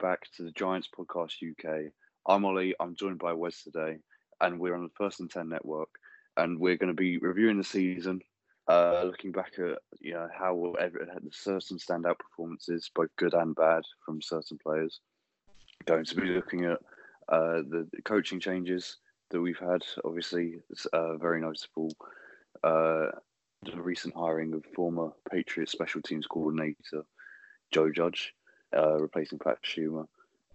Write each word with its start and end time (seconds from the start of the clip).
back 0.00 0.26
to 0.34 0.42
the 0.42 0.50
Giants 0.52 0.88
Podcast 0.96 1.34
UK. 1.42 1.92
I'm 2.26 2.46
Ollie. 2.46 2.74
I'm 2.80 2.94
joined 2.94 3.18
by 3.18 3.34
Wes 3.34 3.62
today, 3.62 3.98
and 4.40 4.58
we're 4.58 4.74
on 4.74 4.84
the 4.84 4.90
First 4.96 5.20
and 5.20 5.30
Ten 5.30 5.50
Network, 5.50 5.90
and 6.38 6.58
we're 6.58 6.78
going 6.78 6.88
to 6.88 6.94
be 6.94 7.18
reviewing 7.18 7.58
the 7.58 7.64
season, 7.64 8.22
uh, 8.66 9.02
looking 9.04 9.30
back 9.30 9.58
at 9.58 9.78
you 10.00 10.14
know 10.14 10.26
how 10.34 10.74
the 10.78 11.30
certain 11.32 11.76
standout 11.76 12.18
performances, 12.18 12.90
both 12.94 13.10
good 13.16 13.34
and 13.34 13.54
bad, 13.54 13.82
from 14.04 14.22
certain 14.22 14.58
players. 14.58 15.00
Going 15.84 16.06
to 16.06 16.14
be 16.14 16.28
looking 16.28 16.64
at 16.64 16.78
uh, 17.28 17.62
the, 17.68 17.86
the 17.92 18.02
coaching 18.02 18.40
changes 18.40 18.96
that 19.30 19.40
we've 19.40 19.58
had. 19.58 19.82
Obviously, 20.04 20.60
it's 20.70 20.86
uh, 20.86 21.16
very 21.18 21.42
noticeable. 21.42 21.92
Uh, 22.64 23.06
the 23.64 23.80
recent 23.80 24.14
hiring 24.14 24.54
of 24.54 24.64
former 24.74 25.10
Patriots 25.30 25.72
special 25.72 26.00
teams 26.00 26.26
coordinator 26.26 27.04
Joe 27.70 27.90
Judge, 27.90 28.34
uh, 28.76 28.98
replacing 28.98 29.38
Pat 29.38 29.58
Shurmur. 29.62 30.06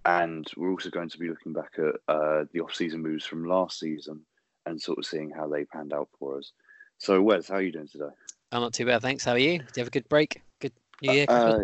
And 0.05 0.50
we're 0.55 0.70
also 0.70 0.90
going 0.90 1.10
to 1.10 1.18
be 1.18 1.30
looking 1.30 1.54
back 1.54 1.74
at 1.78 1.96
uh, 2.08 2.46
the 2.54 2.62
off-season 2.62 3.02
moves 3.02 3.26
from 3.26 3.48
last 3.48 3.80
season 3.80 4.22
and 4.66 4.80
sort 4.80 5.00
of 5.00 5.05
seeing 5.05 5.32
how 5.32 5.48
they 5.48 5.66
panned 5.66 5.94
out 5.94 6.10
for 6.20 6.38
us. 6.38 6.52
So, 7.00 7.22
Wes, 7.22 7.48
how 7.48 7.55
are 7.55 7.62
you 7.62 7.72
doing 7.72 7.88
today? 7.88 8.10
I'm 8.52 8.62
not 8.62 8.74
too 8.74 8.86
bad, 8.86 9.02
thanks. 9.02 9.26
How 9.26 9.32
are 9.32 9.38
you? 9.38 9.60
Did 9.60 9.78
you 9.78 9.82
have 9.82 9.88
a 9.88 9.91
good 9.91 10.08
break? 10.08 10.41
Good 10.60 10.74
New 11.02 11.12
Year? 11.12 11.26
Uh, 11.28 11.60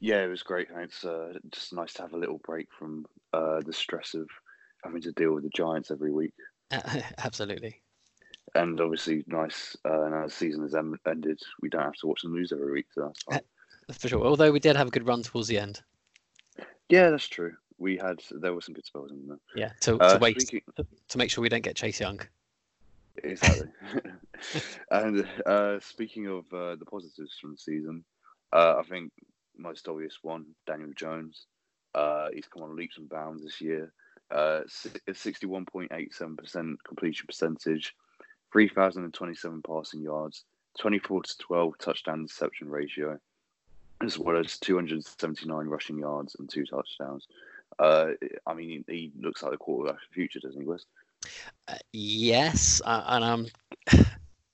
yeah, 0.00 0.24
it 0.24 0.28
was 0.28 0.42
great. 0.42 0.68
It's 0.76 1.04
uh, 1.04 1.34
just 1.50 1.72
nice 1.72 1.92
to 1.94 2.02
have 2.02 2.12
a 2.12 2.18
little 2.18 2.40
break 2.44 2.68
from 2.78 3.06
uh, 3.32 3.60
the 3.64 3.72
stress 3.72 4.14
of 4.14 4.28
having 4.82 5.02
to 5.02 5.12
deal 5.12 5.32
with 5.32 5.44
the 5.44 5.50
Giants 5.50 5.90
every 5.90 6.12
week. 6.12 6.34
Absolutely. 7.18 7.80
And 8.54 8.80
obviously, 8.80 9.24
nice 9.26 9.76
uh, 9.84 10.08
now 10.10 10.24
the 10.26 10.30
season 10.30 10.62
has 10.62 10.74
ended. 10.74 11.40
We 11.60 11.68
don't 11.68 11.82
have 11.82 11.94
to 11.94 12.06
watch 12.06 12.22
them 12.22 12.34
lose 12.34 12.52
every 12.52 12.70
week, 12.72 12.86
so 12.92 13.06
that's 13.06 13.22
fine. 13.22 13.40
For 13.92 14.08
sure. 14.08 14.24
Although 14.24 14.52
we 14.52 14.60
did 14.60 14.76
have 14.76 14.88
a 14.88 14.90
good 14.90 15.06
run 15.06 15.22
towards 15.22 15.48
the 15.48 15.58
end. 15.58 15.82
Yeah, 16.88 17.10
that's 17.10 17.28
true. 17.28 17.54
We 17.78 17.96
had 17.96 18.20
there 18.30 18.54
were 18.54 18.60
some 18.60 18.74
good 18.74 18.86
spells 18.86 19.10
in 19.10 19.26
there. 19.26 19.38
Yeah, 19.54 19.72
to, 19.80 19.98
to 19.98 20.18
wait 20.20 20.40
speaking... 20.40 20.62
to 21.08 21.18
make 21.18 21.30
sure 21.30 21.42
we 21.42 21.48
don't 21.48 21.62
get 21.62 21.76
Chase 21.76 22.00
Young. 22.00 22.20
Exactly. 23.22 23.68
and 24.90 25.26
uh, 25.46 25.78
speaking 25.80 26.26
of 26.26 26.44
uh, 26.52 26.76
the 26.76 26.84
positives 26.84 27.38
from 27.40 27.52
the 27.52 27.58
season, 27.58 28.04
uh, 28.52 28.76
I 28.78 28.82
think 28.88 29.12
most 29.56 29.88
obvious 29.88 30.18
one, 30.22 30.46
Daniel 30.66 30.92
Jones. 30.94 31.46
Uh, 31.94 32.28
he's 32.32 32.46
come 32.46 32.62
on 32.62 32.76
leaps 32.76 32.98
and 32.98 33.08
bounds 33.08 33.42
this 33.42 33.60
year. 33.60 33.92
Uh, 34.30 34.62
61.87% 35.08 36.76
completion 36.86 37.26
percentage, 37.26 37.94
3,027 38.52 39.62
passing 39.62 40.00
yards, 40.00 40.44
24 40.80 41.22
to 41.22 41.38
12 41.38 41.78
touchdown 41.78 42.20
interception 42.20 42.68
ratio, 42.68 43.18
as 44.02 44.18
well 44.18 44.36
as 44.36 44.58
279 44.58 45.66
rushing 45.66 45.98
yards 45.98 46.36
and 46.38 46.48
two 46.48 46.64
touchdowns. 46.64 47.26
Uh, 47.78 48.08
I 48.46 48.54
mean, 48.54 48.84
he 48.88 49.12
looks 49.18 49.42
like 49.42 49.52
the 49.52 49.58
quarterback 49.58 49.96
of 49.96 50.08
the 50.08 50.14
future, 50.14 50.40
doesn't 50.40 50.60
he, 50.60 50.66
Wes? 50.66 50.84
Uh, 51.68 51.76
yes, 51.92 52.80
and 52.84 53.24
I'm. 53.24 53.46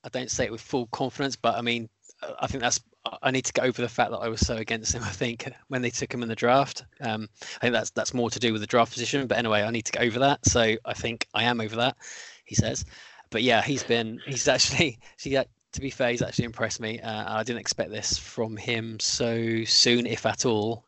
I 0.02 0.08
don't 0.08 0.30
say 0.30 0.46
it 0.46 0.52
with 0.52 0.62
full 0.62 0.86
confidence, 0.86 1.36
but 1.36 1.56
I 1.56 1.61
mean, 1.61 1.88
I 2.41 2.46
think 2.46 2.62
that's. 2.62 2.80
I 3.22 3.30
need 3.30 3.44
to 3.46 3.52
get 3.52 3.64
over 3.64 3.80
the 3.80 3.88
fact 3.88 4.11
that 4.11 4.18
I 4.18 4.28
was 4.28 4.41
so 4.41 4.56
against 4.56 4.94
him. 4.94 5.02
I 5.02 5.08
think 5.08 5.50
when 5.68 5.83
they 5.83 5.91
took 5.91 6.12
him 6.12 6.22
in 6.22 6.28
the 6.28 6.36
draft, 6.36 6.84
um, 7.00 7.28
I 7.56 7.61
think 7.61 7.72
that's 7.72 7.91
that's 7.91 8.14
more 8.14 8.30
to 8.30 8.38
do 8.38 8.52
with 8.52 8.61
the 8.61 8.66
draft 8.66 8.92
position. 8.92 9.27
But 9.27 9.38
anyway, 9.38 9.62
I 9.62 9.70
need 9.70 9.86
to 9.86 9.92
get 9.92 10.02
over 10.02 10.18
that. 10.20 10.46
So 10.46 10.77
I 10.84 10.95
think 10.95 11.27
I 11.34 11.45
am 11.45 11.61
over 11.61 11.77
that. 11.77 11.96
He 12.45 12.55
says, 12.55 12.84
but 13.30 13.42
yeah, 13.42 13.62
he's 13.62 13.83
been. 13.83 14.20
He's 14.27 14.48
actually. 14.48 14.98
She 15.17 15.39
to 15.73 15.81
be 15.81 15.91
fair, 15.91 16.11
he's 16.11 16.23
actually 16.23 16.47
impressed 16.47 16.81
me. 16.81 17.01
Uh, 17.01 17.39
I 17.39 17.42
didn't 17.42 17.61
expect 17.61 17.91
this 17.91 18.19
from 18.19 18.57
him 18.57 18.98
so 18.98 19.64
soon, 19.64 20.07
if 20.07 20.27
at 20.27 20.45
all. 20.45 20.85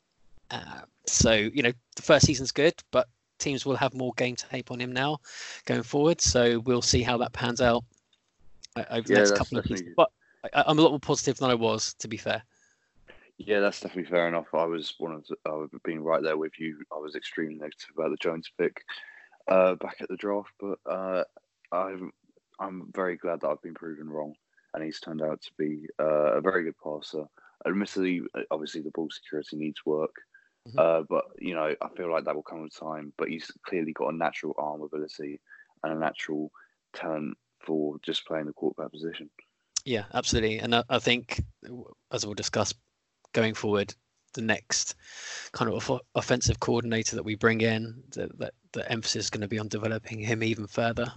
Uh, 0.51 0.83
so 1.07 1.33
you 1.33 1.63
know, 1.63 1.73
the 1.97 2.03
first 2.03 2.27
season's 2.27 2.53
good, 2.53 2.75
but 2.91 3.09
teams 3.39 3.67
will 3.67 3.77
have 3.77 3.95
more 3.95 4.13
game 4.17 4.37
tape 4.37 4.71
on 4.71 4.81
him 4.81 4.93
now 4.93 5.19
going 5.67 5.83
forward. 5.83 6.21
So 6.21 6.61
we'll 6.61 6.83
see 6.83 7.03
how 7.03 7.19
that 7.19 7.33
pans 7.33 7.61
out 7.61 7.85
uh, 8.77 8.85
over 8.91 9.07
the 9.07 9.15
yeah, 9.15 9.19
next 9.21 9.37
couple 9.37 9.59
of 9.59 9.67
seasons. 9.67 9.95
But 9.97 10.11
I, 10.55 10.65
am 10.71 10.79
a 10.79 10.83
lot 10.83 10.91
more 10.91 11.01
positive 11.01 11.39
than 11.39 11.51
I 11.51 11.55
was, 11.55 11.95
to 11.95 12.09
be 12.09 12.17
fair. 12.17 12.43
Yeah, 13.39 13.61
that's 13.61 13.81
definitely 13.81 14.11
fair 14.11 14.29
enough. 14.29 14.47
I 14.55 14.65
was 14.65 14.95
one 14.99 15.13
of 15.13 15.27
the, 15.27 15.37
I've 15.47 15.83
been 15.83 16.03
right 16.03 16.23
there 16.23 16.37
with 16.37 16.59
you. 16.59 16.79
I 16.93 16.99
was 16.99 17.17
extremely 17.17 17.57
negative 17.57 17.91
about 17.97 18.11
the 18.11 18.17
Jones 18.17 18.51
pick 18.59 18.85
uh, 19.49 19.75
back 19.77 19.97
at 20.01 20.09
the 20.09 20.17
draft, 20.17 20.51
but 20.61 20.79
uh, 20.87 21.25
I'm 21.73 22.13
I'm 22.61 22.93
very 22.95 23.17
glad 23.17 23.41
that 23.41 23.49
I've 23.49 23.63
been 23.63 23.75
proven 23.75 24.09
wrong 24.09 24.35
and 24.75 24.83
he's 24.83 25.01
turned 25.01 25.23
out 25.23 25.41
to 25.43 25.51
be 25.59 25.87
uh, 26.01 26.35
a 26.35 26.41
very 26.41 26.65
good 26.65 26.77
passer. 26.83 27.25
Admittedly, 27.67 28.23
obviously 28.51 28.81
the 28.81 28.91
ball 28.91 29.09
security 29.11 29.57
needs 29.57 29.85
work, 29.87 30.15
mm-hmm. 30.69 30.79
uh, 30.79 31.03
but 31.09 31.25
you 31.39 31.55
know 31.55 31.75
I 31.81 31.89
feel 31.97 32.11
like 32.11 32.25
that 32.25 32.35
will 32.35 32.43
come 32.43 32.63
with 32.63 32.79
time. 32.79 33.13
But 33.17 33.29
he's 33.29 33.51
clearly 33.67 33.93
got 33.93 34.13
a 34.13 34.17
natural 34.17 34.55
arm 34.59 34.83
ability 34.83 35.41
and 35.85 35.93
a 35.93 35.99
natural 35.99 36.51
talent 36.95 37.37
for 37.61 37.97
just 38.03 38.27
playing 38.27 38.47
the 38.47 38.53
quarterback 38.53 38.93
position. 38.93 39.31
Yeah, 39.85 40.05
absolutely, 40.15 40.59
and 40.59 40.75
I, 40.75 40.85
I 40.89 40.99
think 40.99 41.43
as 42.11 42.25
we'll 42.25 42.35
discuss 42.35 42.75
going 43.33 43.55
forward, 43.55 43.95
the 44.35 44.43
next 44.43 44.95
kind 45.53 45.71
of 45.71 46.01
offensive 46.15 46.61
coordinator 46.61 47.17
that 47.17 47.23
we 47.23 47.35
bring 47.35 47.61
in, 47.61 48.03
the, 48.11 48.29
the, 48.39 48.53
the 48.73 48.91
emphasis 48.91 49.25
is 49.25 49.31
going 49.31 49.43
to 49.43 49.49
be 49.49 49.59
on 49.59 49.69
developing 49.69 50.21
him 50.21 50.43
even 50.43 50.67
further. 50.67 51.13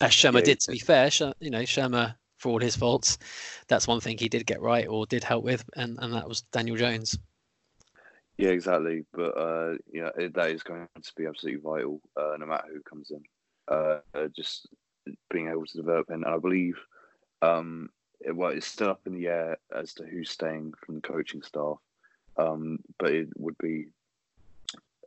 As 0.00 0.10
Shurmur 0.10 0.38
yeah, 0.38 0.44
did, 0.44 0.60
to 0.60 0.72
be 0.72 0.78
fair, 0.78 1.10
you 1.40 1.50
know, 1.50 1.62
Shurmur 1.62 2.14
for 2.42 2.50
all 2.50 2.58
his 2.58 2.76
faults, 2.76 3.18
that's 3.68 3.86
one 3.86 4.00
thing 4.00 4.18
he 4.18 4.28
did 4.28 4.46
get 4.46 4.60
right 4.60 4.88
or 4.88 5.06
did 5.06 5.22
help 5.22 5.44
with, 5.44 5.64
and, 5.76 5.96
and 6.00 6.12
that 6.12 6.28
was 6.28 6.42
Daniel 6.52 6.76
Jones. 6.76 7.16
Yeah, 8.36 8.50
exactly. 8.50 9.04
But 9.12 9.38
uh, 9.38 9.76
yeah, 9.92 10.10
that 10.16 10.50
is 10.50 10.62
going 10.62 10.88
to 11.00 11.12
be 11.16 11.26
absolutely 11.26 11.60
vital, 11.60 12.00
uh, 12.16 12.36
no 12.38 12.46
matter 12.46 12.68
who 12.72 12.80
comes 12.82 13.12
in. 13.12 13.22
Uh, 13.68 14.00
just 14.34 14.66
being 15.30 15.48
able 15.48 15.64
to 15.64 15.76
develop, 15.76 16.10
and 16.10 16.24
I 16.24 16.36
believe, 16.38 16.76
um, 17.40 17.88
it, 18.20 18.34
well, 18.34 18.50
it's 18.50 18.66
still 18.66 18.90
up 18.90 19.00
in 19.06 19.14
the 19.14 19.28
air 19.28 19.56
as 19.74 19.94
to 19.94 20.04
who's 20.04 20.30
staying 20.30 20.74
from 20.84 20.96
the 20.96 21.00
coaching 21.00 21.42
staff. 21.42 21.76
Um, 22.36 22.80
but 22.98 23.12
it 23.12 23.28
would 23.36 23.56
be 23.58 23.86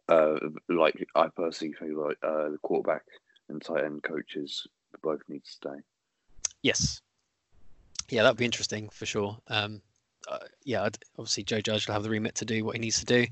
uh, 0.08 0.38
like 0.70 1.06
I 1.16 1.28
personally 1.36 1.74
feel 1.74 2.08
like 2.08 2.18
uh, 2.24 2.50
the 2.50 2.60
quarterback 2.62 3.04
and 3.50 3.62
tight 3.62 3.84
end 3.84 4.04
coaches 4.04 4.66
both 5.02 5.22
need 5.28 5.44
to 5.44 5.52
stay. 5.52 5.78
Yes, 6.62 7.02
yeah, 8.10 8.24
that'd 8.24 8.38
be 8.38 8.46
interesting 8.46 8.90
for 8.90 9.06
sure. 9.06 9.38
Um, 9.48 9.82
uh, 10.28 10.40
yeah, 10.64 10.84
I'd, 10.84 10.98
obviously 11.18 11.44
Joe 11.44 11.62
Judge 11.62 11.88
will 11.88 11.94
have 11.94 12.04
the 12.04 12.10
remit 12.10 12.36
to 12.36 12.46
do 12.46 12.66
what 12.66 12.76
he 12.76 12.82
needs 12.82 13.00
to 13.00 13.06
do. 13.06 13.26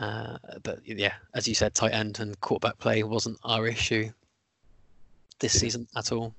Uh, 0.00 0.36
but 0.62 0.80
yeah, 0.84 1.14
as 1.34 1.48
you 1.48 1.54
said, 1.54 1.74
tight 1.74 1.92
end 1.92 2.20
and 2.20 2.40
quarterback 2.40 2.78
play 2.78 3.02
wasn't 3.02 3.38
our 3.44 3.66
issue 3.66 4.10
this 5.38 5.58
season 5.58 5.86
at 5.96 6.12
all. 6.12 6.34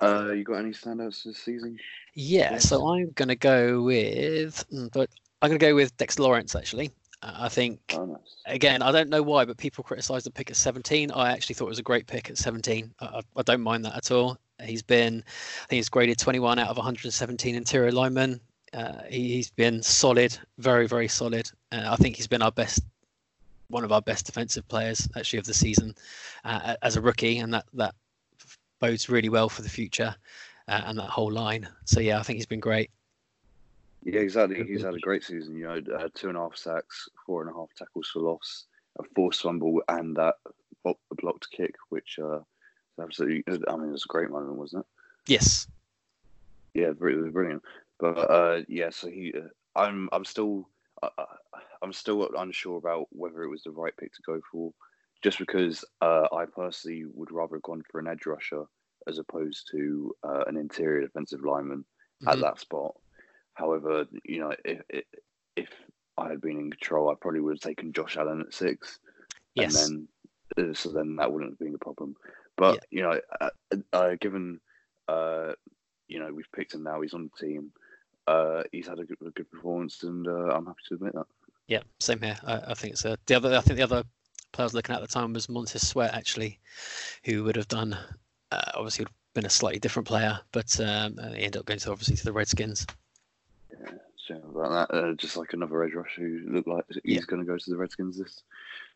Uh, 0.00 0.32
you 0.32 0.44
got 0.44 0.56
any 0.56 0.70
standouts 0.70 1.24
this 1.24 1.38
season? 1.38 1.78
Yeah, 2.14 2.58
so 2.58 2.94
I'm 2.94 3.10
going 3.12 3.28
to 3.28 3.36
go 3.36 3.82
with, 3.82 4.64
hmm, 4.70 4.86
but 4.92 5.08
I'm 5.40 5.50
going 5.50 5.58
to 5.58 5.66
go 5.66 5.74
with 5.74 5.96
Dexter 5.96 6.22
Lawrence 6.22 6.54
actually. 6.54 6.90
I 7.22 7.48
think 7.48 7.80
oh, 7.94 8.04
nice. 8.04 8.18
again, 8.46 8.82
I 8.82 8.92
don't 8.92 9.08
know 9.08 9.22
why, 9.22 9.46
but 9.46 9.56
people 9.56 9.82
criticise 9.82 10.24
the 10.24 10.30
pick 10.30 10.50
at 10.50 10.56
17. 10.56 11.10
I 11.10 11.32
actually 11.32 11.54
thought 11.54 11.66
it 11.66 11.70
was 11.70 11.78
a 11.78 11.82
great 11.82 12.06
pick 12.06 12.28
at 12.28 12.36
17. 12.36 12.92
I, 13.00 13.22
I, 13.36 13.42
don't 13.42 13.62
mind 13.62 13.84
that 13.86 13.96
at 13.96 14.10
all. 14.10 14.36
He's 14.62 14.82
been, 14.82 15.24
I 15.26 15.66
think 15.66 15.78
he's 15.78 15.88
graded 15.88 16.18
21 16.18 16.58
out 16.58 16.68
of 16.68 16.76
117 16.76 17.54
interior 17.54 17.92
linemen. 17.92 18.40
Uh, 18.72 19.02
he, 19.08 19.36
has 19.36 19.50
been 19.50 19.82
solid, 19.82 20.36
very, 20.58 20.86
very 20.86 21.08
solid. 21.08 21.50
Uh, 21.72 21.88
I 21.90 21.96
think 21.96 22.16
he's 22.16 22.26
been 22.26 22.42
our 22.42 22.52
best, 22.52 22.82
one 23.68 23.84
of 23.84 23.92
our 23.92 24.02
best 24.02 24.26
defensive 24.26 24.66
players 24.68 25.08
actually 25.16 25.38
of 25.38 25.46
the 25.46 25.54
season 25.54 25.94
uh, 26.44 26.76
as 26.82 26.96
a 26.96 27.00
rookie, 27.00 27.38
and 27.38 27.54
that 27.54 27.66
that 27.74 27.94
bodes 28.80 29.08
really 29.08 29.28
well 29.28 29.48
for 29.48 29.62
the 29.62 29.68
future 29.68 30.14
uh, 30.68 30.82
and 30.86 30.98
that 30.98 31.08
whole 31.08 31.32
line. 31.32 31.68
So 31.84 32.00
yeah, 32.00 32.18
I 32.18 32.22
think 32.22 32.36
he's 32.36 32.46
been 32.46 32.60
great. 32.60 32.90
Yeah, 34.02 34.20
exactly. 34.20 34.62
He's 34.64 34.82
had 34.82 34.94
a 34.94 34.98
great 34.98 35.24
season. 35.24 35.56
You 35.56 35.66
know, 35.66 35.96
uh, 35.96 36.08
two 36.14 36.28
and 36.28 36.36
a 36.36 36.40
half 36.40 36.56
sacks, 36.56 37.08
four 37.24 37.42
and 37.42 37.50
a 37.50 37.54
half 37.54 37.68
tackles 37.76 38.10
for 38.12 38.20
loss, 38.20 38.66
a 38.98 39.04
forced 39.14 39.42
fumble, 39.42 39.82
and 39.88 40.16
that 40.16 40.34
blocked 40.82 41.50
kick, 41.50 41.74
which 41.88 42.18
uh, 42.22 42.40
absolutely. 43.00 43.44
I 43.68 43.76
mean, 43.76 43.88
it 43.88 43.92
was 43.92 44.04
a 44.04 44.12
great 44.12 44.30
moment, 44.30 44.54
wasn't 44.54 44.84
it? 44.84 45.30
Yes. 45.30 45.66
Yeah, 46.74 46.88
it 46.88 47.00
was 47.00 47.32
brilliant. 47.32 47.62
But 47.98 48.18
uh, 48.18 48.62
yeah, 48.68 48.90
so 48.90 49.08
he, 49.08 49.32
uh, 49.36 49.48
I'm, 49.78 50.08
I'm 50.12 50.24
still, 50.24 50.68
uh, 51.02 51.10
uh, 51.16 51.24
I'm 51.82 51.92
still 51.92 52.28
unsure 52.36 52.78
about 52.78 53.06
whether 53.10 53.42
it 53.42 53.50
was 53.50 53.62
the 53.62 53.70
right 53.70 53.96
pick 53.96 54.12
to 54.14 54.22
go 54.22 54.40
for, 54.50 54.72
just 55.22 55.38
because 55.38 55.84
uh, 56.00 56.26
I 56.32 56.44
personally 56.46 57.04
would 57.14 57.30
rather 57.30 57.56
have 57.56 57.62
gone 57.62 57.82
for 57.90 58.00
an 58.00 58.08
edge 58.08 58.26
rusher 58.26 58.64
as 59.06 59.18
opposed 59.18 59.68
to 59.70 60.14
uh, 60.24 60.44
an 60.46 60.56
interior 60.56 61.02
defensive 61.02 61.44
lineman 61.44 61.78
mm-hmm. 61.78 62.28
at 62.28 62.40
that 62.40 62.60
spot. 62.60 62.94
However, 63.54 64.06
you 64.24 64.40
know, 64.40 64.54
if, 64.64 64.80
if 64.88 65.04
if 65.56 65.68
I 66.18 66.28
had 66.30 66.40
been 66.40 66.58
in 66.58 66.70
control, 66.70 67.10
I 67.10 67.14
probably 67.14 67.40
would 67.40 67.54
have 67.54 67.60
taken 67.60 67.92
Josh 67.92 68.16
Allen 68.16 68.40
at 68.40 68.52
six, 68.52 68.98
yes. 69.54 69.86
and 69.86 70.08
then 70.56 70.74
so 70.74 70.90
then 70.90 71.16
that 71.16 71.32
wouldn't 71.32 71.52
have 71.52 71.58
been 71.58 71.74
a 71.74 71.78
problem. 71.78 72.16
But 72.56 72.74
yeah. 72.74 72.80
you 72.90 73.02
know, 73.02 73.20
uh, 73.40 73.76
uh, 73.92 74.14
given 74.20 74.60
uh, 75.08 75.52
you 76.08 76.18
know 76.20 76.32
we've 76.32 76.50
picked 76.54 76.74
him 76.74 76.82
now, 76.82 77.00
he's 77.00 77.14
on 77.14 77.30
the 77.30 77.46
team. 77.46 77.72
uh, 78.26 78.62
he's 78.72 78.86
had 78.88 78.98
a 78.98 79.04
good, 79.04 79.18
a 79.26 79.30
good 79.30 79.50
performance, 79.50 80.02
and 80.02 80.26
uh, 80.26 80.54
I'm 80.54 80.66
happy 80.66 80.82
to 80.88 80.94
admit 80.94 81.14
that. 81.14 81.26
Yeah, 81.66 81.80
same 82.00 82.20
here. 82.22 82.38
I, 82.46 82.60
I 82.68 82.74
think 82.74 82.92
it's 82.94 83.02
the 83.02 83.34
other. 83.34 83.54
I 83.56 83.60
think 83.60 83.76
the 83.76 83.82
other 83.84 84.04
player 84.52 84.64
I 84.64 84.66
was 84.66 84.74
looking 84.74 84.94
at 84.94 85.02
at 85.02 85.08
the 85.08 85.12
time 85.12 85.32
was 85.32 85.48
Montez 85.48 85.86
Sweat 85.86 86.14
actually, 86.14 86.58
who 87.24 87.44
would 87.44 87.56
have 87.56 87.68
done 87.68 87.96
uh, 88.52 88.70
obviously 88.74 89.02
would 89.04 89.08
have 89.08 89.34
been 89.34 89.46
a 89.46 89.50
slightly 89.50 89.80
different 89.80 90.06
player, 90.06 90.38
but 90.52 90.78
um, 90.80 91.16
he 91.34 91.44
ended 91.44 91.56
up 91.56 91.66
going 91.66 91.80
to 91.80 91.90
obviously 91.90 92.16
to 92.16 92.24
the 92.24 92.32
Redskins. 92.32 92.86
Yeah, 93.72 93.90
shame 94.16 94.42
about 94.54 94.88
that. 94.88 94.96
Uh, 94.96 95.12
just 95.14 95.36
like 95.36 95.52
another 95.54 95.82
edge 95.82 95.94
rush 95.94 96.14
who 96.16 96.40
looked 96.48 96.68
like 96.68 96.84
he's 96.88 97.02
Yeah. 97.04 97.20
going 97.26 97.40
to 97.40 97.46
go 97.46 97.56
to 97.58 97.70
the 97.70 97.76
Redskins 97.76 98.18
this 98.18 98.42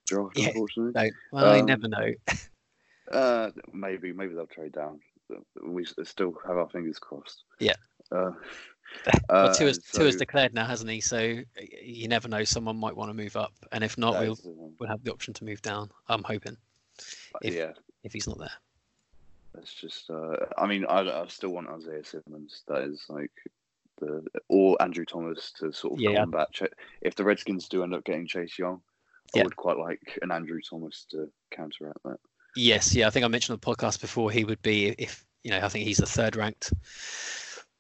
draft, 0.07 0.37
Yeah, 0.39 0.49
unfortunately. 0.49 0.93
No, 0.95 1.11
well, 1.33 1.53
I 1.53 1.61
Um, 1.61 1.67
never 1.67 1.89
know. 1.89 2.13
Uh, 3.13 3.51
maybe, 3.73 4.13
maybe 4.13 4.35
they'll 4.35 4.47
trade 4.47 4.73
down. 4.73 5.01
We 5.63 5.85
still 5.85 6.35
have 6.47 6.57
our 6.57 6.69
fingers 6.69 6.99
crossed. 6.99 7.45
Yeah. 7.61 7.75
Uh, 8.11 8.31
well, 9.29 9.49
uh, 9.49 9.55
Tua's, 9.55 9.79
Tua's 9.79 10.15
so 10.15 10.19
declared 10.19 10.55
now, 10.55 10.65
hasn't 10.65 10.91
he? 10.91 11.01
So 11.01 11.41
you 11.83 12.09
never 12.09 12.29
know. 12.29 12.45
Someone 12.45 12.77
might 12.79 12.97
want 12.97 13.11
to 13.11 13.15
move 13.15 13.37
up, 13.37 13.53
and 13.73 13.85
if 13.85 13.99
not, 13.99 14.15
we'll 14.21 14.39
we'll 14.79 14.89
have 14.89 15.03
the 15.05 15.13
option 15.13 15.35
to 15.35 15.45
move 15.45 15.61
down. 15.61 15.91
I'm 16.09 16.23
hoping 16.23 16.57
if- 17.43 17.55
yeah, 17.55 17.73
if 18.05 18.13
he's 18.15 18.27
not 18.27 18.39
there. 18.39 18.51
that's 19.55 19.75
just. 19.75 20.09
Uh, 20.09 20.37
I 20.57 20.67
mean, 20.67 20.87
I, 20.87 21.01
I 21.01 21.27
still 21.29 21.51
want 21.51 21.69
Isaiah 21.69 22.05
Simmons. 22.05 22.63
That 22.69 22.83
is 22.85 23.05
like 23.11 23.33
the 24.01 24.25
or 24.49 24.81
Andrew 24.81 25.05
Thomas 25.05 25.53
to 25.59 25.71
sort 25.73 25.95
of 25.95 26.01
Yeah. 26.01 26.15
combat. 26.21 26.49
Ch- 26.53 26.63
if 27.03 27.15
the 27.15 27.25
Redskins 27.25 27.69
do 27.69 27.83
end 27.83 27.95
up 27.95 28.05
getting 28.05 28.27
Chase 28.27 28.59
Young, 28.59 28.81
I 29.37 29.43
would 29.43 29.57
quite 29.57 29.77
like 29.77 30.19
an 30.23 30.31
Andrew 30.33 30.61
Thomas 30.63 31.05
to 31.11 31.31
counteract 31.51 31.99
that. 32.05 32.19
Yes, 32.57 32.95
yeah, 32.95 33.07
I 33.07 33.11
think 33.11 33.25
I 33.25 33.29
mentioned 33.29 33.55
on 33.55 33.61
the 33.61 33.77
podcast 33.77 34.01
before 34.01 34.31
he 34.31 34.45
would 34.45 34.61
be 34.63 34.89
if 34.99 35.25
you 35.45 35.51
know 35.51 35.61
I 35.61 35.69
think 35.69 35.87
he's 35.87 35.99
the 35.99 36.07
third 36.07 36.37
ranked 36.37 36.73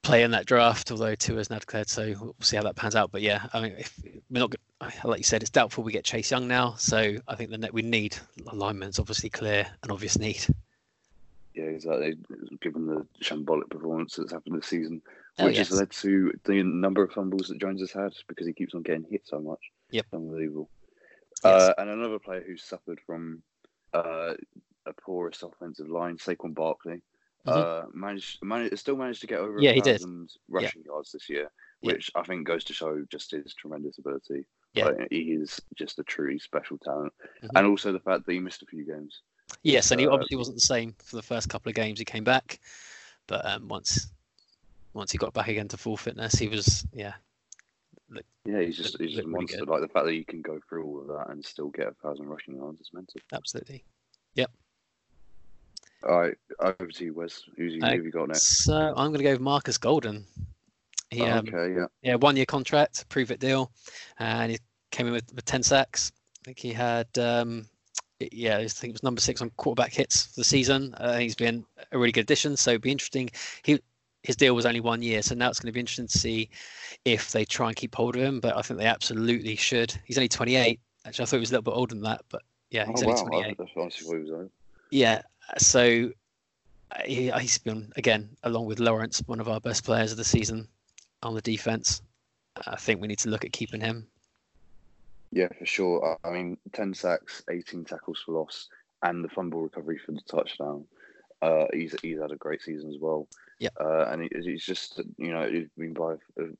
player 0.02 0.24
in 0.24 0.30
that 0.30 0.46
draft, 0.46 0.90
although 0.90 1.14
Tua 1.14 1.38
is 1.40 1.50
now 1.50 1.58
declared, 1.58 1.88
so 1.88 2.14
we'll 2.20 2.34
see 2.40 2.56
how 2.56 2.62
that 2.62 2.76
pans 2.76 2.94
out. 2.94 3.10
But 3.10 3.22
yeah, 3.22 3.46
I 3.52 3.60
mean, 3.60 3.74
if 3.78 3.98
we're 4.30 4.40
not, 4.40 4.54
like 5.04 5.18
you 5.18 5.24
said, 5.24 5.42
it's 5.42 5.50
doubtful 5.50 5.82
we 5.84 5.92
get 5.92 6.04
Chase 6.04 6.30
Young 6.30 6.46
now, 6.46 6.74
so 6.78 7.16
I 7.26 7.34
think 7.34 7.50
the 7.50 7.58
net 7.58 7.74
we 7.74 7.82
need 7.82 8.16
alignment's 8.46 8.98
obviously 8.98 9.30
clear, 9.30 9.66
an 9.82 9.90
obvious 9.90 10.18
need. 10.18 10.46
Yeah, 11.54 11.64
exactly. 11.64 12.16
Given 12.60 12.86
the 12.86 13.04
shambolic 13.20 13.68
performance 13.68 14.14
that's 14.14 14.32
happened 14.32 14.56
this 14.56 14.68
season, 14.68 15.02
Oh, 15.40 15.46
which 15.46 15.56
yes. 15.56 15.68
has 15.68 15.78
led 15.78 15.90
to 15.90 16.32
the 16.44 16.62
number 16.64 17.02
of 17.02 17.12
fumbles 17.12 17.48
that 17.48 17.60
Jones 17.60 17.80
has 17.80 17.92
had 17.92 18.12
because 18.26 18.46
he 18.46 18.52
keeps 18.52 18.74
on 18.74 18.82
getting 18.82 19.04
hit 19.08 19.22
so 19.24 19.40
much. 19.40 19.60
Yep. 19.90 20.06
Unbelievable. 20.12 20.68
Yes. 21.44 21.62
Uh, 21.62 21.74
and 21.78 21.90
another 21.90 22.18
player 22.18 22.42
who's 22.44 22.64
suffered 22.64 22.98
from 23.06 23.42
uh, 23.94 24.34
a 24.86 24.92
porous 25.00 25.42
offensive 25.42 25.88
line, 25.88 26.16
Saquon 26.16 26.54
Barkley, 26.54 27.02
uh, 27.46 27.84
managed, 27.94 28.42
managed 28.42 28.78
still 28.78 28.96
managed 28.96 29.20
to 29.22 29.26
get 29.26 29.38
over 29.40 29.52
Mm-hmm. 29.54 29.62
Yeah, 29.62 29.70
a 29.70 29.74
he 29.74 29.80
did. 29.80 30.00
thousand 30.00 30.30
rushing 30.48 30.82
yards 30.84 31.12
this 31.12 31.28
year, 31.30 31.50
Yeah. 31.82 31.92
which 31.92 32.10
I 32.14 32.22
think 32.22 32.46
goes 32.46 32.64
to 32.64 32.72
show 32.72 33.04
just 33.10 33.30
his 33.30 33.54
tremendous 33.54 33.98
ability. 33.98 34.44
Yeah. 34.74 34.86
Like, 34.86 35.08
he 35.10 35.32
is 35.32 35.60
just 35.76 35.98
a 35.98 36.04
truly 36.04 36.38
special 36.38 36.78
talent, 36.78 37.12
Mhm. 37.42 37.50
and 37.56 37.66
also 37.66 37.92
the 37.92 38.00
fact 38.00 38.26
that 38.26 38.32
he 38.32 38.38
missed 38.38 38.62
a 38.62 38.66
few 38.66 38.84
games. 38.84 39.22
Yes, 39.62 39.90
and 39.90 40.00
he 40.00 40.06
uh, 40.06 40.10
obviously 40.10 40.36
wasn't 40.36 40.56
the 40.58 40.60
same 40.62 40.94
for 40.98 41.16
the 41.16 41.22
first 41.22 41.48
couple 41.48 41.70
of 41.70 41.74
games. 41.74 41.98
He 41.98 42.04
came 42.04 42.24
back, 42.24 42.60
but 43.26 43.44
um, 43.46 43.66
once 43.68 44.08
once 44.92 45.10
he 45.12 45.18
got 45.18 45.32
back 45.32 45.48
again 45.48 45.68
to 45.68 45.76
full 45.78 45.96
fitness, 45.96 46.34
he 46.34 46.48
was 46.48 46.86
yeah 46.92 47.14
Yeah, 48.44 48.60
he's 48.62 48.76
just 48.76 48.98
he's 48.98 49.10
just 49.10 49.24
a 49.24 49.26
looked 49.26 49.26
really 49.26 49.32
monster. 49.32 49.66
Like 49.66 49.82
the 49.82 49.88
fact 49.88 50.06
that 50.06 50.14
you 50.14 50.24
can 50.24 50.40
go 50.40 50.58
through 50.68 50.84
all 50.84 51.00
of 51.00 51.08
that 51.08 51.30
and 51.30 51.44
still 51.44 51.68
get 51.68 51.88
a 51.88 51.92
thousand 52.02 52.26
rushing 52.26 52.56
yards 52.56 52.80
is 52.80 52.90
mental. 52.92 53.20
absolutely. 53.32 53.84
Yep. 54.34 54.50
All 56.08 56.20
right, 56.20 56.34
over 56.60 56.86
to 56.86 57.04
you, 57.04 57.12
Wes. 57.12 57.42
Who's 57.56 57.74
you, 57.74 57.82
Uh, 57.82 57.88
who 57.88 57.96
have 57.96 58.04
you 58.04 58.10
got 58.10 58.28
next? 58.28 58.64
So 58.64 58.74
I'm 58.74 59.08
going 59.08 59.18
to 59.18 59.24
go 59.24 59.32
with 59.32 59.40
Markus 59.40 59.78
Golden. 59.78 60.24
He 61.10 61.22
Oh, 61.22 61.38
um, 61.38 61.48
okay, 61.48 61.74
yeah, 61.74 61.86
yeah, 62.02 62.14
one 62.14 62.36
year 62.36 62.46
contract, 62.46 63.08
prove 63.08 63.30
it 63.30 63.40
deal, 63.40 63.72
and 64.18 64.52
he 64.52 64.58
came 64.90 65.06
in 65.06 65.12
with, 65.12 65.32
with 65.34 65.44
ten 65.44 65.62
sacks. 65.62 66.12
I 66.40 66.44
think 66.44 66.58
he 66.58 66.72
had 66.72 67.08
um, 67.18 67.66
yeah, 68.20 68.58
I 68.58 68.66
think 68.66 68.90
it 68.90 68.94
was 68.94 69.02
number 69.02 69.20
six 69.20 69.40
on 69.40 69.50
quarterback 69.56 69.92
hits 69.92 70.26
for 70.26 70.40
the 70.40 70.44
season. 70.44 70.94
Uh, 70.94 71.18
he's 71.18 71.36
been 71.36 71.64
a 71.92 71.98
really 71.98 72.12
good 72.12 72.22
addition, 72.22 72.56
so 72.56 72.70
it'd 72.70 72.82
be 72.82 72.90
interesting. 72.90 73.30
He 73.62 73.80
his 74.28 74.36
deal 74.36 74.54
was 74.54 74.66
only 74.66 74.80
one 74.80 75.00
year, 75.00 75.22
so 75.22 75.34
now 75.34 75.48
it's 75.48 75.58
going 75.58 75.68
to 75.68 75.72
be 75.72 75.80
interesting 75.80 76.06
to 76.06 76.18
see 76.18 76.50
if 77.06 77.32
they 77.32 77.46
try 77.46 77.68
and 77.68 77.76
keep 77.76 77.94
hold 77.94 78.14
of 78.14 78.20
him. 78.20 78.40
But 78.40 78.58
I 78.58 78.60
think 78.60 78.78
they 78.78 78.84
absolutely 78.84 79.56
should. 79.56 79.98
He's 80.04 80.18
only 80.18 80.28
28. 80.28 80.78
Actually, 81.06 81.22
I 81.22 81.26
thought 81.26 81.36
he 81.36 81.40
was 81.40 81.50
a 81.50 81.54
little 81.54 81.72
bit 81.72 81.74
older 81.74 81.94
than 81.94 82.04
that, 82.04 82.20
but 82.28 82.42
yeah, 82.70 82.84
he's 82.84 83.02
oh 83.02 83.06
only 83.06 83.22
wow, 83.22 83.28
28. 83.28 83.56
That's 83.56 83.70
honestly 83.74 84.06
what 84.06 84.16
he 84.16 84.22
was 84.24 84.30
over. 84.30 84.50
Yeah, 84.90 85.22
so 85.56 86.10
uh, 86.90 87.00
he, 87.06 87.30
he's 87.30 87.56
been 87.56 87.90
again 87.96 88.28
along 88.42 88.66
with 88.66 88.80
Lawrence, 88.80 89.22
one 89.24 89.40
of 89.40 89.48
our 89.48 89.60
best 89.60 89.82
players 89.82 90.12
of 90.12 90.18
the 90.18 90.24
season 90.24 90.68
on 91.22 91.34
the 91.34 91.40
defense. 91.40 92.02
I 92.66 92.76
think 92.76 93.00
we 93.00 93.08
need 93.08 93.20
to 93.20 93.30
look 93.30 93.46
at 93.46 93.52
keeping 93.52 93.80
him. 93.80 94.06
Yeah, 95.32 95.48
for 95.58 95.64
sure. 95.64 96.18
I 96.22 96.30
mean, 96.30 96.58
ten 96.74 96.92
sacks, 96.92 97.42
eighteen 97.48 97.86
tackles 97.86 98.22
for 98.26 98.32
loss, 98.32 98.68
and 99.02 99.24
the 99.24 99.30
fumble 99.30 99.62
recovery 99.62 99.98
for 100.04 100.12
the 100.12 100.20
touchdown. 100.20 100.84
Uh, 101.40 101.64
he's 101.72 101.94
he's 102.02 102.20
had 102.20 102.30
a 102.30 102.36
great 102.36 102.60
season 102.60 102.90
as 102.90 102.98
well. 103.00 103.26
Yeah. 103.58 103.70
Uh, 103.80 104.06
and 104.10 104.22
he, 104.22 104.28
he's 104.42 104.64
just 104.64 105.00
you 105.16 105.32
know 105.32 105.48
he's 105.48 105.68
been 105.76 105.92
by 105.94 106.14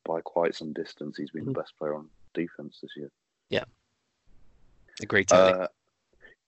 by 0.04 0.20
quite 0.20 0.54
some 0.54 0.72
distance. 0.72 1.16
He's 1.16 1.30
been 1.30 1.44
Mhm. 1.44 1.54
the 1.54 1.60
best 1.60 1.76
player 1.78 1.94
on 1.94 2.08
defense 2.34 2.78
this 2.82 2.96
year. 2.96 3.10
Yeah, 3.50 3.64
agreed, 5.00 5.28
totally. 5.28 5.64
Uh, 5.64 5.68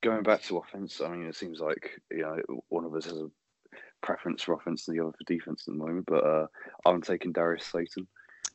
going 0.03 0.23
back 0.23 0.43
to 0.43 0.59
offense, 0.59 1.01
I 1.01 1.09
mean, 1.09 1.27
it 1.27 1.37
seems 1.37 1.61
like 1.61 2.01
you 2.11 2.23
know 2.23 2.37
one 2.69 2.85
of 2.85 2.95
us 2.95 3.05
has 3.05 3.17
a 3.19 3.31
preference 4.03 4.43
for 4.43 4.55
offense 4.55 4.89
and 4.89 4.97
the 4.99 5.03
other 5.03 5.13
for 5.17 5.25
defense 5.25 5.65
at 5.69 5.73
the 5.75 5.79
moment. 5.79 6.07
But 6.07 6.25
uh, 6.25 6.47
I'm 6.85 7.03
taking 7.03 7.33
Darius 7.33 7.67
Slayton. 7.67 8.07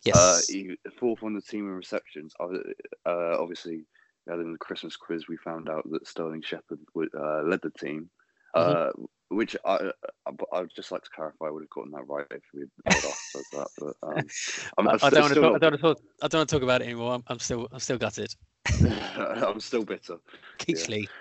yes. 0.04 0.16
Uh, 0.18 0.40
he, 0.48 0.78
fourth 1.00 1.24
on 1.24 1.34
the 1.34 1.42
team 1.42 1.68
in 1.68 1.74
receptions. 1.76 2.34
Uh, 2.40 2.58
obviously, 3.06 3.86
in 4.28 4.52
the 4.52 4.58
Christmas 4.58 4.96
quiz, 4.96 5.28
we 5.28 5.38
found 5.38 5.70
out 5.70 5.90
that 5.92 6.08
Sterling 6.08 6.42
Shepard 6.42 6.80
would, 6.94 7.10
uh, 7.16 7.44
led 7.44 7.62
the 7.62 7.70
team, 7.72 8.10
uh, 8.56 8.90
which 9.30 9.56
I, 9.66 9.92
I, 10.26 10.32
I'd 10.54 10.70
just 10.76 10.92
like 10.92 11.04
to 11.04 11.10
clarify. 11.10 11.46
I 11.46 11.52
would 11.52 11.64
have 11.64 11.70
gotten 11.70 11.92
that 11.92 12.08
right 12.08 12.26
if 12.32 12.44
we 12.54 12.66
had 12.86 12.96
us 13.06 13.34
that. 13.52 13.68
But 13.78 13.96
um, 14.04 14.26
I'm, 14.78 14.88
I, 14.88 14.92
I'm 14.92 15.00
I 15.02 15.10
don't 15.10 15.22
want 15.22 15.26
to 15.26 15.30
still 15.32 15.44
talk, 15.44 15.56
I 15.56 15.58
don't 15.60 15.78
talk. 15.80 16.02
I 16.22 16.28
don't 16.28 16.40
want 16.40 16.50
to 16.50 16.56
talk 16.56 16.64
about 16.64 16.82
it 16.82 16.86
anymore. 16.86 17.16
I'm, 17.16 17.24
I'm 17.28 17.40
still. 17.40 17.68
I'm 17.72 17.80
still 17.80 17.98
gutted. 17.98 18.34
I'm 18.84 19.60
still 19.60 19.84
bitter. 19.84 20.18
Keith 20.58 20.88
Lee. 20.90 21.08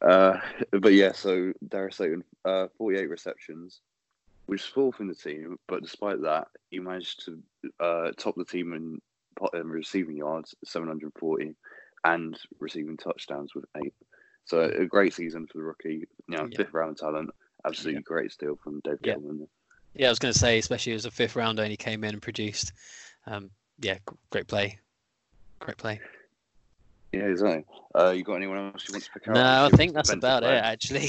Uh, 0.00 0.38
but 0.70 0.94
yeah, 0.94 1.12
so 1.12 1.52
Darius 1.68 1.96
Slayton, 1.96 2.24
uh, 2.46 2.66
48 2.78 3.10
receptions, 3.10 3.80
which 4.46 4.62
is 4.62 4.66
fourth 4.66 5.00
in 5.00 5.08
the 5.08 5.14
team. 5.14 5.58
But 5.68 5.82
despite 5.82 6.22
that, 6.22 6.48
he 6.70 6.78
managed 6.78 7.26
to 7.26 7.42
uh, 7.80 8.12
top 8.16 8.36
the 8.36 8.44
team 8.44 8.72
in, 8.72 9.00
in 9.58 9.68
receiving 9.68 10.16
yards, 10.16 10.54
740, 10.64 11.54
and 12.04 12.38
receiving 12.58 12.96
touchdowns 12.96 13.54
with 13.54 13.64
eight. 13.84 13.92
So 14.46 14.60
a 14.60 14.86
great 14.86 15.12
season 15.12 15.46
for 15.46 15.58
the 15.58 15.64
rookie. 15.64 16.06
You 16.28 16.36
know, 16.36 16.48
Yeah. 16.50 16.56
fifth 16.56 16.72
round 16.72 16.96
talent. 16.96 17.30
Absolutely 17.64 18.02
great 18.02 18.32
steal 18.32 18.56
from 18.62 18.80
Dave 18.84 18.98
Yeah. 19.02 19.14
Gettleman. 19.14 19.48
Yeah, 19.94 20.06
I 20.06 20.10
was 20.10 20.18
going 20.18 20.32
to 20.32 20.38
say, 20.38 20.58
especially 20.58 20.92
as 20.92 21.04
a 21.04 21.10
fifth 21.10 21.36
rounder, 21.36 21.62
and 21.62 21.70
he 21.70 21.76
came 21.76 22.04
in 22.04 22.14
and 22.14 22.22
produced. 22.22 22.72
Um, 23.26 23.50
yeah, 23.80 23.98
great 24.30 24.46
play. 24.46 24.78
Great 25.58 25.76
play. 25.78 26.00
Yeah, 27.12 27.22
exactly. 27.22 27.64
Uh, 27.94 28.10
you 28.10 28.22
got 28.22 28.34
anyone 28.34 28.58
else 28.58 28.86
you 28.88 28.92
want 28.92 29.04
to 29.04 29.10
pick 29.12 29.28
out? 29.28 29.34
No, 29.34 29.64
I 29.72 29.76
think 29.76 29.94
that's 29.94 30.10
about 30.12 30.42
it. 30.42 30.48
Actually. 30.48 31.08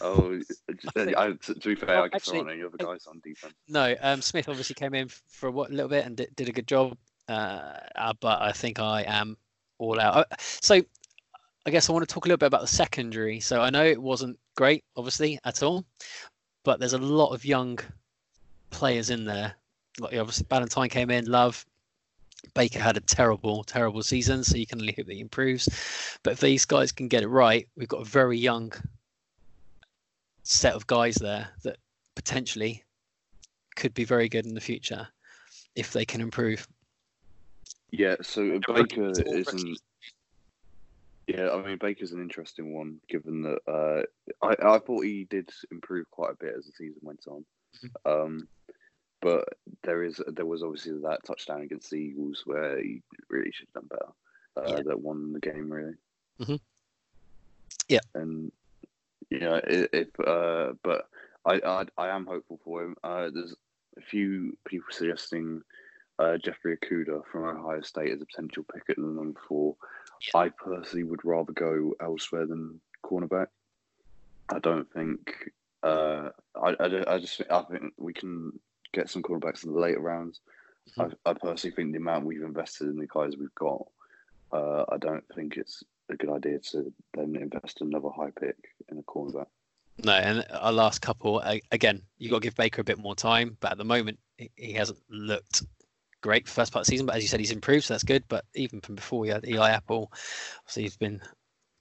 Oh, 0.00 0.40
think- 0.94 1.16
I, 1.16 1.32
to, 1.32 1.54
be 1.54 1.74
fair, 1.74 1.88
Well, 1.96 2.04
I 2.04 2.08
guess 2.08 2.22
actually, 2.22 2.38
there 2.38 2.46
aren't 2.48 2.50
any 2.52 2.62
other 2.64 2.76
guys 2.78 3.06
on 3.06 3.20
defense. 3.22 3.54
No, 3.68 3.94
um, 4.00 4.22
Smith 4.22 4.48
obviously 4.48 4.74
came 4.74 4.94
in 4.94 5.08
for 5.28 5.48
a 5.48 5.52
little 5.52 5.88
bit 5.88 6.06
and 6.06 6.16
did, 6.16 6.34
did 6.34 6.48
a 6.48 6.52
good 6.52 6.66
job. 6.66 6.96
Uh, 7.28 7.78
uh, 7.94 8.12
but 8.20 8.40
I 8.42 8.52
think 8.52 8.80
I 8.80 9.02
am 9.02 9.36
all 9.78 10.00
out. 10.00 10.16
Uh, 10.16 10.24
So 10.38 10.82
I 11.66 11.70
guess 11.70 11.88
I 11.88 11.92
want 11.92 12.06
to 12.06 12.12
talk 12.12 12.26
a 12.26 12.28
little 12.28 12.38
bit 12.38 12.46
about 12.46 12.60
the 12.60 12.66
secondary. 12.66 13.40
So 13.40 13.60
I 13.62 13.70
know 13.70 13.84
it 13.84 14.00
wasn't 14.00 14.38
great, 14.56 14.84
obviously, 14.96 15.38
at 15.44 15.62
all, 15.62 15.84
but 16.64 16.78
there's 16.78 16.92
a 16.92 16.98
lot 16.98 17.34
of 17.34 17.44
young 17.44 17.78
players 18.70 19.10
in 19.10 19.24
there. 19.24 19.54
Like 19.98 20.16
obviously, 20.16 20.46
Ballentine 20.46 20.90
came 20.90 21.10
in, 21.10 21.26
Love. 21.26 21.64
Baker 22.54 22.80
had 22.80 22.98
a 22.98 23.00
terrible, 23.00 23.64
terrible 23.64 24.02
season, 24.02 24.44
so 24.44 24.58
you 24.58 24.66
can 24.66 24.78
only 24.78 24.92
hope 24.92 25.06
that 25.06 25.14
he 25.14 25.20
improves. 25.20 25.68
But 26.22 26.34
if 26.34 26.40
these 26.40 26.66
guys 26.66 26.92
can 26.92 27.08
get 27.08 27.22
it 27.22 27.28
right, 27.28 27.66
we've 27.76 27.88
got 27.88 28.02
a 28.02 28.04
very 28.04 28.36
young 28.36 28.72
set 30.42 30.74
of 30.74 30.86
guys 30.86 31.14
there 31.14 31.48
that 31.62 31.78
potentially 32.14 32.84
could 33.76 33.94
be 33.94 34.04
very 34.04 34.28
good 34.28 34.44
in 34.44 34.54
the 34.54 34.60
future 34.60 35.08
if 35.74 35.92
they 35.92 36.04
can 36.04 36.20
improve. 36.20 36.68
Yeah, 37.90 38.16
so 38.20 38.60
Baker 38.66 39.10
isn't. 39.10 39.78
Rookies. 41.28 41.40
Yeah, 41.40 41.50
I 41.52 41.66
mean 41.66 41.78
Baker's 41.78 42.12
an 42.12 42.20
interesting 42.20 42.74
one, 42.74 42.98
given 43.08 43.42
that 43.42 43.58
uh, 43.68 44.02
I 44.46 44.74
I 44.74 44.78
thought 44.78 45.04
he 45.04 45.24
did 45.30 45.50
improve 45.70 46.10
quite 46.10 46.32
a 46.32 46.36
bit 46.44 46.54
as 46.56 46.66
the 46.66 46.72
season 46.72 47.00
went 47.02 47.24
on, 47.28 47.44
Mm-hmm. 47.84 48.08
um, 48.10 48.48
but 49.20 49.48
there 49.82 50.02
is 50.04 50.20
there 50.28 50.46
was 50.46 50.62
obviously 50.62 50.92
that 50.92 51.24
touchdown 51.26 51.62
against 51.62 51.90
the 51.90 51.96
Eagles 51.96 52.42
where 52.46 52.80
he 52.80 53.02
really 53.28 53.50
should 53.52 53.66
have 53.74 53.88
done 53.88 53.98
better. 53.98 54.12
Uh, 54.56 54.76
Yeah. 54.76 54.82
That 54.84 55.00
won 55.00 55.32
the 55.32 55.40
game 55.40 55.70
really. 55.72 55.94
Mhm. 56.40 56.60
Yeah. 57.88 58.00
and 58.14 58.52
you 59.30 59.40
know 59.40 59.60
if 59.66 60.08
uh, 60.20 60.74
but 60.82 61.08
I, 61.44 61.60
I 61.64 61.84
I 61.98 62.08
am 62.08 62.26
hopeful 62.26 62.60
for 62.64 62.82
him. 62.84 62.96
Uh, 63.02 63.30
there's 63.32 63.54
a 63.98 64.00
few 64.02 64.56
people 64.66 64.86
suggesting 64.90 65.62
uh, 66.18 66.36
Jeffrey 66.38 66.76
Okudah 66.76 67.22
from 67.30 67.44
Ohio 67.44 67.80
State 67.82 68.12
as 68.12 68.20
a 68.22 68.26
potential 68.26 68.64
pick 68.72 68.82
at 68.88 68.98
number 68.98 69.40
four. 69.48 69.76
Yeah. 70.32 70.40
I 70.40 70.48
personally 70.48 71.04
would 71.04 71.24
rather 71.24 71.52
go 71.52 71.94
elsewhere 72.00 72.46
than 72.46 72.80
cornerback. 73.04 73.48
I 74.48 74.58
don't 74.58 74.90
think. 74.92 75.50
Uh, 75.82 76.30
I, 76.54 76.74
I, 76.80 77.14
I 77.14 77.18
just 77.18 77.42
I 77.50 77.62
think 77.62 77.92
we 77.98 78.12
can 78.12 78.58
get 78.92 79.10
some 79.10 79.22
cornerbacks 79.22 79.64
in 79.64 79.72
the 79.72 79.78
later 79.78 80.00
rounds. 80.00 80.40
Mm-hmm. 80.98 81.12
I, 81.26 81.30
I 81.30 81.34
personally 81.34 81.74
think 81.74 81.92
the 81.92 81.98
amount 81.98 82.26
we've 82.26 82.42
invested 82.42 82.88
in 82.88 82.98
the 82.98 83.06
guys 83.06 83.36
we've 83.36 83.54
got, 83.54 83.86
uh, 84.52 84.84
I 84.88 84.98
don't 84.98 85.24
think 85.34 85.56
it's 85.56 85.82
a 86.10 86.16
good 86.16 86.30
idea 86.30 86.58
to 86.58 86.92
then 87.14 87.36
invest 87.36 87.80
another 87.80 88.10
high 88.14 88.30
pick 88.38 88.56
in 88.90 88.98
a 88.98 89.02
cornerback. 89.02 89.46
No, 90.02 90.12
and 90.12 90.44
our 90.52 90.72
last 90.72 91.00
couple 91.00 91.40
again, 91.70 92.02
you 92.18 92.28
got 92.28 92.36
to 92.36 92.42
give 92.42 92.56
Baker 92.56 92.80
a 92.80 92.84
bit 92.84 92.98
more 92.98 93.14
time, 93.14 93.56
but 93.60 93.72
at 93.72 93.78
the 93.78 93.84
moment 93.84 94.18
he 94.56 94.72
hasn't 94.72 94.98
looked 95.08 95.62
great 96.24 96.48
first 96.48 96.72
part 96.72 96.80
of 96.80 96.86
the 96.86 96.90
season. 96.90 97.04
But 97.04 97.16
as 97.16 97.22
you 97.22 97.28
said, 97.28 97.38
he's 97.38 97.50
improved, 97.50 97.84
so 97.84 97.94
that's 97.94 98.02
good. 98.02 98.24
But 98.28 98.46
even 98.54 98.80
from 98.80 98.94
before, 98.94 99.20
we 99.20 99.28
had 99.28 99.46
Eli 99.46 99.70
Apple. 99.70 100.10
Obviously, 100.60 100.84
he's 100.84 100.96
been 100.96 101.20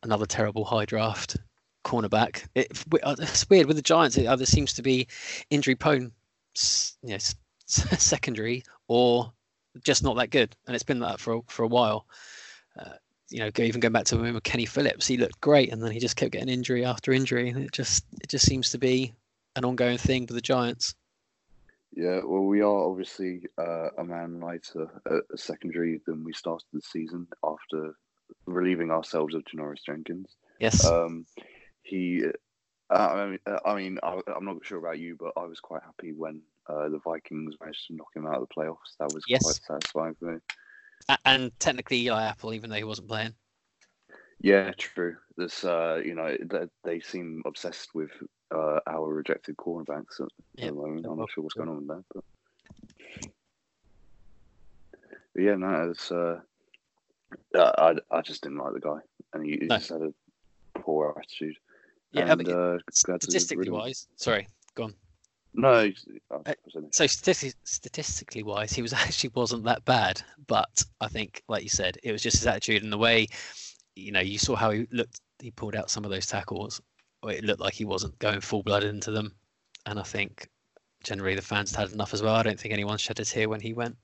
another 0.04 0.26
terrible 0.26 0.66
high 0.66 0.84
draft 0.84 1.38
cornerback. 1.86 2.46
It, 2.54 2.68
uh, 3.02 3.16
it's 3.20 3.50
weird 3.50 3.68
with 3.68 3.78
the 3.78 3.82
Giants. 3.82 4.18
It 4.18 4.28
either 4.28 4.46
seems 4.46 4.74
to 4.74 4.82
be 4.82 5.08
injury 5.50 5.76
prone, 5.76 6.12
you 7.04 7.10
know, 7.10 7.18
secondary, 7.66 8.64
or 8.90 9.32
just 9.82 10.04
not 10.04 10.18
that 10.18 10.30
good, 10.30 10.54
and 10.68 10.76
it's 10.76 10.84
been 10.84 11.00
that 11.00 11.22
for 11.22 11.42
for 11.48 11.64
a 11.64 11.68
while. 11.68 12.06
Uh, 12.78 12.98
you 13.30 13.40
know, 13.40 13.50
even 13.58 13.80
going 13.80 13.94
back 13.94 14.06
to 14.06 14.18
remember 14.18 14.42
Kenny 14.42 14.66
Phillips, 14.66 15.08
he 15.08 15.16
looked 15.16 15.40
great, 15.40 15.72
and 15.72 15.82
then 15.82 15.92
he 15.92 16.00
just 16.00 16.18
kept 16.18 16.34
getting 16.34 16.50
injury 16.50 16.84
after 16.84 17.14
injury, 17.14 17.50
and 17.50 17.64
it 17.64 17.72
just 17.72 18.04
it 18.22 18.28
just 18.28 18.46
seems 18.46 18.72
to 18.72 18.78
be 18.78 19.14
an 19.56 19.64
ongoing 19.64 19.98
thing 19.98 20.24
with 20.24 20.36
the 20.36 20.42
Giants. 20.42 20.96
Yeah, 21.96 22.22
well, 22.26 22.44
we 22.44 22.62
are 22.62 22.90
obviously 22.90 23.44
uh, 23.58 23.90
a 23.98 24.04
man 24.04 24.40
lighter 24.40 24.88
at 25.06 25.40
secondary 25.40 26.02
than 26.08 26.24
we 26.24 26.34
started 26.34 26.66
the 26.74 26.82
season 26.82 27.28
after 27.44 27.96
relieving 28.46 28.90
ourselves 28.90 29.36
of 29.36 29.44
Janoris 29.44 29.86
Jenkins. 29.86 30.36
Yes. 30.60 30.86
Um, 30.86 31.26
he, 31.84 32.24
uh, 32.90 32.96
I 32.96 33.26
mean, 33.26 33.40
uh, 33.46 33.60
I 33.66 33.76
mean, 33.76 34.00
I, 34.02 34.20
am 34.36 34.46
not 34.46 34.58
sure 34.64 34.80
about 34.80 35.00
you, 35.00 35.16
but 35.20 35.34
I 35.38 35.46
was 35.46 35.60
quite 35.60 35.84
happy 35.84 36.14
when 36.14 36.42
uh, 36.68 36.90
the 36.90 37.00
Vikings 37.04 37.56
managed 37.62 37.88
to 37.88 37.96
knock 37.96 38.08
him 38.16 38.26
out 38.26 38.42
of 38.42 38.48
the 38.48 38.56
playoffs. 38.56 38.98
That 39.00 39.14
was 39.14 39.24
yes. 39.28 39.44
quite 39.44 39.60
satisfying 39.82 40.16
for 40.16 40.34
me. 40.34 40.40
And 41.26 41.52
technically, 41.60 42.02
Eli 42.06 42.24
Apple, 42.24 42.54
even 42.54 42.70
though 42.70 42.78
he 42.78 42.84
wasn't 42.84 43.10
playing. 43.10 43.36
Yeah, 44.44 44.72
true. 44.78 45.16
This, 45.38 45.64
uh, 45.64 46.02
you 46.04 46.16
know, 46.16 46.36
they, 46.42 46.68
they 46.84 47.00
seem 47.00 47.42
obsessed 47.46 47.96
with 47.96 48.12
uh, 48.54 48.82
our 48.86 49.08
rejected 49.08 49.56
cornerbacks 49.56 50.20
at, 50.20 50.28
yep. 50.56 50.68
the 50.68 50.74
moment. 50.74 51.06
I'm 51.10 51.18
not 51.18 51.32
sure 51.32 51.46
what's 51.46 51.56
going 51.56 51.70
on 51.70 51.78
with 51.78 51.88
that, 51.88 52.04
but, 52.14 52.24
but 55.34 55.42
yeah, 55.42 55.56
no, 55.56 55.90
it's. 55.90 56.12
Uh, 56.12 56.42
I 57.56 57.96
I 58.12 58.22
just 58.22 58.44
didn't 58.44 58.58
like 58.58 58.74
the 58.74 58.82
guy, 58.82 59.00
and 59.34 59.46
he, 59.46 59.52
he 59.54 59.66
no. 59.66 59.78
just 59.78 59.90
had 59.90 60.02
a 60.02 60.14
poor 60.78 61.16
attitude. 61.18 61.56
Yeah, 62.12 62.32
and, 62.32 62.48
uh, 62.48 62.78
statistically 62.92 63.70
wise, 63.70 64.08
sorry, 64.18 64.50
go 64.76 64.84
on. 64.84 64.94
No. 65.54 65.90
Uh, 66.30 66.54
so 66.92 67.08
statistically, 67.08 67.58
statistically 67.64 68.44
wise, 68.44 68.74
he 68.74 68.82
was 68.82 68.92
actually 68.94 69.32
wasn't 69.34 69.64
that 69.64 69.86
bad, 69.86 70.22
but 70.48 70.84
I 71.00 71.08
think, 71.08 71.44
like 71.48 71.64
you 71.64 71.70
said, 71.70 71.98
it 72.04 72.12
was 72.12 72.22
just 72.22 72.38
his 72.38 72.48
attitude 72.48 72.84
and 72.84 72.92
the 72.92 72.98
way, 72.98 73.28
you 73.96 74.12
know, 74.12 74.20
you 74.20 74.38
saw 74.38 74.56
how 74.56 74.72
he 74.72 74.88
looked. 74.92 75.22
He 75.40 75.52
pulled 75.52 75.76
out 75.76 75.90
some 75.90 76.06
of 76.06 76.12
those 76.12 76.26
tackles. 76.26 76.82
It 77.28 77.44
looked 77.44 77.62
like 77.62 77.74
he 77.74 77.86
wasn't 77.86 78.18
going 78.20 78.42
full 78.42 78.64
blood 78.64 78.84
into 78.84 79.12
them, 79.12 79.34
and 79.86 80.00
I 80.00 80.04
think 80.04 80.50
generally 81.04 81.36
the 81.36 81.42
fans 81.42 81.74
had 81.74 81.92
enough 81.92 82.14
as 82.14 82.22
well. 82.22 82.36
I 82.36 82.44
don't 82.44 82.60
think 82.60 82.74
anyone 82.74 82.98
shed 82.98 83.20
a 83.20 83.26
tear 83.26 83.50
when 83.50 83.62
he 83.62 83.74
went. 83.74 83.96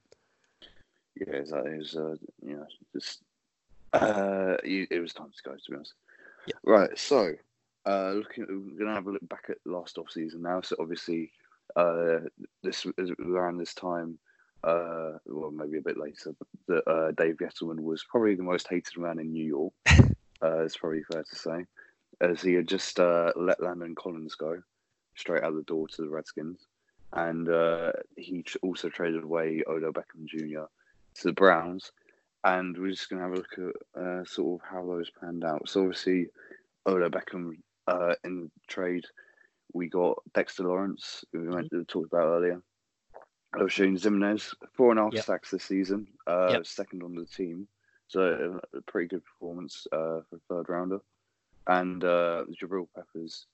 Yeah, 1.15 1.35
it 1.35 1.77
was, 1.77 1.95
uh, 1.95 2.15
you 2.45 2.55
know, 2.55 2.67
just 2.93 3.21
uh, 3.93 4.55
it 4.63 5.01
was 5.01 5.13
time 5.13 5.31
to 5.35 5.49
go. 5.49 5.55
To 5.55 5.71
be 5.71 5.75
honest. 5.75 5.93
Yeah. 6.47 6.53
Right. 6.63 6.97
So, 6.97 7.33
uh, 7.85 8.11
looking, 8.11 8.45
we're 8.47 8.79
gonna 8.79 8.95
have 8.95 9.07
a 9.07 9.11
look 9.11 9.27
back 9.27 9.45
at 9.49 9.57
last 9.65 9.97
off 9.97 10.11
season 10.11 10.41
now. 10.41 10.61
So 10.61 10.75
obviously, 10.79 11.31
uh, 11.75 12.19
this 12.63 12.85
around 13.19 13.57
this 13.57 13.73
time, 13.73 14.17
uh, 14.63 15.11
well, 15.25 15.51
maybe 15.51 15.77
a 15.77 15.81
bit 15.81 15.97
later, 15.97 16.33
that 16.67 16.87
uh, 16.89 17.11
Dave 17.11 17.37
Gettleman 17.37 17.81
was 17.81 18.03
probably 18.09 18.35
the 18.35 18.43
most 18.43 18.67
hated 18.67 18.97
man 18.97 19.19
in 19.19 19.31
New 19.31 19.45
York. 19.45 19.73
uh, 20.41 20.63
it's 20.63 20.77
probably 20.77 21.03
fair 21.03 21.23
to 21.23 21.35
say, 21.35 21.65
as 22.21 22.41
he 22.41 22.53
had 22.53 22.67
just 22.67 22.99
uh, 22.99 23.31
let 23.35 23.61
Landon 23.61 23.95
Collins 23.95 24.35
go 24.35 24.61
straight 25.15 25.43
out 25.43 25.55
the 25.55 25.63
door 25.63 25.87
to 25.87 26.01
the 26.01 26.09
Redskins, 26.09 26.67
and 27.13 27.49
uh, 27.49 27.91
he 28.17 28.43
also 28.61 28.89
traded 28.89 29.23
away 29.23 29.63
Odell 29.67 29.93
Beckham 29.93 30.25
Jr. 30.25 30.65
to 31.15 31.23
the 31.23 31.33
Browns. 31.33 31.91
And 32.45 32.77
we're 32.77 32.91
just 32.91 33.09
going 33.09 33.21
to 33.21 33.27
have 33.27 33.33
a 33.33 33.35
look 33.35 33.75
at 33.95 34.01
uh, 34.01 34.23
sort 34.23 34.61
of 34.61 34.69
how 34.69 34.85
those 34.85 35.09
panned 35.09 35.43
out. 35.43 35.67
So 35.67 35.81
obviously, 35.81 36.27
Odell 36.87 37.09
Beckham 37.09 37.57
uh, 37.87 38.13
in 38.23 38.49
trade, 38.67 39.03
we 39.73 39.89
got 39.89 40.21
Dexter 40.33 40.63
Lawrence, 40.63 41.25
who 41.33 41.41
we 41.41 41.47
mm-hmm. 41.47 41.81
talked 41.83 42.13
about 42.13 42.27
earlier. 42.27 42.61
Oshane 43.55 43.99
Ximines, 43.99 44.53
four 44.73 44.91
and 44.91 44.99
a 44.99 45.03
half 45.03 45.13
yep. 45.13 45.25
sacks 45.25 45.51
this 45.51 45.63
season, 45.63 46.07
uh, 46.27 46.49
yep. 46.51 46.67
second 46.67 47.03
on 47.03 47.15
the 47.15 47.25
team. 47.25 47.67
So 48.07 48.59
a 48.73 48.81
pretty 48.81 49.07
good 49.07 49.23
performance 49.23 49.85
uh, 49.91 50.21
for 50.29 50.39
third 50.47 50.69
rounder. 50.69 50.99
And 51.67 52.03
uh, 52.03 52.45
Jabril 52.59 52.87
Peppers, 52.95 53.45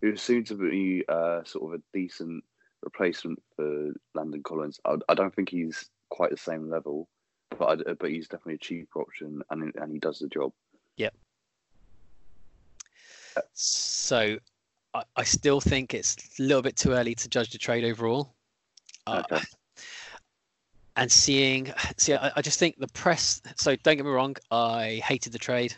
who 0.00 0.16
seemed 0.16 0.46
to 0.48 0.54
be 0.54 1.04
uh, 1.08 1.44
sort 1.44 1.72
of 1.72 1.80
a 1.80 1.82
decent 1.96 2.42
replacement 2.82 3.40
for 3.56 3.92
Landon 4.14 4.42
Collins. 4.42 4.80
I, 4.84 4.96
I, 5.08 5.14
don't 5.14 5.34
think 5.34 5.50
he's 5.50 5.90
quite 6.08 6.30
the 6.30 6.36
same 6.36 6.68
level, 6.68 7.08
but 7.56 7.86
I, 7.86 7.92
but 7.92 8.10
he's 8.10 8.26
definitely 8.26 8.54
a 8.54 8.58
cheaper 8.58 9.00
option, 9.00 9.42
and 9.50 9.72
and 9.76 9.92
he 9.92 9.98
does 9.98 10.18
the 10.18 10.28
job. 10.28 10.52
Yep. 10.96 11.14
So 13.54 14.38
I, 14.94 15.04
I, 15.16 15.24
still 15.24 15.60
think 15.60 15.94
it's 15.94 16.16
a 16.38 16.42
little 16.42 16.62
bit 16.62 16.76
too 16.76 16.92
early 16.92 17.14
to 17.14 17.28
judge 17.28 17.50
the 17.50 17.58
trade 17.58 17.84
overall. 17.84 18.34
Uh, 19.10 19.22
okay. 19.32 19.44
and 20.96 21.10
seeing, 21.10 21.72
see, 21.96 22.14
I, 22.14 22.32
I, 22.36 22.42
just 22.42 22.58
think 22.58 22.78
the 22.78 22.88
press. 22.88 23.42
So 23.56 23.76
don't 23.76 23.96
get 23.96 24.04
me 24.04 24.10
wrong, 24.10 24.36
I 24.50 25.00
hated 25.04 25.32
the 25.32 25.38
trade 25.38 25.74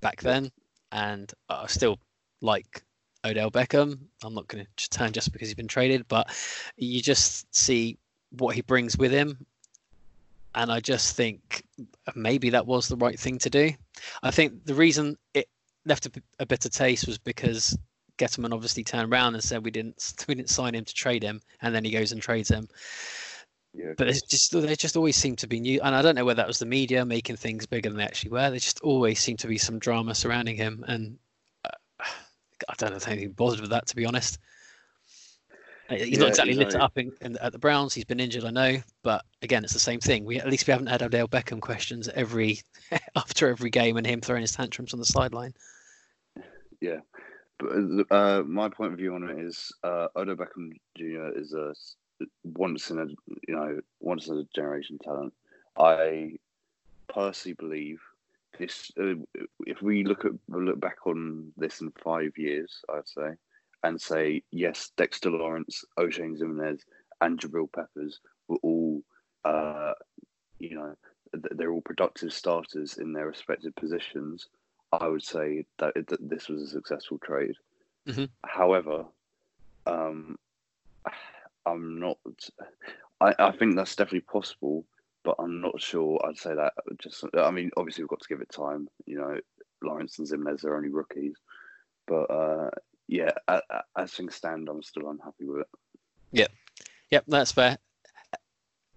back 0.00 0.20
then, 0.20 0.50
and 0.92 1.32
I 1.48 1.66
still 1.66 1.98
like 2.40 2.82
Odell 3.24 3.50
Beckham. 3.50 3.98
I'm 4.22 4.34
not 4.34 4.48
going 4.48 4.66
to 4.76 4.90
turn 4.90 5.12
just 5.12 5.32
because 5.32 5.48
he's 5.48 5.54
been 5.54 5.68
traded, 5.68 6.06
but 6.08 6.30
you 6.76 7.00
just 7.00 7.52
see 7.54 7.98
what 8.30 8.54
he 8.54 8.62
brings 8.62 8.96
with 8.96 9.12
him. 9.12 9.46
And 10.54 10.70
I 10.70 10.80
just 10.80 11.16
think 11.16 11.64
maybe 12.14 12.50
that 12.50 12.66
was 12.66 12.88
the 12.88 12.96
right 12.96 13.18
thing 13.18 13.38
to 13.38 13.50
do. 13.50 13.70
I 14.22 14.30
think 14.30 14.66
the 14.66 14.74
reason 14.74 15.16
it 15.32 15.48
left 15.86 16.06
a, 16.06 16.10
a 16.40 16.46
bitter 16.46 16.68
taste 16.68 17.06
was 17.06 17.18
because 17.18 17.76
Gettleman 18.22 18.52
obviously 18.52 18.84
turned 18.84 19.12
around 19.12 19.34
and 19.34 19.42
said 19.42 19.64
we 19.64 19.70
didn't 19.70 20.14
we 20.28 20.34
didn't 20.34 20.50
sign 20.50 20.74
him 20.74 20.84
to 20.84 20.94
trade 20.94 21.22
him, 21.22 21.40
and 21.60 21.74
then 21.74 21.84
he 21.84 21.90
goes 21.90 22.12
and 22.12 22.22
trades 22.22 22.50
him. 22.50 22.68
Yeah. 23.74 23.94
But 23.96 24.08
it's 24.08 24.22
just 24.22 24.52
they 24.52 24.76
just 24.76 24.96
always 24.96 25.16
seem 25.16 25.36
to 25.36 25.46
be 25.46 25.58
new, 25.58 25.80
and 25.82 25.94
I 25.94 26.02
don't 26.02 26.14
know 26.14 26.24
whether 26.24 26.36
that 26.36 26.46
was 26.46 26.58
the 26.58 26.66
media 26.66 27.04
making 27.04 27.36
things 27.36 27.66
bigger 27.66 27.88
than 27.88 27.98
they 27.98 28.04
actually 28.04 28.30
were. 28.30 28.50
There 28.50 28.58
just 28.58 28.80
always 28.80 29.18
seemed 29.18 29.38
to 29.40 29.48
be 29.48 29.58
some 29.58 29.78
drama 29.78 30.14
surrounding 30.14 30.56
him, 30.56 30.84
and 30.86 31.18
uh, 31.64 32.04
I 32.68 32.74
don't 32.76 32.90
know 32.90 32.96
if 32.96 33.08
anything 33.08 33.32
bothered 33.32 33.60
with 33.60 33.70
that 33.70 33.86
to 33.88 33.96
be 33.96 34.04
honest. 34.04 34.38
Uh, 35.88 35.96
he's 35.96 36.10
yeah, 36.10 36.18
not 36.18 36.28
exactly 36.28 36.54
lit 36.54 36.74
up 36.74 36.96
in, 36.96 37.12
in, 37.22 37.36
at 37.38 37.52
the 37.52 37.58
Browns. 37.58 37.94
He's 37.94 38.04
been 38.04 38.20
injured, 38.20 38.44
I 38.44 38.50
know, 38.50 38.76
but 39.02 39.24
again, 39.40 39.64
it's 39.64 39.72
the 39.72 39.78
same 39.78 40.00
thing. 40.00 40.24
We 40.24 40.38
at 40.38 40.48
least 40.48 40.66
we 40.66 40.72
haven't 40.72 40.86
had 40.86 41.02
Odell 41.02 41.26
Beckham 41.26 41.60
questions 41.60 42.08
every 42.14 42.60
after 43.16 43.48
every 43.48 43.70
game 43.70 43.96
and 43.96 44.06
him 44.06 44.20
throwing 44.20 44.42
his 44.42 44.52
tantrums 44.52 44.92
on 44.92 45.00
the 45.00 45.06
sideline. 45.06 45.54
Yeah, 46.80 47.00
uh, 48.10 48.42
my 48.46 48.68
point 48.68 48.92
of 48.92 48.98
view 48.98 49.14
on 49.14 49.28
it 49.28 49.38
is 49.38 49.72
uh, 49.82 50.08
Odell 50.16 50.36
Beckham 50.36 50.72
Jr. 50.96 51.38
is 51.38 51.54
a 51.54 51.74
once 52.44 52.90
in 52.90 52.98
a 52.98 53.06
you 53.48 53.54
know 53.54 53.80
once 54.00 54.28
in 54.28 54.38
a 54.38 54.44
generation 54.54 54.98
talent. 54.98 55.32
I 55.76 56.32
personally 57.08 57.54
believe 57.54 58.00
this. 58.58 58.90
Uh, 59.00 59.14
if 59.66 59.82
we 59.82 60.04
look 60.04 60.24
at 60.24 60.32
look 60.48 60.80
back 60.80 61.06
on 61.06 61.52
this 61.56 61.80
in 61.80 61.92
five 62.02 62.36
years, 62.36 62.82
I'd 62.92 63.08
say, 63.08 63.30
and 63.82 64.00
say 64.00 64.42
yes, 64.50 64.90
Dexter 64.96 65.30
Lawrence, 65.30 65.84
Oshane 65.98 66.38
Ximines, 66.38 66.80
and 67.20 67.38
Jabril 67.38 67.72
Peppers 67.72 68.20
were 68.48 68.58
all, 68.62 69.02
uh, 69.44 69.92
you 70.58 70.74
know, 70.74 70.94
they're 71.32 71.72
all 71.72 71.82
productive 71.82 72.32
starters 72.32 72.98
in 72.98 73.12
their 73.12 73.26
respective 73.26 73.74
positions. 73.76 74.48
I 74.92 75.08
would 75.08 75.22
say 75.22 75.64
that, 75.78 75.94
that 75.94 76.28
this 76.28 76.48
was 76.48 76.62
a 76.62 76.68
successful 76.68 77.18
trade. 77.18 77.54
Mm-hmm. 78.06 78.24
However, 78.44 79.04
um, 79.86 80.38
I'm 81.66 81.98
not. 81.98 82.18
I, 83.20 83.34
I 83.38 83.52
think 83.52 83.76
that's 83.76 83.96
definitely 83.96 84.20
possible, 84.20 84.84
but 85.22 85.36
I'm 85.38 85.60
not 85.60 85.80
sure. 85.80 86.20
I'd 86.26 86.38
say 86.38 86.54
that 86.54 86.74
just. 86.98 87.24
I 87.34 87.50
mean, 87.50 87.70
obviously 87.76 88.04
we've 88.04 88.10
got 88.10 88.20
to 88.20 88.28
give 88.28 88.40
it 88.40 88.50
time. 88.50 88.88
You 89.06 89.18
know, 89.18 89.38
Lawrence 89.82 90.18
and 90.18 90.28
Ximines 90.28 90.64
are 90.64 90.76
only 90.76 90.88
rookies, 90.88 91.36
but 92.06 92.30
uh, 92.30 92.70
yeah, 93.08 93.30
as 93.96 94.12
things 94.12 94.34
stand, 94.34 94.68
I'm 94.68 94.82
still 94.82 95.10
unhappy 95.10 95.44
with 95.44 95.60
it. 95.60 95.68
Yep, 96.32 96.52
yep, 97.10 97.24
that's 97.28 97.52
fair. 97.52 97.78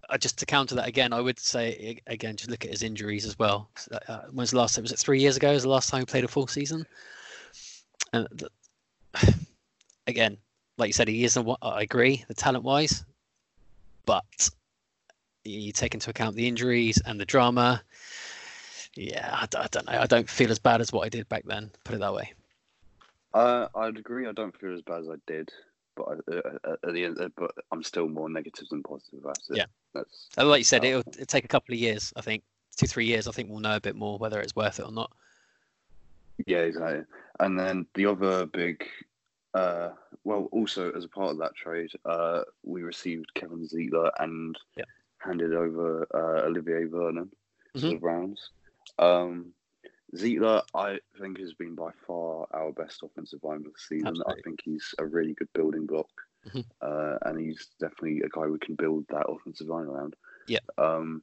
Uh, 0.09 0.17
just 0.17 0.38
to 0.39 0.45
counter 0.45 0.75
that 0.75 0.88
again, 0.88 1.13
I 1.13 1.21
would 1.21 1.39
say 1.39 2.00
again, 2.07 2.35
just 2.35 2.50
look 2.50 2.65
at 2.65 2.71
his 2.71 2.83
injuries 2.83 3.25
as 3.25 3.38
well. 3.38 3.69
Uh, 4.07 4.21
when's 4.31 4.51
the 4.51 4.57
last? 4.57 4.79
Was 4.79 4.91
it 4.91 5.00
three 5.00 5.19
years 5.19 5.38
ago? 5.38 5.51
Was 5.51 5.63
the 5.63 5.69
last 5.69 5.89
time 5.89 6.01
he 6.01 6.05
played 6.05 6.24
a 6.24 6.27
full 6.27 6.47
season? 6.47 6.85
And 8.13 8.27
the, 8.31 8.50
again, 10.07 10.38
like 10.77 10.88
you 10.88 10.93
said, 10.93 11.07
he 11.07 11.24
isn't. 11.24 11.50
I 11.62 11.81
agree, 11.81 12.24
the 12.27 12.33
talent 12.33 12.63
wise, 12.63 13.03
but 14.05 14.50
you 15.43 15.71
take 15.71 15.93
into 15.93 16.09
account 16.09 16.35
the 16.35 16.47
injuries 16.47 17.01
and 17.05 17.19
the 17.19 17.25
drama. 17.25 17.81
Yeah, 18.95 19.29
I, 19.31 19.43
I 19.57 19.67
don't 19.71 19.88
know. 19.88 20.00
I 20.00 20.05
don't 20.05 20.29
feel 20.29 20.51
as 20.51 20.59
bad 20.59 20.81
as 20.81 20.91
what 20.91 21.05
I 21.05 21.09
did 21.09 21.27
back 21.29 21.43
then. 21.45 21.69
Put 21.83 21.95
it 21.95 22.00
that 22.00 22.13
way. 22.13 22.33
Uh, 23.33 23.67
I'd 23.75 23.97
agree. 23.97 24.27
I 24.27 24.31
don't 24.31 24.57
feel 24.57 24.74
as 24.74 24.81
bad 24.81 25.01
as 25.01 25.09
I 25.09 25.15
did, 25.27 25.51
but 25.95 26.19
at 26.83 26.93
the 26.93 27.05
end, 27.05 27.17
but 27.35 27.51
I'm 27.71 27.83
still 27.83 28.07
more 28.07 28.29
negative 28.29 28.67
than 28.69 28.83
positive 28.83 29.19
about 29.19 29.37
it. 29.49 29.57
Yeah, 29.57 29.65
that's 29.93 30.29
like 30.37 30.59
you 30.59 30.63
said. 30.63 30.83
It'll, 30.83 31.01
it'll 31.07 31.25
take 31.25 31.45
a 31.45 31.49
couple 31.49 31.73
of 31.73 31.79
years. 31.79 32.13
I 32.15 32.21
think 32.21 32.43
two, 32.75 32.87
three 32.87 33.05
years. 33.05 33.27
I 33.27 33.31
think 33.31 33.49
we'll 33.49 33.59
know 33.59 33.75
a 33.75 33.81
bit 33.81 33.95
more 33.95 34.17
whether 34.17 34.39
it's 34.39 34.55
worth 34.55 34.79
it 34.79 34.85
or 34.85 34.91
not. 34.91 35.11
Yeah, 36.45 36.59
exactly. 36.59 37.03
And 37.39 37.57
then 37.57 37.85
the 37.93 38.05
other 38.07 38.45
big, 38.45 38.85
uh, 39.53 39.89
well, 40.23 40.49
also 40.51 40.91
as 40.91 41.05
a 41.05 41.09
part 41.09 41.31
of 41.31 41.37
that 41.39 41.55
trade, 41.55 41.91
uh, 42.03 42.41
we 42.63 42.83
received 42.83 43.33
Kevin 43.35 43.67
Zeitler 43.67 44.11
and 44.19 44.57
yeah. 44.75 44.83
handed 45.19 45.53
over 45.53 46.07
uh, 46.13 46.45
Olivier 46.45 46.85
Vernon 46.85 47.31
mm-hmm. 47.75 47.79
to 47.79 47.87
the 47.89 47.95
Browns. 47.95 48.49
Um, 48.99 49.53
Zeitler, 50.15 50.62
I 50.74 51.00
think, 51.19 51.39
has 51.39 51.53
been 51.53 51.75
by 51.75 51.91
far 52.07 52.48
our 52.53 52.72
best 52.72 53.03
offensive 53.03 53.39
lineman 53.43 53.72
the 53.74 53.79
season. 53.79 54.07
Absolutely. 54.07 54.34
I 54.34 54.41
think 54.43 54.60
he's 54.63 54.95
a 55.00 55.05
really 55.05 55.34
good 55.34 55.50
building 55.53 55.86
block, 55.86 56.10
mm-hmm. 56.48 56.62
uh, 56.81 57.17
and 57.25 57.39
he's 57.39 57.67
definitely 57.79 58.22
a 58.22 58.29
guy 58.29 58.48
we 58.48 58.60
can 58.60 58.75
build 58.75 59.05
that 59.10 59.29
offensive 59.29 59.67
line 59.67 59.86
around. 59.86 60.15
Yeah. 60.48 60.60
Um, 60.77 61.22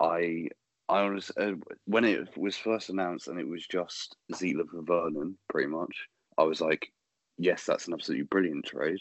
I, 0.00 0.48
I 0.88 1.00
honestly, 1.00 1.44
uh, 1.44 1.52
when 1.86 2.04
it 2.04 2.36
was 2.36 2.56
first 2.56 2.90
announced 2.90 3.28
and 3.28 3.38
it 3.38 3.48
was 3.48 3.66
just 3.66 4.16
Zeitler 4.32 4.68
for 4.68 4.82
Vernon, 4.82 5.36
pretty 5.48 5.68
much, 5.68 5.94
I 6.38 6.42
was 6.42 6.60
like, 6.60 6.92
yes, 7.38 7.64
that's 7.64 7.86
an 7.86 7.94
absolutely 7.94 8.24
brilliant 8.24 8.64
trade. 8.66 9.00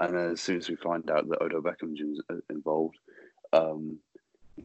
And 0.00 0.14
then 0.14 0.30
as 0.30 0.40
soon 0.40 0.58
as 0.58 0.68
we 0.68 0.76
find 0.76 1.08
out 1.10 1.28
that 1.28 1.40
Odell 1.40 1.62
Beckham 1.62 1.90
was 1.92 2.22
uh, 2.30 2.34
involved, 2.50 2.96
um, 3.52 3.98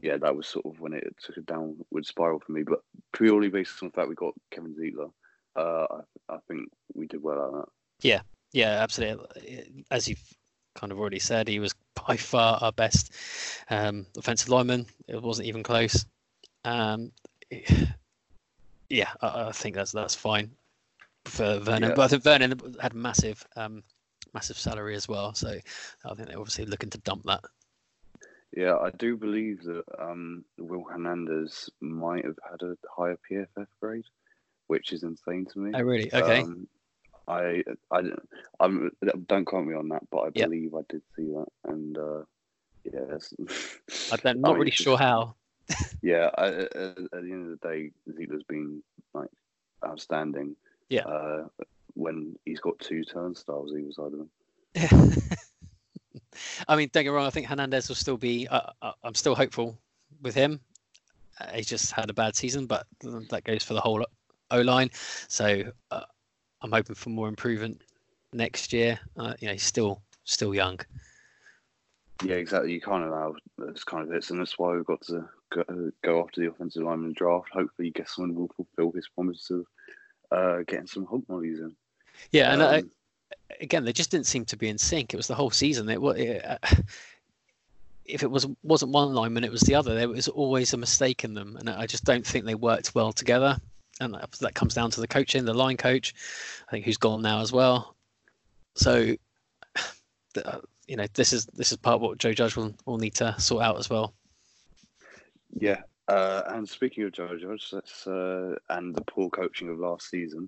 yeah, 0.01 0.17
that 0.17 0.35
was 0.35 0.47
sort 0.47 0.65
of 0.65 0.79
when 0.79 0.93
it 0.93 1.15
took 1.23 1.37
a 1.37 1.41
downward 1.41 2.05
spiral 2.05 2.39
for 2.39 2.51
me. 2.51 2.63
But 2.63 2.79
purely 3.13 3.49
based 3.49 3.81
on 3.81 3.89
the 3.89 3.93
fact 3.93 4.09
we 4.09 4.15
got 4.15 4.33
Kevin 4.51 4.75
Zeitler, 4.75 5.11
uh, 5.55 6.01
I, 6.29 6.35
I 6.35 6.37
think 6.47 6.69
we 6.93 7.07
did 7.07 7.23
well 7.23 7.39
on 7.39 7.53
that. 7.59 7.69
Yeah, 8.01 8.21
yeah, 8.53 8.81
absolutely. 8.81 9.83
As 9.91 10.07
you've 10.07 10.23
kind 10.75 10.91
of 10.91 10.99
already 10.99 11.19
said, 11.19 11.47
he 11.47 11.59
was 11.59 11.73
by 12.07 12.17
far 12.17 12.59
our 12.61 12.71
best 12.71 13.13
um, 13.69 14.05
offensive 14.17 14.49
lineman. 14.49 14.85
It 15.07 15.21
wasn't 15.21 15.47
even 15.47 15.63
close. 15.63 16.05
Um, 16.65 17.11
yeah, 18.89 19.09
I, 19.21 19.47
I, 19.47 19.51
think 19.51 19.75
that's 19.75 19.91
that's 19.91 20.15
fine 20.15 20.51
for 21.25 21.59
Vernon. 21.59 21.89
Yeah. 21.89 21.95
But 21.95 22.03
I 22.03 22.07
think 22.07 22.23
Vernon 22.23 22.75
had 22.81 22.93
massive, 22.93 23.45
um, 23.55 23.83
massive 24.33 24.57
salary 24.57 24.95
as 24.95 25.07
well. 25.07 25.33
So 25.33 25.49
I 25.49 26.13
think 26.13 26.27
they're 26.27 26.39
obviously 26.39 26.65
looking 26.65 26.89
to 26.91 26.97
dump 26.99 27.23
that. 27.25 27.43
Yeah, 28.55 28.77
I 28.77 28.89
do 28.91 29.15
believe 29.15 29.63
that 29.63 29.83
um, 29.99 30.43
Will 30.57 30.83
Hernandez 30.83 31.69
might 31.81 32.25
have 32.25 32.39
had 32.49 32.61
a 32.63 32.75
higher 32.95 33.17
PFF 33.29 33.67
grade, 33.79 34.05
which 34.67 34.91
is 34.91 35.03
insane 35.03 35.45
to 35.53 35.59
me. 35.59 35.71
Oh, 35.75 35.81
really? 35.81 36.11
Okay. 36.13 36.41
Um, 36.41 36.67
I, 37.27 37.63
I, 37.91 38.01
I'm, 38.59 38.91
don't 39.27 39.45
quote 39.45 39.67
me 39.67 39.75
on 39.75 39.89
that, 39.89 40.01
but 40.09 40.17
I 40.17 40.29
yep. 40.33 40.49
believe 40.49 40.73
I 40.73 40.81
did 40.89 41.03
see 41.15 41.25
that, 41.25 41.45
and 41.65 41.97
uh, 41.97 42.23
yeah, 42.83 43.01
I'm 44.25 44.41
not 44.41 44.49
I 44.49 44.53
mean, 44.53 44.59
really 44.59 44.71
sure 44.71 44.97
how. 44.97 45.35
yeah, 46.01 46.31
I, 46.35 46.47
at, 46.47 46.75
at, 46.75 47.11
the 47.11 47.31
end 47.31 47.51
of 47.51 47.59
the 47.59 47.67
day, 47.67 47.91
Zeitler's 48.09 48.43
been 48.43 48.81
like 49.13 49.29
outstanding. 49.85 50.55
Yeah. 50.89 51.05
Uh, 51.05 51.47
when 51.93 52.35
he's 52.45 52.59
got 52.59 52.79
two 52.79 53.03
turnstiles 53.03 53.73
either 53.73 53.91
side 53.91 54.13
of 54.13 54.19
him. 54.21 55.21
I 56.67 56.75
mean, 56.75 56.89
don't 56.91 57.03
get 57.03 57.09
wrong. 57.09 57.25
I 57.25 57.29
think 57.29 57.47
Hernandez 57.47 57.87
will 57.87 57.95
still 57.95 58.17
be. 58.17 58.47
Uh, 58.47 58.61
uh, 58.81 58.91
I'm 59.03 59.15
still 59.15 59.35
hopeful 59.35 59.77
with 60.21 60.35
him. 60.35 60.59
Uh, 61.39 61.47
he's 61.53 61.67
just 61.67 61.91
had 61.91 62.09
a 62.09 62.13
bad 62.13 62.35
season, 62.35 62.65
but 62.65 62.85
that 63.29 63.43
goes 63.43 63.63
for 63.63 63.73
the 63.73 63.81
whole 63.81 64.05
O 64.51 64.61
line. 64.61 64.89
So 65.27 65.63
uh, 65.91 66.03
I'm 66.61 66.71
hoping 66.71 66.95
for 66.95 67.09
more 67.09 67.27
improvement 67.27 67.81
next 68.33 68.73
year. 68.73 68.99
Uh, 69.17 69.33
you 69.39 69.47
know, 69.47 69.53
he's 69.53 69.63
still 69.63 70.01
still 70.23 70.53
young. 70.53 70.79
Yeah, 72.23 72.35
exactly. 72.35 72.73
You 72.73 72.81
can't 72.81 73.05
allow 73.05 73.35
those 73.57 73.83
kind 73.85 74.05
of 74.05 74.13
hits, 74.13 74.29
and 74.29 74.39
that's 74.39 74.59
why 74.59 74.75
we've 74.75 74.85
got 74.85 75.01
to 75.03 75.29
go, 75.51 75.91
go 76.03 76.21
after 76.21 76.41
the 76.41 76.49
offensive 76.49 76.83
lineman 76.83 77.13
draft. 77.13 77.49
Hopefully, 77.53 77.91
guess 77.91 78.15
someone 78.15 78.35
will 78.35 78.51
fulfil 78.55 78.91
his 78.91 79.07
promise 79.07 79.49
of 79.49 79.65
uh, 80.31 80.63
getting 80.67 80.87
some 80.87 81.05
hog 81.05 81.23
mollies 81.29 81.59
in. 81.59 81.75
Yeah, 82.31 82.51
and 82.51 82.61
I, 82.61 82.83
again, 83.61 83.83
they 83.83 83.93
just 83.93 84.11
didn't 84.11 84.27
seem 84.27 84.45
to 84.45 84.57
be 84.57 84.69
in 84.69 84.77
sync. 84.77 85.13
It 85.13 85.17
was 85.17 85.27
the 85.27 85.35
whole 85.35 85.49
season. 85.49 85.89
It, 85.89 85.99
it 86.01 86.45
uh, 86.45 86.57
if 88.05 88.23
it 88.23 88.31
was 88.31 88.47
wasn't 88.63 88.91
one 88.91 89.13
lineman, 89.13 89.43
it 89.43 89.51
was 89.51 89.61
the 89.61 89.75
other. 89.75 89.95
There 89.95 90.09
was 90.09 90.27
always 90.27 90.73
a 90.73 90.77
mistake 90.77 91.23
in 91.23 91.33
them, 91.33 91.57
and 91.57 91.69
I 91.69 91.85
just 91.85 92.05
don't 92.05 92.25
think 92.25 92.45
they 92.45 92.55
worked 92.55 92.95
well 92.95 93.13
together. 93.13 93.57
And 94.01 94.13
that, 94.13 94.31
that 94.39 94.55
comes 94.55 94.73
down 94.73 94.91
to 94.91 95.01
the 95.01 95.07
coaching, 95.07 95.43
the 95.43 95.53
line 95.53 95.75
coach, 95.75 96.13
I 96.69 96.71
think 96.71 96.85
who's 96.85 96.95
gone 96.95 97.21
now 97.21 97.41
as 97.41 97.51
well. 97.51 97.95
So, 98.75 99.15
uh, 100.45 100.59
you 100.87 100.95
know, 100.95 101.05
this 101.13 101.33
is 101.33 101.45
this 101.47 101.71
is 101.71 101.77
part 101.77 101.95
of 101.95 102.01
what 102.01 102.17
Joe 102.17 102.33
Judge 102.33 102.55
will, 102.55 102.73
will 102.85 102.97
need 102.97 103.15
to 103.15 103.35
sort 103.39 103.63
out 103.63 103.77
as 103.77 103.89
well. 103.89 104.13
Yeah, 105.53 105.81
uh, 106.07 106.43
and 106.47 106.67
speaking 106.67 107.03
of 107.03 107.11
Joe 107.11 107.37
Judge, 107.37 107.69
that's 107.71 108.07
uh, 108.07 108.55
and 108.69 108.95
the 108.95 109.03
poor 109.03 109.29
coaching 109.29 109.69
of 109.69 109.79
last 109.79 110.09
season. 110.09 110.47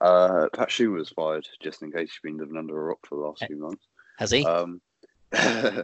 Uh, 0.00 0.48
Pat 0.52 0.68
Shurmur 0.68 0.98
was 0.98 1.10
fired, 1.10 1.46
just 1.62 1.82
in 1.82 1.92
case 1.92 2.10
he's 2.10 2.20
been 2.22 2.38
living 2.38 2.56
under 2.56 2.78
a 2.78 2.84
rock 2.84 3.06
for 3.06 3.16
the 3.16 3.22
last 3.22 3.44
few 3.46 3.56
months. 3.56 3.86
Has 4.18 4.30
he? 4.30 4.44
Um, 4.44 4.80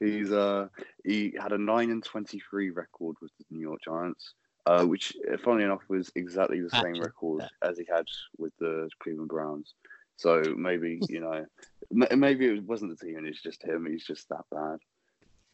he's 0.00 0.32
uh, 0.32 0.68
he 1.04 1.34
had 1.40 1.52
a 1.52 1.58
nine 1.58 1.90
and 1.90 2.04
twenty 2.04 2.40
three 2.50 2.70
record 2.70 3.16
with 3.22 3.30
the 3.38 3.44
New 3.50 3.60
York 3.60 3.80
Giants, 3.84 4.34
uh, 4.66 4.84
which, 4.84 5.14
funnily 5.44 5.64
enough, 5.64 5.82
was 5.88 6.10
exactly 6.14 6.60
the 6.60 6.70
same 6.70 7.00
record 7.00 7.44
as 7.62 7.78
he 7.78 7.86
had 7.90 8.06
with 8.38 8.52
the 8.58 8.90
Cleveland 9.00 9.28
Browns. 9.28 9.74
So 10.16 10.42
maybe 10.56 11.00
you 11.08 11.20
know, 11.20 11.46
maybe 11.90 12.46
it 12.46 12.64
wasn't 12.64 12.98
the 12.98 13.06
team, 13.06 13.16
and 13.16 13.26
it's 13.26 13.42
just 13.42 13.62
him. 13.62 13.86
He's 13.86 14.04
just 14.04 14.28
that 14.28 14.44
bad. 14.50 14.78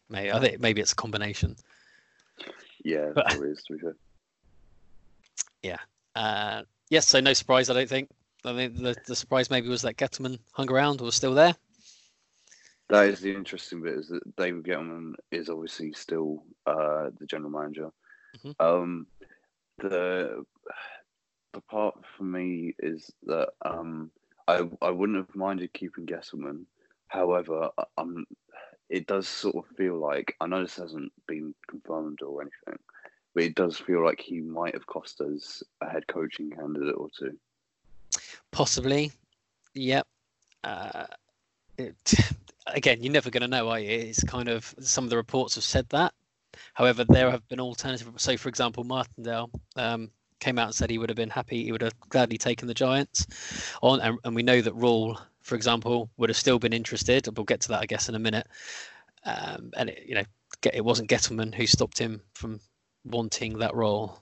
Maybe 0.09 0.33
I 0.33 0.41
think 0.41 0.61
maybe 0.61 0.81
it's 0.81 0.93
a 0.93 0.97
combination. 0.97 1.57
Yeah, 2.85 3.11
but, 3.15 3.35
it 3.35 3.43
is. 3.43 3.63
To 3.65 3.75
be 3.75 3.79
fair. 3.81 3.97
Yeah. 5.63 5.79
Uh, 6.15 6.63
yes, 6.91 7.09
so 7.09 7.21
no 7.21 7.33
surprise, 7.33 7.71
I 7.71 7.75
don't 7.75 7.89
think. 7.89 8.11
I 8.45 8.53
mean, 8.53 8.83
the, 8.83 8.95
the 9.07 9.17
surprise 9.17 9.51
maybe 9.51 9.69
was 9.69 9.83
that 9.83 9.97
Gettleman 9.97 10.39
hung 10.53 10.71
around 10.71 11.01
or 11.01 11.05
was 11.05 11.17
still 11.17 11.35
there. 11.35 11.55
That 12.89 13.09
is 13.09 13.21
the 13.21 13.35
interesting 13.35 13.83
bit 13.83 13.95
is 13.95 14.09
that 14.09 14.37
David 14.37 14.63
Gettleman 14.63 15.15
is 15.33 15.49
obviously 15.49 15.93
still 15.93 16.45
uh, 16.67 17.11
the 17.19 17.27
general 17.27 17.51
manager. 17.51 17.91
Mm-hmm. 18.39 18.65
Um, 18.65 19.07
the 19.79 20.45
the 21.53 21.61
part 21.63 21.97
for 22.17 22.23
me 22.23 22.75
is 22.79 23.11
that 23.25 23.49
um, 23.65 24.11
I 24.47 24.69
I 24.81 24.91
wouldn't 24.91 25.19
have 25.19 25.35
minded 25.35 25.73
keeping 25.73 26.07
Gettleman. 26.07 26.67
However, 27.09 27.71
um, 27.99 28.25
it 28.89 29.07
does 29.07 29.27
sort 29.27 29.57
of 29.57 29.77
feel 29.77 29.99
like 29.99 30.37
I 30.41 30.47
know 30.47 30.63
this 30.63 30.77
hasn't 30.77 31.13
been 31.27 31.55
confirmed 31.69 32.23
or 32.23 32.43
anything, 32.43 32.79
but 33.37 33.45
it 33.45 33.55
does 33.55 33.77
feel 33.77 34.03
like 34.03 34.19
he 34.19 34.41
might 34.41 34.73
have 34.73 34.87
cost 34.87 35.21
us 35.21 35.63
a 35.83 35.91
head 35.91 36.07
coaching 36.07 36.51
candidate 36.51 36.95
or 36.97 37.09
two. 37.17 37.37
Possibly, 38.51 39.13
yep. 39.75 40.07
Uh, 40.65 41.05
it, 41.77 41.95
again, 42.67 43.03
you're 43.03 43.13
never 43.13 43.29
going 43.29 43.43
to 43.43 43.47
know, 43.49 43.69
are 43.69 43.79
you? 43.79 43.91
It's 43.91 44.25
kind 44.25 44.49
of 44.49 44.75
some 44.81 45.05
of 45.05 45.11
the 45.11 45.19
reports 45.19 45.55
have 45.57 45.65
said 45.65 45.87
that. 45.91 46.15
However, 46.73 47.05
there 47.05 47.31
have 47.31 47.47
been 47.49 47.61
alternative. 47.61 48.11
So, 48.17 48.39
for 48.39 48.49
example, 48.49 48.85
Martindale 48.85 49.51
um, 49.77 50.11
came 50.41 50.59
out 50.59 50.69
and 50.69 50.75
said 50.75 50.89
he 50.89 50.97
would 50.97 51.11
have 51.11 51.17
been 51.17 51.29
happy. 51.29 51.63
He 51.63 51.73
would 51.73 51.83
have 51.83 52.01
gladly 52.09 52.39
taken 52.39 52.67
the 52.67 52.73
Giants 52.73 53.27
on, 53.83 54.01
and, 54.01 54.19
and 54.25 54.35
we 54.35 54.45
know 54.45 54.63
that 54.63 54.75
Rhule, 54.75 55.21
for 55.43 55.57
example, 55.57 56.09
would 56.17 56.31
have 56.31 56.39
still 56.39 56.59
been 56.59 56.73
interested. 56.73 57.29
We'll 57.37 57.45
get 57.45 57.61
to 57.61 57.69
that, 57.69 57.83
I 57.83 57.87
guess, 57.87 58.09
in 58.09 58.15
a 58.15 58.19
minute. 58.19 58.47
Um, 59.27 59.73
and 59.77 59.91
it, 59.91 60.05
you 60.09 60.15
know, 60.15 60.25
it 60.73 60.83
wasn't 60.83 61.11
Gettleman 61.11 61.55
who 61.55 61.67
stopped 61.67 61.99
him 61.99 62.23
from 62.33 62.61
wanting 63.07 63.59
that 63.59 63.75
role. 63.75 64.21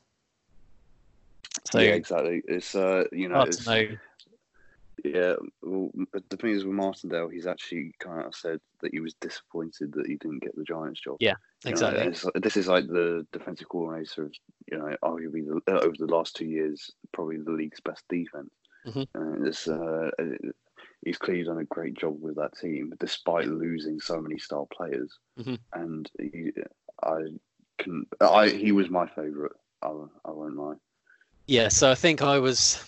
So 1.71 1.81
yeah, 1.81 1.91
exactly. 1.91 2.43
It's 2.47 2.75
uh, 2.75 3.05
you 3.13 3.29
know, 3.29 3.45
know. 3.67 3.89
yeah. 5.05 5.35
Well, 5.63 5.91
the 6.29 6.37
thing 6.37 6.51
is 6.51 6.65
with 6.65 6.75
Martindale, 6.75 7.29
he's 7.29 7.47
actually 7.47 7.93
kind 7.99 8.27
of 8.27 8.35
said 8.35 8.61
that 8.83 8.93
he 8.93 9.01
was 9.01 9.15
disappointed 9.15 9.93
that 9.95 10.07
he 10.07 10.17
didn't 10.17 10.43
get 10.43 10.55
the 10.57 10.65
Giants 10.65 11.01
job. 11.01 11.17
Yeah, 11.21 11.35
exactly. 11.65 12.05
Know, 12.05 12.31
this 12.41 12.57
is 12.57 12.69
like 12.69 12.87
the 12.87 13.27
defensive 13.33 13.69
coordinator 13.69 14.25
of 14.25 14.33
you 14.71 14.79
know, 14.79 14.97
arguably 15.03 15.45
the, 15.67 15.81
over 15.81 15.95
the 15.99 16.07
last 16.07 16.37
two 16.37 16.47
years, 16.47 16.91
probably 17.13 17.39
the 17.39 17.51
league's 17.51 17.81
best 17.81 18.05
defense. 18.09 18.51
Mm-hmm. 18.87 19.03
Uh, 19.15 19.47
it's 19.47 19.67
uh, 19.67 20.11
he's 21.05 21.19
clearly 21.19 21.45
done 21.45 21.59
a 21.59 21.65
great 21.65 21.95
job 21.95 22.21
with 22.21 22.37
that 22.37 22.57
team, 22.59 22.93
despite 22.99 23.47
losing 23.47 24.01
so 24.01 24.21
many 24.21 24.39
star 24.39 24.65
players. 24.73 25.19
Mhm. 25.39 25.59
And 25.73 26.11
he, 26.19 26.53
I 27.03 27.23
I 28.21 28.49
he 28.49 28.73
was 28.73 28.91
my 28.91 29.07
favourite. 29.07 29.53
I, 29.83 29.89
I 30.25 30.31
won't 30.31 30.57
lie. 30.57 30.75
Yeah, 31.47 31.69
so 31.69 31.91
I 31.91 31.95
think 31.95 32.23
I 32.23 32.39
was. 32.39 32.83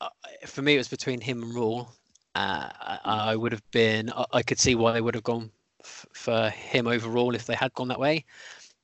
uh, 0.00 0.08
For 0.46 0.62
me, 0.62 0.74
it 0.74 0.78
was 0.78 0.88
between 0.88 1.20
him 1.20 1.42
and 1.42 1.54
Rhule. 1.54 1.92
Uh, 2.34 2.68
I, 2.80 2.98
I 3.04 3.36
would 3.36 3.52
have 3.52 3.68
been. 3.70 4.10
I, 4.10 4.24
I 4.32 4.42
could 4.42 4.58
see 4.58 4.74
why 4.74 4.92
they 4.92 5.00
would 5.00 5.14
have 5.14 5.24
gone 5.24 5.50
f- 5.82 6.06
for 6.12 6.48
him 6.50 6.86
overall 6.86 7.34
if 7.34 7.46
they 7.46 7.54
had 7.54 7.72
gone 7.74 7.88
that 7.88 8.00
way, 8.00 8.24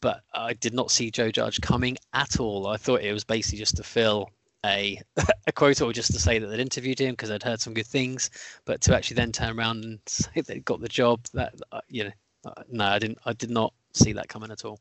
but 0.00 0.22
I 0.34 0.54
did 0.54 0.74
not 0.74 0.90
see 0.90 1.10
Joe 1.10 1.30
Judge 1.30 1.60
coming 1.60 1.96
at 2.12 2.40
all. 2.40 2.66
I 2.66 2.76
thought 2.76 3.02
it 3.02 3.12
was 3.12 3.24
basically 3.24 3.58
just 3.58 3.76
to 3.76 3.82
fill 3.82 4.30
a 4.66 5.00
a 5.46 5.52
quota 5.52 5.84
or 5.84 5.92
just 5.92 6.12
to 6.12 6.18
say 6.18 6.38
that 6.38 6.46
they'd 6.48 6.60
interviewed 6.60 6.98
him 7.00 7.12
because 7.12 7.30
I'd 7.30 7.42
heard 7.42 7.60
some 7.60 7.74
good 7.74 7.86
things, 7.86 8.30
but 8.64 8.80
to 8.82 8.94
actually 8.94 9.16
then 9.16 9.32
turn 9.32 9.58
around 9.58 9.84
and 9.84 9.98
say 10.06 10.40
they 10.40 10.60
got 10.60 10.80
the 10.80 10.88
job, 10.88 11.20
that 11.32 11.54
uh, 11.72 11.80
you 11.88 12.04
know, 12.04 12.10
uh, 12.46 12.62
no, 12.70 12.84
I 12.86 12.98
didn't. 12.98 13.18
I 13.24 13.32
did 13.34 13.50
not 13.50 13.72
see 13.98 14.12
that 14.14 14.28
coming 14.28 14.50
at 14.50 14.64
all. 14.64 14.80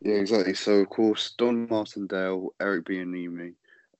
Yeah, 0.00 0.14
exactly. 0.14 0.54
So 0.54 0.74
of 0.74 0.88
course, 0.88 1.34
Don 1.38 1.68
Martindale, 1.68 2.50
Eric 2.60 2.84
Bieniemy, 2.86 3.54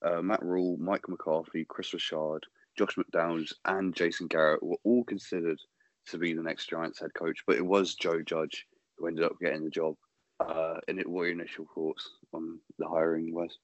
uh, 0.04 0.22
Matt 0.22 0.42
Rhule, 0.42 0.76
Mike 0.78 1.08
McCarthy, 1.08 1.64
Kris 1.64 1.92
Richard, 1.92 2.46
Josh 2.76 2.94
McDaniels, 2.96 3.52
and 3.64 3.94
Jason 3.94 4.28
Garrett 4.28 4.62
were 4.62 4.76
all 4.84 5.04
considered 5.04 5.58
to 6.06 6.18
be 6.18 6.32
the 6.32 6.42
next 6.42 6.70
Giants 6.70 7.00
head 7.00 7.12
coach, 7.14 7.42
but 7.46 7.56
it 7.56 7.66
was 7.66 7.94
Joe 7.94 8.22
Judge 8.22 8.66
who 8.96 9.06
ended 9.06 9.24
up 9.24 9.36
getting 9.40 9.64
the 9.64 9.70
job. 9.70 9.94
Uh, 10.40 10.76
and 10.86 11.00
it, 11.00 11.08
what 11.08 11.24
your 11.24 11.32
initial 11.32 11.66
thoughts 11.74 12.08
on 12.32 12.58
the 12.78 12.88
hiring, 12.88 13.34
was? 13.34 13.58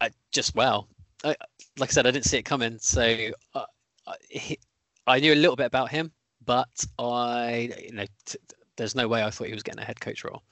I 0.00 0.10
just 0.30 0.54
wow. 0.54 0.86
I, 1.24 1.36
like 1.78 1.88
I 1.90 1.92
said, 1.92 2.06
I 2.06 2.10
didn't 2.10 2.26
see 2.26 2.38
it 2.38 2.42
coming, 2.42 2.78
so 2.78 3.30
uh, 3.54 3.64
I, 4.06 4.14
he, 4.28 4.58
I 5.06 5.20
knew 5.20 5.32
a 5.32 5.36
little 5.36 5.56
bit 5.56 5.66
about 5.66 5.90
him, 5.90 6.12
but 6.44 6.68
I, 6.98 7.72
you 7.82 7.92
know, 7.92 8.04
t- 8.26 8.38
there's 8.76 8.94
no 8.94 9.08
way 9.08 9.22
I 9.22 9.30
thought 9.30 9.48
he 9.48 9.52
was 9.52 9.62
getting 9.62 9.80
a 9.80 9.84
head 9.84 10.00
coach 10.00 10.24
role 10.24 10.42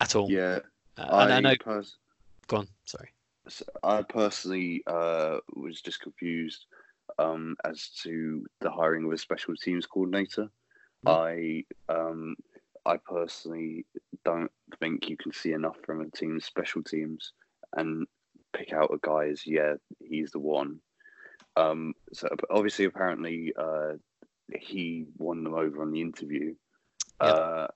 at 0.00 0.14
all. 0.16 0.30
Yeah, 0.30 0.60
Uh, 0.98 1.08
and 1.22 1.32
I 1.32 1.36
I, 1.36 1.40
know. 1.40 1.54
pers- 1.58 1.96
Go 2.46 2.58
on. 2.58 2.68
Sorry. 2.84 3.08
I 3.82 4.02
personally 4.02 4.82
uh, 4.86 5.38
was 5.54 5.80
just 5.80 6.00
confused 6.00 6.66
um, 7.18 7.56
as 7.64 7.88
to 8.02 8.44
the 8.60 8.70
hiring 8.70 9.04
of 9.04 9.12
a 9.12 9.18
special 9.18 9.54
teams 9.56 9.86
coordinator. 9.86 10.50
I 11.06 11.64
um, 11.88 12.36
I 12.84 12.98
personally 12.98 13.86
don't 14.24 14.50
think 14.80 15.08
you 15.08 15.16
can 15.16 15.32
see 15.32 15.52
enough 15.52 15.76
from 15.84 16.02
a 16.02 16.10
team's 16.10 16.44
special 16.44 16.82
teams 16.82 17.32
and 17.76 18.06
pick 18.52 18.72
out 18.72 18.92
a 18.92 18.98
guy 19.00 19.28
as 19.28 19.46
yeah 19.46 19.74
he's 20.00 20.30
the 20.32 20.38
one. 20.38 20.80
Um, 21.56 21.94
so 22.12 22.28
obviously, 22.50 22.84
apparently, 22.84 23.52
uh, 23.56 23.92
he 24.58 25.06
won 25.16 25.42
them 25.42 25.54
over 25.54 25.82
on 25.82 25.90
the 25.92 26.00
interview, 26.02 26.54
Yeah. 27.20 27.26
uh, 27.28 27.66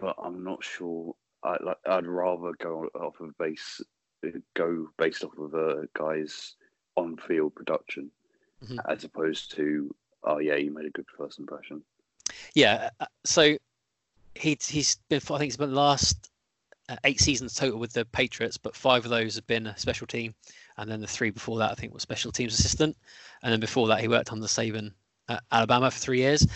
but 0.00 0.16
I'm 0.22 0.44
not 0.44 0.62
sure. 0.64 1.14
I 1.42 1.56
like. 1.62 1.78
I'd 1.86 2.06
rather 2.06 2.52
go 2.58 2.88
off 2.94 3.20
of 3.20 3.36
base, 3.38 3.80
go 4.54 4.88
based 4.98 5.24
off 5.24 5.36
of 5.38 5.54
a 5.54 5.88
guy's 5.94 6.54
on-field 6.96 7.54
production, 7.54 8.10
Mhm. 8.64 8.78
as 8.88 9.04
opposed 9.04 9.52
to 9.52 9.94
oh 10.24 10.38
yeah, 10.38 10.56
you 10.56 10.70
made 10.70 10.84
a 10.86 10.90
good 10.90 11.06
first 11.16 11.38
impression. 11.38 11.82
Yeah. 12.54 12.90
uh, 13.00 13.06
So 13.24 13.56
he 14.34 14.58
he's 14.62 14.96
been. 15.08 15.16
I 15.18 15.20
think 15.20 15.42
he's 15.44 15.56
been 15.56 15.74
last 15.74 16.30
uh, 16.90 16.96
eight 17.04 17.20
seasons 17.20 17.54
total 17.54 17.78
with 17.78 17.92
the 17.92 18.04
Patriots, 18.04 18.58
but 18.58 18.76
five 18.76 19.04
of 19.04 19.10
those 19.10 19.34
have 19.36 19.46
been 19.46 19.66
a 19.66 19.78
special 19.78 20.06
team, 20.06 20.34
and 20.76 20.90
then 20.90 21.00
the 21.00 21.06
three 21.06 21.30
before 21.30 21.58
that 21.58 21.70
I 21.70 21.74
think 21.74 21.94
was 21.94 22.02
special 22.02 22.32
teams 22.32 22.52
assistant, 22.58 22.96
and 23.42 23.50
then 23.52 23.60
before 23.60 23.88
that 23.88 24.00
he 24.00 24.08
worked 24.08 24.30
on 24.32 24.40
the 24.40 24.46
Saban 24.46 24.92
at 25.30 25.42
Alabama 25.52 25.90
for 25.90 25.98
three 25.98 26.18
years. 26.18 26.46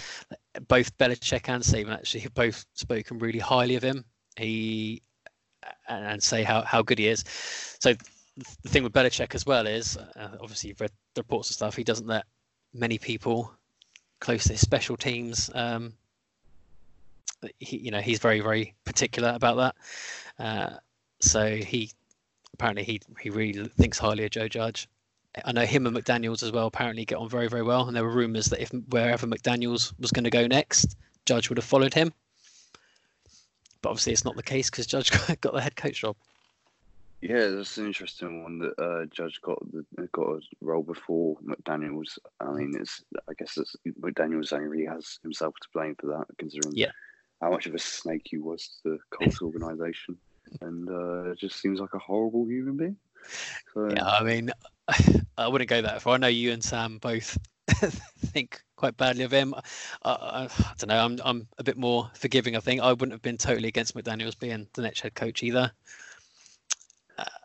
Both 0.69 0.97
Belichick 0.99 1.49
and 1.49 1.63
Saban 1.63 1.93
actually 1.93 2.21
have 2.21 2.35
both 2.35 2.65
spoken 2.75 3.19
really 3.19 3.39
highly 3.39 3.77
of 3.77 3.83
him. 3.83 4.05
He 4.37 5.03
and, 5.89 6.05
and 6.05 6.23
say 6.23 6.43
how, 6.43 6.63
how 6.63 6.83
good 6.83 6.99
he 6.99 7.09
is. 7.09 7.25
So 7.81 7.95
the 8.37 8.69
thing 8.69 8.83
with 8.83 8.93
Belichick 8.93 9.35
as 9.35 9.47
well 9.47 9.67
is 9.67 9.97
uh, 9.97 10.37
obviously 10.41 10.69
you've 10.69 10.81
read 10.81 10.93
the 11.15 11.21
reports 11.21 11.51
and 11.51 11.55
stuff. 11.55 11.77
He 11.77 11.85
doesn't 11.85 12.07
let 12.07 12.25
many 12.73 12.99
people 12.99 13.53
close 14.21 14.45
to 14.45 14.53
his 14.53 14.61
special 14.61 14.97
teams. 14.97 15.51
Um, 15.55 15.95
he, 17.59 17.77
you 17.77 17.91
know, 17.91 18.01
he's 18.01 18.19
very 18.19 18.41
very 18.41 18.75
particular 18.85 19.33
about 19.35 19.57
that. 19.57 20.45
Uh, 20.45 20.77
so 21.21 21.57
he 21.57 21.91
apparently 22.55 22.85
he 22.85 23.01
he 23.21 23.31
really 23.31 23.69
thinks 23.69 23.99
highly 23.99 24.25
of 24.25 24.31
Joe 24.31 24.49
Judge. 24.49 24.89
I 25.45 25.53
know 25.53 25.65
him 25.65 25.87
and 25.87 25.97
McDaniels 25.97 26.43
as 26.43 26.53
well 26.53 26.67
apparently 26.67 27.05
get 27.05 27.19
on 27.19 27.29
very 27.29 27.49
very 27.49 27.63
well, 27.63 27.87
and 27.87 27.97
there 27.97 28.05
were 28.05 28.11
rumours 28.11 28.47
that 28.47 28.61
if 28.61 28.71
wherever 28.89 29.27
McDaniels 29.27 29.93
was 29.99 30.13
going 30.13 30.25
to 30.25 30.31
go 30.31 30.47
next, 30.47 30.97
Judge 31.27 31.49
would 31.49 31.59
have 31.59 31.65
followed 31.65 31.95
him. 31.95 32.13
But 33.83 33.91
obviously, 33.91 34.13
it's 34.13 34.25
not 34.25 34.37
the 34.37 34.43
case 34.43 34.71
because 34.71 34.87
Judge 34.87 35.11
got 35.41 35.55
the 35.55 35.61
head 35.61 35.77
coach 35.77 36.01
job. 36.01 36.17
Yeah, 37.21 37.49
that's 37.49 37.79
an 37.79 37.87
interesting 37.87 38.43
one 38.43 38.59
that 38.59 38.79
uh, 38.79 39.07
Judge 39.07 39.41
got 39.41 39.59
the, 39.73 39.85
got 40.13 40.29
a 40.29 40.41
role 40.61 40.83
before 40.83 41.37
McDaniels. 41.39 42.19
I 42.41 42.53
mean, 42.53 42.77
it's 42.79 43.03
I 43.29 43.33
guess 43.39 43.57
it's, 43.57 43.75
McDaniels 44.01 44.53
only 44.53 44.67
really 44.67 44.87
has 44.87 45.19
himself 45.23 45.55
to 45.63 45.69
blame 45.73 45.97
for 45.99 46.09
that, 46.09 46.27
considering 46.39 46.75
Yeah. 46.77 46.91
how 47.41 47.51
much 47.51 47.67
of 47.67 47.75
a 47.75 47.79
snake 47.79 48.23
he 48.25 48.37
was 48.37 48.79
to 48.83 48.91
the 48.91 48.99
Colts 49.11 49.41
organization, 49.43 50.19
and 50.61 50.89
uh, 50.89 51.31
it 51.31 51.39
just 51.39 51.61
seems 51.61 51.81
like 51.81 51.95
a 51.95 51.99
horrible 51.99 52.47
human 52.47 52.77
being. 52.77 52.97
So, 53.73 53.89
Yeah, 53.89 54.07
I 54.07 54.23
mean, 54.23 54.51
I 55.39 55.49
wouldn't 55.49 55.71
go 55.71 55.83
that 55.83 56.03
far. 56.03 56.15
I 56.15 56.19
know 56.19 56.29
you 56.29 56.53
and 56.53 56.63
Sam 56.63 56.99
both 56.99 57.39
think 57.69 58.61
quite 58.77 58.97
badly 58.97 59.25
of 59.25 59.33
him. 59.33 59.55
I, 59.55 59.63
I, 60.11 60.43
I 60.45 60.73
don't 60.79 60.89
know. 60.89 61.05
I'm 61.05 61.19
I'm 61.25 61.49
a 61.59 61.65
bit 61.65 61.77
more 61.77 62.11
forgiving. 62.15 62.57
I 62.57 62.61
think 62.61 62.81
I 62.81 62.91
wouldn't 62.91 63.13
have 63.13 63.23
been 63.23 63.39
totally 63.39 63.69
against 63.69 63.95
McDaniels 63.95 64.39
being 64.39 64.67
the 64.75 64.83
next 64.83 65.01
head 65.01 65.15
coach 65.15 65.43
either. 65.43 65.73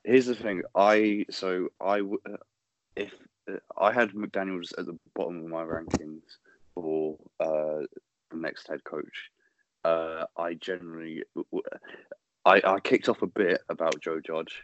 Here's 0.04 0.26
the 0.26 0.36
thing. 0.36 0.64
I 0.76 1.26
so 1.30 1.70
I 1.80 2.00
uh, 2.02 2.38
if 2.96 3.14
uh, 3.50 3.58
I 3.78 3.94
had 3.94 4.12
McDaniels 4.12 4.78
at 4.78 4.86
the 4.86 4.98
bottom 5.16 5.38
of 5.38 5.46
my 5.46 5.64
rankings 5.64 6.22
for 6.74 7.18
uh, 7.40 7.86
the 8.32 8.38
next 8.38 8.68
head 8.68 8.84
coach, 8.84 9.30
uh, 9.86 10.26
I 10.38 10.56
generally 10.56 11.24
I 12.46 12.62
I 12.64 12.80
kicked 12.80 13.10
off 13.10 13.22
a 13.22 13.28
bit 13.28 13.62
about 13.70 14.02
Joe 14.02 14.20
Judge. 14.20 14.64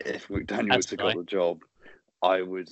If 0.00 0.28
McDaniels 0.28 0.68
That's 0.68 0.92
got 0.92 1.06
fine. 1.08 1.18
the 1.18 1.24
job, 1.24 1.60
I 2.22 2.42
would 2.42 2.68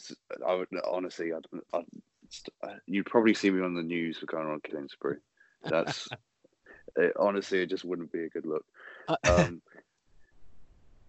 I 0.46 0.54
would 0.54 0.68
honestly 0.84 1.32
I'd, 1.32 1.46
I'd, 1.72 2.80
you'd 2.86 3.06
probably 3.06 3.34
see 3.34 3.50
me 3.50 3.62
on 3.62 3.74
the 3.74 3.82
news 3.82 4.18
for 4.18 4.26
going 4.26 4.46
on 4.46 4.60
a 4.64 4.68
killing 4.68 4.88
spree. 4.88 5.16
That's 5.64 6.08
it, 6.96 7.12
honestly 7.18 7.60
it 7.62 7.70
just 7.70 7.84
wouldn't 7.84 8.12
be 8.12 8.24
a 8.24 8.28
good 8.28 8.46
look. 8.46 8.64
I, 9.08 9.16
Um, 9.28 9.62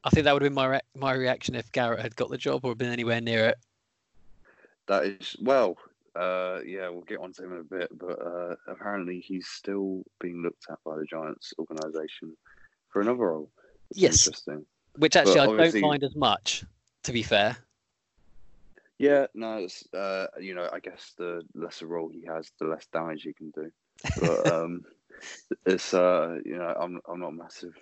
I 0.04 0.10
think 0.10 0.24
that 0.24 0.34
would 0.34 0.42
have 0.42 0.52
been 0.52 0.56
my 0.56 0.68
re- 0.68 0.82
my 0.96 1.14
reaction 1.14 1.56
if 1.56 1.72
Garrett 1.72 2.02
had 2.02 2.16
got 2.16 2.30
the 2.30 2.38
job 2.38 2.64
or 2.64 2.76
been 2.76 2.92
anywhere 2.92 3.20
near 3.20 3.48
it. 3.48 3.58
That 4.88 5.06
is 5.06 5.36
well, 5.42 5.78
uh, 6.16 6.60
yeah, 6.66 6.88
we'll 6.90 7.02
get 7.02 7.20
onto 7.20 7.44
him 7.44 7.54
in 7.54 7.60
a 7.60 7.64
bit, 7.64 7.90
but 7.98 8.20
uh, 8.26 8.56
apparently 8.68 9.20
he's 9.20 9.48
still 9.48 10.04
being 10.22 10.42
looked 10.42 10.66
at 10.70 10.78
by 10.86 10.96
the 10.96 11.06
Giants 11.06 11.54
organization 11.60 12.38
for 12.90 13.02
another 13.02 13.26
role. 13.26 13.52
It's 13.92 14.00
Yes. 14.00 14.14
interesting. 14.14 14.66
Which 14.96 15.16
actually 15.16 15.40
I 15.40 15.46
don't 15.46 15.82
mind 15.82 16.04
as 16.04 16.16
much, 16.16 16.64
to 17.04 17.12
be 17.12 17.22
fair. 17.22 17.58
Yeah, 19.00 19.28
no, 19.36 19.58
it's 19.58 19.84
uh, 19.94 20.28
you 20.40 20.56
know, 20.56 20.70
I 20.72 20.80
guess 20.80 21.14
the 21.18 21.44
lesser 21.54 21.86
role 21.86 22.10
he 22.10 22.26
has, 22.28 22.52
the 22.60 22.66
less 22.66 22.88
damage 22.92 23.24
he 23.24 23.34
can 23.34 23.52
do. 23.52 23.72
But 24.20 24.52
um, 24.52 24.84
it's 25.66 25.94
uh, 25.94 26.40
you 26.44 26.58
know, 26.58 26.74
I'm 26.80 27.00
I'm 27.08 27.20
not 27.20 27.30
a 27.30 27.34
massive 27.34 27.76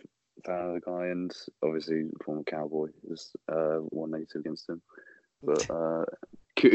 fan 0.46 0.60
of 0.60 0.74
the 0.74 0.82
guy, 0.82 1.08
and 1.08 1.32
obviously 1.64 2.06
former 2.24 2.44
cowboy 2.44 2.90
is 3.10 3.32
uh 3.50 3.78
one 3.90 4.12
negative 4.12 4.42
against 4.42 4.70
him. 4.70 4.82
But 5.42 5.70
uh, 5.70 6.06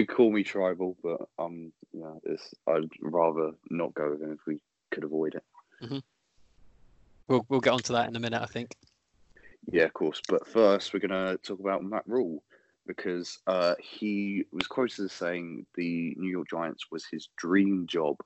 call 0.09 0.31
me 0.31 0.43
tribal, 0.43 0.97
but 1.03 1.29
um, 1.39 1.73
yeah, 1.93 2.15
it's 2.25 2.55
I'd 2.67 2.91
rather 3.03 3.53
not 3.69 3.95
go 3.95 4.11
with 4.11 4.23
him 4.23 4.33
if 4.33 4.47
we 4.47 4.61
could 4.91 5.05
avoid 5.05 5.35
it. 5.35 5.45
We'll 7.29 7.45
we'll 7.49 7.61
get 7.61 7.73
onto 7.73 7.93
that 7.93 8.09
in 8.09 8.17
a 8.17 8.21
minute. 8.21 8.41
I 8.41 8.47
think. 8.47 8.75
Yeah, 9.71 9.85
of 9.85 9.93
course. 9.93 10.23
But 10.27 10.49
first, 10.49 10.93
we're 10.93 11.07
going 11.07 11.11
to 11.11 11.37
talk 11.43 11.61
about 11.61 11.85
Matt 11.85 12.05
Rhule 12.07 12.43
because 12.97 13.39
uh, 13.47 13.75
he 13.81 14.45
was 14.53 14.67
quoted 14.67 15.05
as 15.05 15.13
saying 15.13 15.65
the 15.77 16.15
New 16.19 16.31
York 16.31 16.49
Giants 16.51 16.87
was 16.91 17.05
his 17.07 17.29
dream 17.37 17.87
job. 17.89 18.17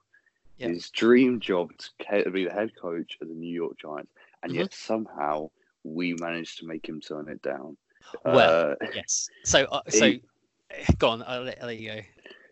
Yeah. 0.57 0.69
His 0.69 0.89
dream 0.91 1.41
job 1.41 1.71
to 1.79 2.31
be 2.31 2.45
the 2.45 2.51
head 2.53 2.71
coach 2.81 3.19
of 3.21 3.29
the 3.29 3.35
New 3.35 3.53
York 3.53 3.77
Giants. 3.79 4.11
And 4.43 4.53
Mhm. 4.53 4.57
yet 4.57 4.73
somehow 4.75 5.51
we 5.83 6.15
managed 6.15 6.59
to 6.61 6.67
make 6.67 6.89
him 6.89 7.01
turn 7.01 7.29
it 7.29 7.43
down. 7.43 7.77
Well, 8.25 8.73
Uh, 8.81 8.87
yes. 8.95 9.29
So 9.45 9.65
uh, 9.67 9.83
so, 9.89 10.07
he- 10.13 10.23
go 10.99 11.09
on. 11.09 11.23
I'll 11.27 11.43
let, 11.43 11.61
I'll 11.61 11.67
let 11.67 11.79
you 11.79 11.93
go. 11.93 12.01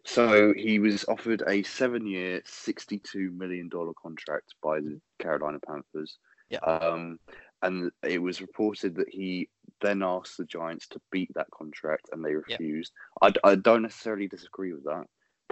so 0.04 0.52
he 0.54 0.78
was 0.80 1.04
offered 1.06 1.42
a 1.46 1.62
seven 1.62 2.06
year, 2.06 2.42
$62 2.44 3.32
million 3.36 3.70
contract 4.02 4.54
by 4.62 4.80
the 4.80 5.00
Carolina 5.18 5.58
Panthers. 5.66 6.18
Yeah. 6.50 6.58
Um, 6.58 7.18
and 7.62 7.90
it 8.02 8.20
was 8.20 8.40
reported 8.42 8.96
that 8.96 9.08
he 9.08 9.48
then 9.82 10.02
asked 10.02 10.38
the 10.38 10.44
Giants 10.44 10.86
to 10.88 11.00
beat 11.10 11.32
that 11.34 11.50
contract 11.50 12.08
and 12.12 12.24
they 12.24 12.34
refused. 12.34 12.92
I, 13.20 13.32
I 13.44 13.56
don't 13.56 13.82
necessarily 13.82 14.28
disagree 14.28 14.72
with 14.72 14.84
that, 14.84 15.06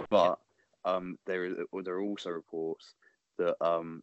But 0.09 0.39
um, 0.85 1.19
there 1.25 1.45
is 1.45 1.57
there 1.83 1.95
are 1.95 2.01
also 2.01 2.31
reports 2.31 2.93
that 3.37 3.55
um, 3.63 4.01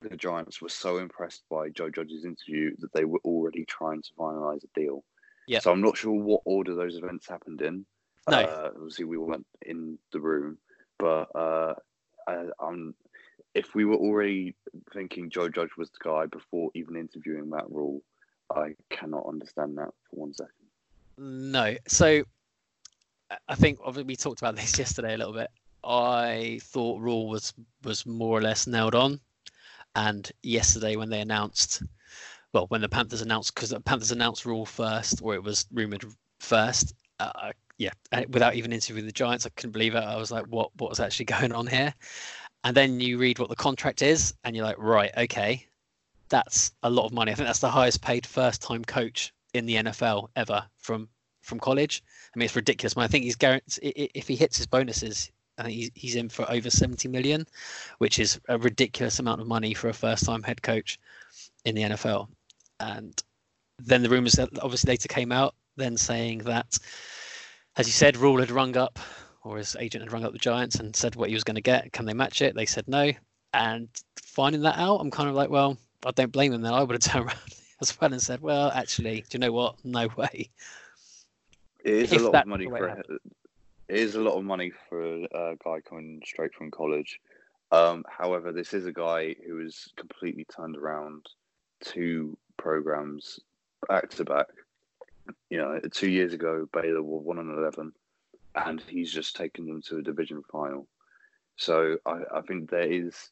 the 0.00 0.16
Giants 0.16 0.60
were 0.60 0.68
so 0.68 0.98
impressed 0.98 1.42
by 1.50 1.70
Joe 1.70 1.90
Judge's 1.90 2.24
interview 2.24 2.76
that 2.78 2.92
they 2.92 3.04
were 3.04 3.20
already 3.24 3.64
trying 3.64 4.02
to 4.02 4.10
finalise 4.18 4.64
a 4.64 4.80
deal. 4.80 5.02
Yeah. 5.46 5.60
So 5.60 5.72
I'm 5.72 5.80
not 5.80 5.96
sure 5.96 6.12
what 6.12 6.42
order 6.44 6.74
those 6.74 6.96
events 6.96 7.28
happened 7.28 7.60
in. 7.60 7.84
No. 8.28 8.38
Uh, 8.38 8.70
obviously, 8.74 9.04
we 9.04 9.18
weren't 9.18 9.46
in 9.62 9.98
the 10.12 10.20
room, 10.20 10.58
but 10.98 11.28
uh, 11.34 11.74
I, 12.26 12.46
I'm, 12.58 12.94
if 13.54 13.74
we 13.74 13.84
were 13.84 13.96
already 13.96 14.54
thinking 14.92 15.28
Joe 15.28 15.48
Judge 15.48 15.76
was 15.76 15.90
the 15.90 15.98
guy 16.02 16.26
before 16.26 16.70
even 16.74 16.96
interviewing 16.96 17.50
Matt 17.50 17.70
Rhule, 17.70 18.00
I 18.50 18.74
cannot 18.90 19.26
understand 19.26 19.78
that 19.78 19.90
for 20.10 20.16
one 20.16 20.34
second. 20.34 20.52
No. 21.18 21.76
So 21.86 22.24
I- 23.48 23.54
think 23.54 23.78
we 23.84 24.16
talked 24.16 24.40
about 24.40 24.56
this 24.56 24.78
yesterday 24.78 25.14
a 25.14 25.18
little 25.18 25.32
bit. 25.32 25.50
I 25.82 26.60
thought 26.62 27.00
Rhule 27.00 27.28
was 27.28 27.52
was 27.82 28.06
more 28.06 28.38
or 28.38 28.42
less 28.42 28.66
nailed 28.66 28.94
on, 28.94 29.20
and 29.94 30.30
yesterday 30.42 30.96
when 30.96 31.10
they 31.10 31.20
announced, 31.20 31.82
well, 32.52 32.66
when 32.68 32.80
the 32.80 32.88
Panthers 32.88 33.20
announced 33.20 33.54
because 33.54 33.70
the 33.70 33.80
Panthers 33.80 34.10
announced 34.12 34.46
Rhule 34.46 34.64
first, 34.64 35.20
or 35.22 35.34
it 35.34 35.42
was 35.42 35.66
rumored 35.72 36.04
first. 36.40 36.94
Uh, 37.20 37.52
yeah, 37.76 37.90
and 38.12 38.32
without 38.32 38.54
even 38.54 38.72
interviewing 38.72 39.06
the 39.06 39.12
Giants, 39.12 39.44
I 39.46 39.50
couldn't 39.50 39.72
believe 39.72 39.94
it. 39.94 39.98
I 40.02 40.16
was 40.16 40.30
like, 40.30 40.46
what 40.46 40.70
what 40.76 40.90
was 40.90 41.00
actually 41.00 41.26
going 41.36 41.52
on 41.52 41.66
here? 41.66 41.92
And 42.64 42.74
then 42.74 42.98
you 42.98 43.18
read 43.18 43.38
what 43.38 43.50
the 43.50 43.56
contract 43.56 44.00
is, 44.00 44.32
and 44.44 44.56
you're 44.56 44.64
like, 44.64 44.78
right, 44.78 45.10
okay, 45.18 45.66
that's 46.28 46.72
a 46.82 46.90
lot 46.90 47.06
of 47.06 47.12
money. 47.12 47.32
I 47.32 47.34
think 47.34 47.46
that's 47.46 47.60
the 47.60 47.70
highest 47.70 48.02
paid 48.02 48.26
first 48.26 48.62
time 48.62 48.84
coach 48.84 49.32
in 49.52 49.66
the 49.66 49.76
NFL 49.76 50.28
ever 50.36 50.64
from 50.78 51.08
from 51.44 51.60
college. 51.60 52.02
I 52.34 52.38
mean, 52.38 52.46
it's 52.46 52.56
ridiculous. 52.56 52.96
I 52.96 53.06
think 53.06 53.24
he's 53.24 53.36
guaranteed 53.36 54.10
if 54.14 54.26
he 54.26 54.34
hits 54.34 54.56
his 54.56 54.66
bonuses, 54.66 55.30
I 55.58 55.62
think 55.64 55.92
he's, 55.94 56.16
in 56.16 56.28
for 56.28 56.50
over 56.50 56.70
70 56.70 57.06
million, 57.08 57.46
which 57.98 58.18
is 58.18 58.40
a 58.48 58.58
ridiculous 58.58 59.18
amount 59.18 59.40
of 59.40 59.46
money 59.46 59.74
for 59.74 59.88
a 59.88 59.92
first 59.92 60.26
time 60.26 60.42
head 60.42 60.62
coach 60.62 60.98
in 61.64 61.74
the 61.74 61.82
NFL. 61.82 62.28
And 62.80 63.22
then 63.78 64.02
the 64.02 64.08
rumors 64.08 64.32
that 64.32 64.48
obviously 64.60 64.92
later 64.92 65.08
came 65.08 65.30
out 65.30 65.54
then 65.76 65.96
saying 65.96 66.38
that, 66.38 66.78
as 67.76 67.86
you 67.86 67.92
said, 67.92 68.16
Rhule 68.16 68.40
had 68.40 68.50
rung 68.50 68.76
up 68.76 68.98
or 69.42 69.58
his 69.58 69.76
agent 69.78 70.02
had 70.02 70.12
rung 70.12 70.24
up 70.24 70.32
the 70.32 70.38
Giants 70.38 70.76
and 70.76 70.94
said 70.96 71.16
what 71.16 71.28
he 71.28 71.34
was 71.34 71.44
going 71.44 71.56
to 71.56 71.60
get. 71.60 71.92
Can 71.92 72.06
they 72.06 72.14
match 72.14 72.40
it? 72.40 72.54
They 72.54 72.66
said 72.66 72.88
no. 72.88 73.12
And 73.52 73.88
finding 74.16 74.62
that 74.62 74.78
out, 74.78 74.96
I'm 74.96 75.10
kind 75.10 75.28
of 75.28 75.34
like, 75.34 75.50
well, 75.50 75.76
I 76.04 76.10
don't 76.10 76.32
blame 76.32 76.52
them 76.52 76.62
then. 76.62 76.74
I 76.74 76.82
would 76.82 77.02
have 77.02 77.12
turned 77.12 77.26
around 77.26 77.38
as 77.80 77.98
well 78.00 78.12
and 78.12 78.22
said, 78.22 78.40
well, 78.40 78.70
actually, 78.70 79.20
do 79.28 79.36
you 79.36 79.38
know 79.40 79.52
what? 79.52 79.76
No 79.84 80.08
way. 80.16 80.50
It 81.84 81.94
is 81.94 82.12
If 82.12 82.20
a 82.20 82.24
lot 82.24 82.42
of 82.42 82.46
money 82.46 82.66
for 82.66 83.04
it 83.88 83.96
is 83.96 84.14
a 84.14 84.20
lot 84.20 84.38
of 84.38 84.44
money 84.44 84.72
for 84.88 85.02
a, 85.02 85.22
a 85.24 85.56
guy 85.62 85.80
coming 85.80 86.22
straight 86.24 86.54
from 86.54 86.70
college. 86.70 87.20
Um, 87.70 88.04
however, 88.08 88.52
this 88.52 88.72
is 88.72 88.86
a 88.86 88.92
guy 88.92 89.34
who 89.46 89.58
has 89.58 89.88
completely 89.96 90.44
turned 90.44 90.76
around 90.76 91.26
two 91.80 92.36
programs 92.56 93.40
back 93.88 94.08
to 94.10 94.24
back. 94.24 94.46
You 95.50 95.58
know, 95.58 95.80
two 95.92 96.08
years 96.08 96.32
ago, 96.32 96.68
Baylor 96.72 97.02
were 97.02 97.18
one 97.18 97.38
and 97.38 97.50
eleven, 97.50 97.92
and 98.54 98.80
he's 98.88 99.12
just 99.12 99.36
taken 99.36 99.66
them 99.66 99.82
to 99.82 99.98
a 99.98 100.02
division 100.02 100.42
final. 100.50 100.86
So 101.56 101.98
I, 102.06 102.20
I 102.34 102.40
think 102.42 102.70
there 102.70 102.80
is, 102.80 103.30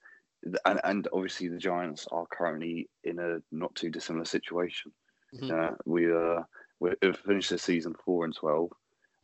and, 0.64 0.80
and 0.84 1.08
obviously 1.12 1.48
the 1.48 1.58
Giants 1.58 2.06
are 2.10 2.26
currently 2.26 2.88
in 3.04 3.18
a 3.18 3.38
not 3.50 3.74
too 3.74 3.90
dissimilar 3.90 4.24
situation. 4.24 4.92
Mhm. 5.34 5.50
Uh, 5.50 5.76
we 5.86 6.12
uh, 6.12 6.42
we 6.80 6.90
we've 7.00 7.16
finished 7.16 7.50
the 7.50 7.58
season 7.58 7.94
four 8.04 8.24
and 8.24 8.34
twelve. 8.34 8.70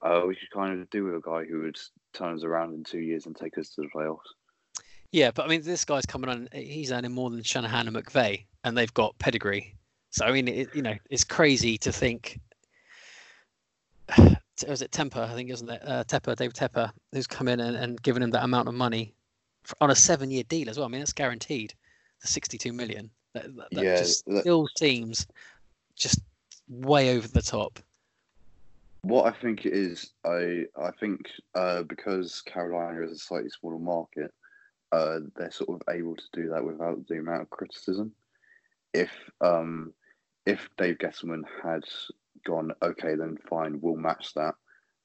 Uh, 0.01 0.23
we 0.27 0.37
could 0.37 0.51
kind 0.51 0.81
of 0.81 0.89
do 0.91 1.05
with 1.05 1.17
a 1.17 1.21
guy 1.21 1.45
who 1.45 1.63
would 1.63 1.79
turn 2.13 2.35
us 2.35 2.45
around 2.45 2.73
in 2.73 2.85
two 2.85 3.01
years 3.01 3.27
and 3.27 3.35
take 3.37 3.59
us 3.59 3.71
to 3.71 3.83
the 3.83 3.89
playoffs. 3.89 4.19
Yeah, 5.11 5.31
but 5.33 5.45
I 5.45 5.49
mean, 5.49 5.63
this 5.63 5.85
guy's 5.85 6.07
coming 6.07 6.31
on. 6.31 6.49
He's 6.53 6.93
earning 6.93 7.13
more 7.13 7.31
than 7.31 7.43
Shanahan 7.43 7.89
and 7.89 7.97
McVay, 7.97 8.45
and 8.65 8.77
they've 8.77 8.93
got 8.95 9.19
pedigree. 9.19 9.75
So 10.11 10.25
I 10.25 10.33
mean, 10.33 10.49
it, 10.49 10.69
you 10.75 10.83
know, 10.83 10.95
it's 11.11 11.25
crazy 11.25 11.77
to 11.79 11.93
think. 11.93 12.39
Was 14.67 14.83
it 14.83 14.91
Temper? 14.91 15.21
I 15.21 15.35
think 15.35 15.51
isn't 15.51 15.71
it 15.71 15.81
uh, 15.87 16.03
Tepper, 16.05 16.35
David 16.35 16.57
Tepper, 16.57 16.91
who's 17.13 17.29
come 17.29 17.47
in 17.47 17.61
and, 17.61 17.77
and 17.77 18.03
given 18.03 18.23
him 18.23 18.31
that 18.33 18.43
amount 18.43 18.67
of 18.67 18.75
money 18.75 19.15
on 19.81 19.91
a 19.91 19.95
seven-year 19.95 20.45
deal 20.45 20.69
as 20.69 20.77
well. 20.79 20.87
I 20.87 20.89
mean, 20.89 21.01
that's 21.01 21.13
guaranteed. 21.13 21.75
The 22.21 22.29
sixty-two 22.29 22.73
million. 22.73 23.11
That, 23.35 23.55
that, 23.57 23.69
that 23.73 23.85
Yeah, 23.85 23.97
just 23.99 24.27
that- 24.27 24.41
still 24.41 24.69
seems 24.77 25.27
just 25.97 26.21
way 26.69 27.17
over 27.17 27.29
the 27.29 27.43
top. 27.43 27.79
What 29.03 29.27
I 29.27 29.39
think 29.39 29.65
it 29.65 29.73
is, 29.73 30.11
I 30.25 30.67
I 30.77 30.91
think 30.99 31.31
uh, 31.55 31.83
because 31.85 32.43
Carolina 32.43 33.03
is 33.03 33.13
a 33.13 33.19
slightly 33.19 33.51
smaller 33.51 33.79
market, 33.79 34.35
uh, 34.91 35.21
they're 35.37 35.53
sort 35.53 35.81
of 35.81 35.95
able 35.95 36.17
to 36.17 36.25
do 36.33 36.49
that 36.51 36.65
without 36.65 37.07
the 37.07 37.19
amount 37.19 37.43
of 37.43 37.51
criticism. 37.51 38.13
If 38.93 39.11
um, 39.41 39.93
if 40.47 40.69
Dave 40.77 40.99
Gettleman 40.99 41.43
had 41.63 41.85
gone, 42.45 42.73
okay, 42.83 43.15
then 43.15 43.39
fine, 43.49 43.81
we'll 43.81 43.97
match 43.97 44.35
that 44.35 44.57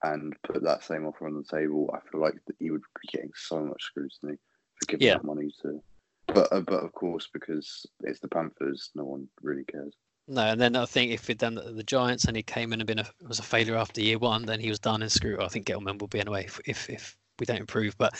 and 0.01 0.35
put 0.41 0.63
that 0.63 0.83
same 0.83 1.05
offer 1.05 1.27
on 1.27 1.35
the 1.35 1.43
table, 1.57 1.93
I 1.93 1.99
feel 2.09 2.19
like 2.19 2.35
that 2.47 2.55
he 2.59 2.71
would 2.71 2.81
be 2.81 3.09
getting 3.11 3.31
so 3.35 3.59
much 3.63 3.83
scrutiny 3.83 4.37
for 4.85 4.91
giving 4.91 5.07
Yeah. 5.07 5.13
that 5.15 5.23
money 5.23 5.51
to. 5.61 5.81
But 6.27 6.51
uh, 6.51 6.61
but 6.61 6.83
of 6.83 6.93
course, 6.93 7.27
because 7.31 7.85
it's 8.01 8.19
the 8.19 8.27
Panthers, 8.27 8.91
no 8.95 9.03
one 9.03 9.27
really 9.41 9.65
cares. 9.65 9.93
No, 10.27 10.41
and 10.43 10.59
then 10.59 10.75
I 10.75 10.85
think 10.85 11.11
if 11.11 11.27
he'd 11.27 11.37
done 11.37 11.55
the, 11.55 11.73
the 11.73 11.83
Giants 11.83 12.25
and 12.25 12.37
he 12.37 12.43
came 12.43 12.71
in 12.71 12.79
and 12.79 12.87
been 12.87 12.99
a, 12.99 13.05
was 13.27 13.39
a 13.39 13.43
failure 13.43 13.75
after 13.75 14.01
year 14.01 14.17
one, 14.17 14.45
then 14.45 14.59
he 14.59 14.69
was 14.69 14.79
done 14.79 15.01
and 15.01 15.11
screwed. 15.11 15.41
I 15.41 15.49
think 15.49 15.67
Gettleman 15.67 15.99
will 15.99 16.07
be 16.07 16.21
anyway 16.21 16.45
if 16.45 16.61
if, 16.65 16.89
if 16.89 17.17
we 17.39 17.45
don't 17.45 17.59
improve. 17.59 17.97
But 17.97 18.13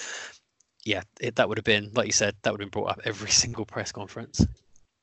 yeah, 0.84 1.04
it, 1.22 1.38
that 1.38 1.48
would 1.48 1.58
have 1.58 1.66
been 1.66 1.92
like 1.94 2.08
you 2.08 2.12
said, 2.12 2.36
that 2.44 2.52
would 2.52 2.60
have 2.62 2.72
been 2.72 2.82
brought 2.82 2.92
up 2.92 3.02
every 3.06 3.30
single 3.32 3.66
press 3.66 3.92
conference. 3.92 4.46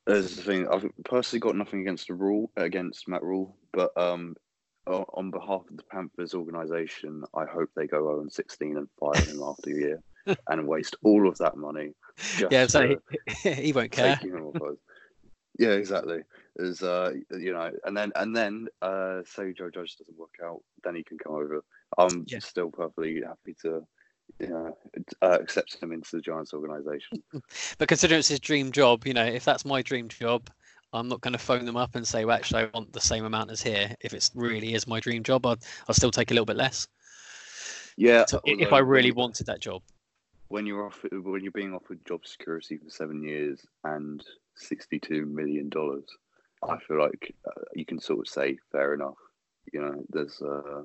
There's 0.06 0.36
the 0.36 0.42
thing. 0.42 0.68
I've 0.68 0.90
personally 1.04 1.40
got 1.40 1.56
nothing 1.56 1.80
against 1.80 2.08
the 2.08 2.14
rule 2.14 2.50
against 2.56 3.08
Matt 3.08 3.22
Rhule, 3.22 3.56
but 3.72 3.96
um, 3.96 4.34
on 4.86 5.30
behalf 5.30 5.62
of 5.70 5.76
the 5.76 5.84
Panthers 5.84 6.34
organisation, 6.34 7.22
I 7.34 7.44
hope 7.44 7.70
they 7.76 7.86
go 7.86 7.98
0 7.98 8.20
and 8.22 8.32
16 8.32 8.76
and 8.76 8.88
fire 8.98 9.22
him 9.24 9.42
after 9.42 9.70
a 9.70 9.74
year 9.74 10.02
and 10.48 10.66
waste 10.66 10.96
all 11.04 11.28
of 11.28 11.38
that 11.38 11.56
money. 11.56 11.92
Just 12.38 12.52
yeah, 12.52 12.66
so 12.66 12.96
he, 13.42 13.50
he 13.54 13.72
won't 13.72 13.92
care. 13.92 14.16
taking 14.16 14.30
him 14.30 14.44
off 14.46 14.56
us. 14.56 14.76
Yeah, 15.58 15.70
exactly. 15.70 16.20
Is 16.56 16.82
uh, 16.82 17.12
you 17.30 17.52
know, 17.52 17.70
and 17.84 17.96
then 17.96 18.12
and 18.16 18.34
then 18.34 18.68
uh, 18.82 19.20
say 19.26 19.52
Joe 19.52 19.70
Judge 19.70 19.96
doesn't 19.96 20.18
work 20.18 20.34
out, 20.44 20.62
then 20.84 20.94
he 20.94 21.02
can 21.04 21.18
come 21.18 21.34
over. 21.34 21.62
I'm 21.98 22.24
Yeah. 22.26 22.38
still 22.38 22.70
perfectly 22.70 23.20
happy 23.26 23.56
to, 23.62 23.86
you 24.38 24.48
know, 24.48 24.76
uh, 25.22 25.38
accept 25.40 25.82
him 25.82 25.92
into 25.92 26.16
the 26.16 26.22
Giants 26.22 26.54
organisation. 26.54 27.22
But 27.78 27.88
considering 27.88 28.18
it's 28.20 28.28
his 28.28 28.40
dream 28.40 28.72
job, 28.72 29.06
you 29.06 29.14
know, 29.14 29.24
if 29.24 29.44
that's 29.44 29.64
my 29.64 29.82
dream 29.82 30.08
job, 30.08 30.50
I'm 30.92 31.08
not 31.08 31.20
going 31.20 31.32
to 31.32 31.38
phone 31.38 31.64
them 31.64 31.76
up 31.76 31.94
and 31.94 32.06
say, 32.06 32.24
well, 32.24 32.36
actually, 32.36 32.62
I 32.62 32.70
want 32.74 32.92
the 32.92 33.00
same 33.00 33.24
amount 33.24 33.50
as 33.50 33.62
here. 33.62 33.94
If 34.00 34.12
it 34.14 34.30
really 34.34 34.74
is 34.74 34.86
my 34.86 35.00
dream 35.00 35.22
job, 35.22 35.46
I'd, 35.46 35.58
I'll 35.88 35.94
still 35.94 36.10
take 36.10 36.30
a 36.30 36.34
little 36.34 36.46
bit 36.46 36.56
less. 36.56 36.86
Yeah, 37.96 38.24
So 38.26 38.40
if 38.44 38.72
I 38.72 38.78
really 38.78 39.12
wanted 39.12 39.46
that 39.46 39.60
job. 39.60 39.82
When 40.50 40.66
you're 40.66 40.84
offered 40.86 41.10
when 41.24 41.42
you're 41.42 41.52
being 41.52 41.72
offered 41.74 42.04
job 42.06 42.26
security 42.26 42.76
for 42.76 42.90
seven 42.90 43.22
years 43.22 43.64
and 43.84 44.22
sixty-two 44.56 45.24
million 45.24 45.68
dollars, 45.70 46.04
I 46.68 46.76
feel 46.78 46.98
like 46.98 47.34
uh, 47.46 47.62
you 47.74 47.84
can 47.86 47.98
sort 48.00 48.20
of 48.20 48.28
say 48.28 48.58
fair 48.70 48.92
enough. 48.92 49.16
You 49.72 49.80
know, 49.80 50.04
there's. 50.10 50.42
Uh, 50.42 50.82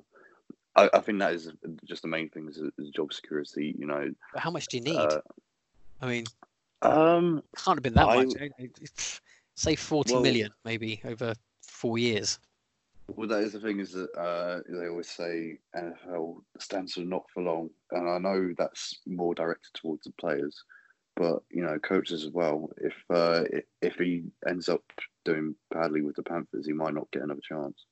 I, 0.77 0.89
I 0.93 0.99
think 0.99 1.19
that 1.19 1.33
is 1.33 1.51
just 1.85 2.03
the 2.03 2.07
main 2.07 2.29
thing 2.29 2.47
is, 2.47 2.57
is 2.77 2.89
job 2.89 3.11
security. 3.11 3.75
You 3.77 3.87
know, 3.87 4.11
But 4.33 4.41
how 4.41 4.51
much 4.51 4.67
do 4.67 4.77
you 4.77 4.83
need? 4.83 4.97
uh, 4.97 5.21
I 6.01 6.07
mean, 6.07 6.25
um, 6.81 7.41
can't 7.57 7.77
have 7.77 7.83
been 7.83 7.93
that 7.95 8.07
I- 8.07 8.23
much. 8.25 9.21
Say 9.55 9.75
forty 9.75 10.13
million, 10.13 10.49
Well- 10.49 10.71
maybe 10.71 11.01
over 11.05 11.33
four 11.61 11.97
years. 11.97 12.39
Well, 13.07 13.27
that 13.27 13.43
is 13.43 13.53
the 13.53 13.59
thing 13.59 13.79
is 13.79 13.91
that 13.91 14.11
uh, 14.17 14.61
they 14.67 14.87
always 14.87 15.09
say 15.09 15.59
NFL 15.75 16.41
stands 16.59 16.93
for 16.93 17.01
not 17.01 17.23
for 17.33 17.43
long, 17.43 17.69
and 17.91 18.09
I 18.09 18.17
know 18.17 18.53
that's 18.57 18.99
more 19.05 19.35
directed 19.35 19.73
towards 19.73 20.03
the 20.05 20.13
players, 20.19 20.63
but 21.15 21.43
you 21.51 21.61
know, 21.61 21.77
coaches 21.79 22.23
as 22.23 22.31
well. 22.31 22.69
If 22.77 22.93
uh, 23.09 23.43
if 23.81 23.95
he 23.95 24.23
ends 24.47 24.69
up 24.69 24.81
doing 25.23 25.55
badly 25.71 26.01
with 26.01 26.15
the 26.15 26.23
Panthers, 26.23 26.65
he 26.65 26.73
might 26.73 26.93
not 26.93 27.11
get 27.11 27.21
another 27.21 27.41
chance. 27.47 27.85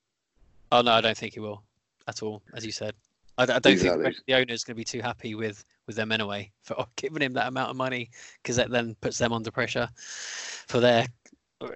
Oh 0.71 0.81
no, 0.81 0.91
I 0.91 1.01
don't 1.01 1.17
think 1.17 1.33
he 1.33 1.39
will 1.39 1.63
at 2.07 2.23
all. 2.23 2.41
As 2.55 2.65
you 2.65 2.71
said, 2.71 2.95
I 3.37 3.45
don't 3.45 3.61
think 3.61 3.79
the 3.79 3.85
Exactly. 3.85 4.07
of 4.07 4.15
the 4.27 4.33
owner 4.33 4.53
is 4.53 4.63
going 4.63 4.75
to 4.75 4.79
be 4.79 4.83
too 4.83 5.01
happy 5.01 5.35
with 5.35 5.63
with 5.85 5.95
them 5.95 6.11
anyway 6.11 6.51
for 6.63 6.85
giving 6.95 7.21
him 7.21 7.33
that 7.33 7.47
amount 7.47 7.69
of 7.69 7.75
money 7.75 8.09
because 8.41 8.55
that 8.55 8.71
then 8.71 8.95
puts 9.01 9.19
them 9.19 9.31
under 9.31 9.51
pressure 9.51 9.89
for 9.95 10.79
their 10.79 11.07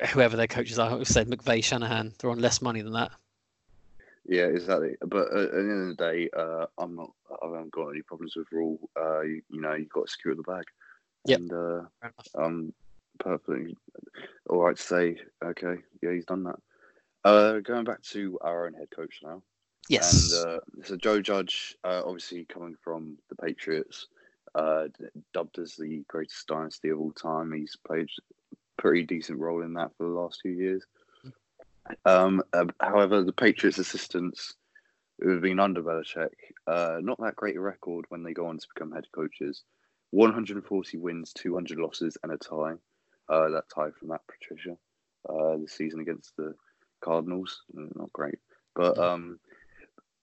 whoever 0.10 0.36
their 0.36 0.48
coaches 0.48 0.80
are. 0.80 1.00
I've 1.00 1.08
said 1.08 1.28
McVay, 1.28 1.64
Shanahan, 1.64 2.14
they're 2.18 2.32
on 2.32 2.40
less 2.40 2.62
money 2.62 2.82
than 2.82 2.94
that. 2.94 3.12
Yeah, 4.28 4.48
exactly. 4.48 4.96
But 5.02 5.34
at 5.34 5.52
the 5.52 5.58
end 5.58 5.90
of 5.92 5.98
the 5.98 6.04
day, 6.04 6.30
uh, 6.36 6.66
I'm 6.78 6.96
not. 6.96 7.12
I 7.32 7.46
haven't 7.46 7.72
got 7.72 7.90
any 7.90 8.02
problems 8.02 8.36
with 8.36 8.48
Rhule. 8.52 8.78
Uh, 9.00 9.22
you, 9.22 9.42
you 9.50 9.62
know, 9.62 9.74
you've 9.74 9.90
got 9.90 10.08
to 10.08 10.12
secure 10.12 10.36
the 10.36 10.44
bag. 10.44 10.66
Yep. 11.26 11.40
And 11.40 11.54
uh, 11.54 11.82
I'm 12.36 12.74
perfectly 13.20 13.76
all 14.50 14.64
right 14.64 14.76
to 14.76 14.82
say, 14.82 15.18
okay, 15.44 15.76
yeah, 16.02 16.12
he's 16.12 16.26
done 16.26 16.44
that. 16.44 16.60
Uh, 17.24 17.60
going 17.60 17.84
back 17.84 18.02
to 18.04 18.38
our 18.42 18.68
own 18.68 18.74
head 18.74 18.90
coach 18.96 19.20
now. 19.24 19.42
Yes. 19.90 20.34
And 20.34 20.48
uh, 20.48 20.60
so 20.84 20.98
Joe 20.98 21.22
Judge, 21.22 21.76
uh, 21.84 22.02
obviously 22.06 22.46
coming 22.46 22.76
from 22.82 23.18
the 23.30 23.36
Patriots, 23.36 24.08
uh, 24.56 24.88
dubbed 25.34 25.60
as 25.60 25.76
the 25.76 26.04
greatest 26.08 26.48
dynasty 26.48 26.90
of 26.90 27.00
all 27.00 27.12
time. 27.12 27.54
He's 27.54 27.78
played 27.86 28.10
a 28.54 28.82
pretty 28.82 29.04
decent 29.04 29.40
role 29.40 29.62
in 29.62 29.74
that 29.76 29.92
for 29.98 30.04
the 30.04 30.10
last 30.10 30.42
few 30.42 30.52
years. 30.52 30.84
Um, 32.06 32.42
uh, 32.54 32.66
however, 32.80 33.24
the 33.24 33.34
Patriots 33.34 33.78
assistants 33.78 34.54
who 35.20 35.30
have 35.32 35.42
been 35.42 35.60
under 35.60 35.82
Belichick, 35.82 36.30
uh, 36.68 36.98
not 37.02 37.20
that 37.22 37.36
great 37.36 37.58
a 37.58 37.62
record 37.62 38.06
when 38.10 38.24
they 38.24 38.34
go 38.34 38.48
on 38.48 38.58
to 38.58 38.68
become 38.74 38.92
head 38.92 39.06
coaches. 39.14 39.64
140 40.12 40.98
wins, 40.98 41.34
200 41.34 41.80
losses, 41.80 42.18
and 42.24 42.32
a 42.32 42.38
tie. 42.38 42.76
Uh, 43.30 43.50
that 43.50 43.64
tie 43.74 43.90
from 44.00 44.08
Matt 44.08 44.22
Patricia 44.26 44.78
uh, 45.28 45.58
the 45.58 45.68
season 45.68 46.00
against 46.00 46.36
the 46.38 46.56
Cardinals. 47.02 47.64
Not 47.74 48.12
great, 48.14 48.40
but 48.76 48.98
um, 48.98 49.40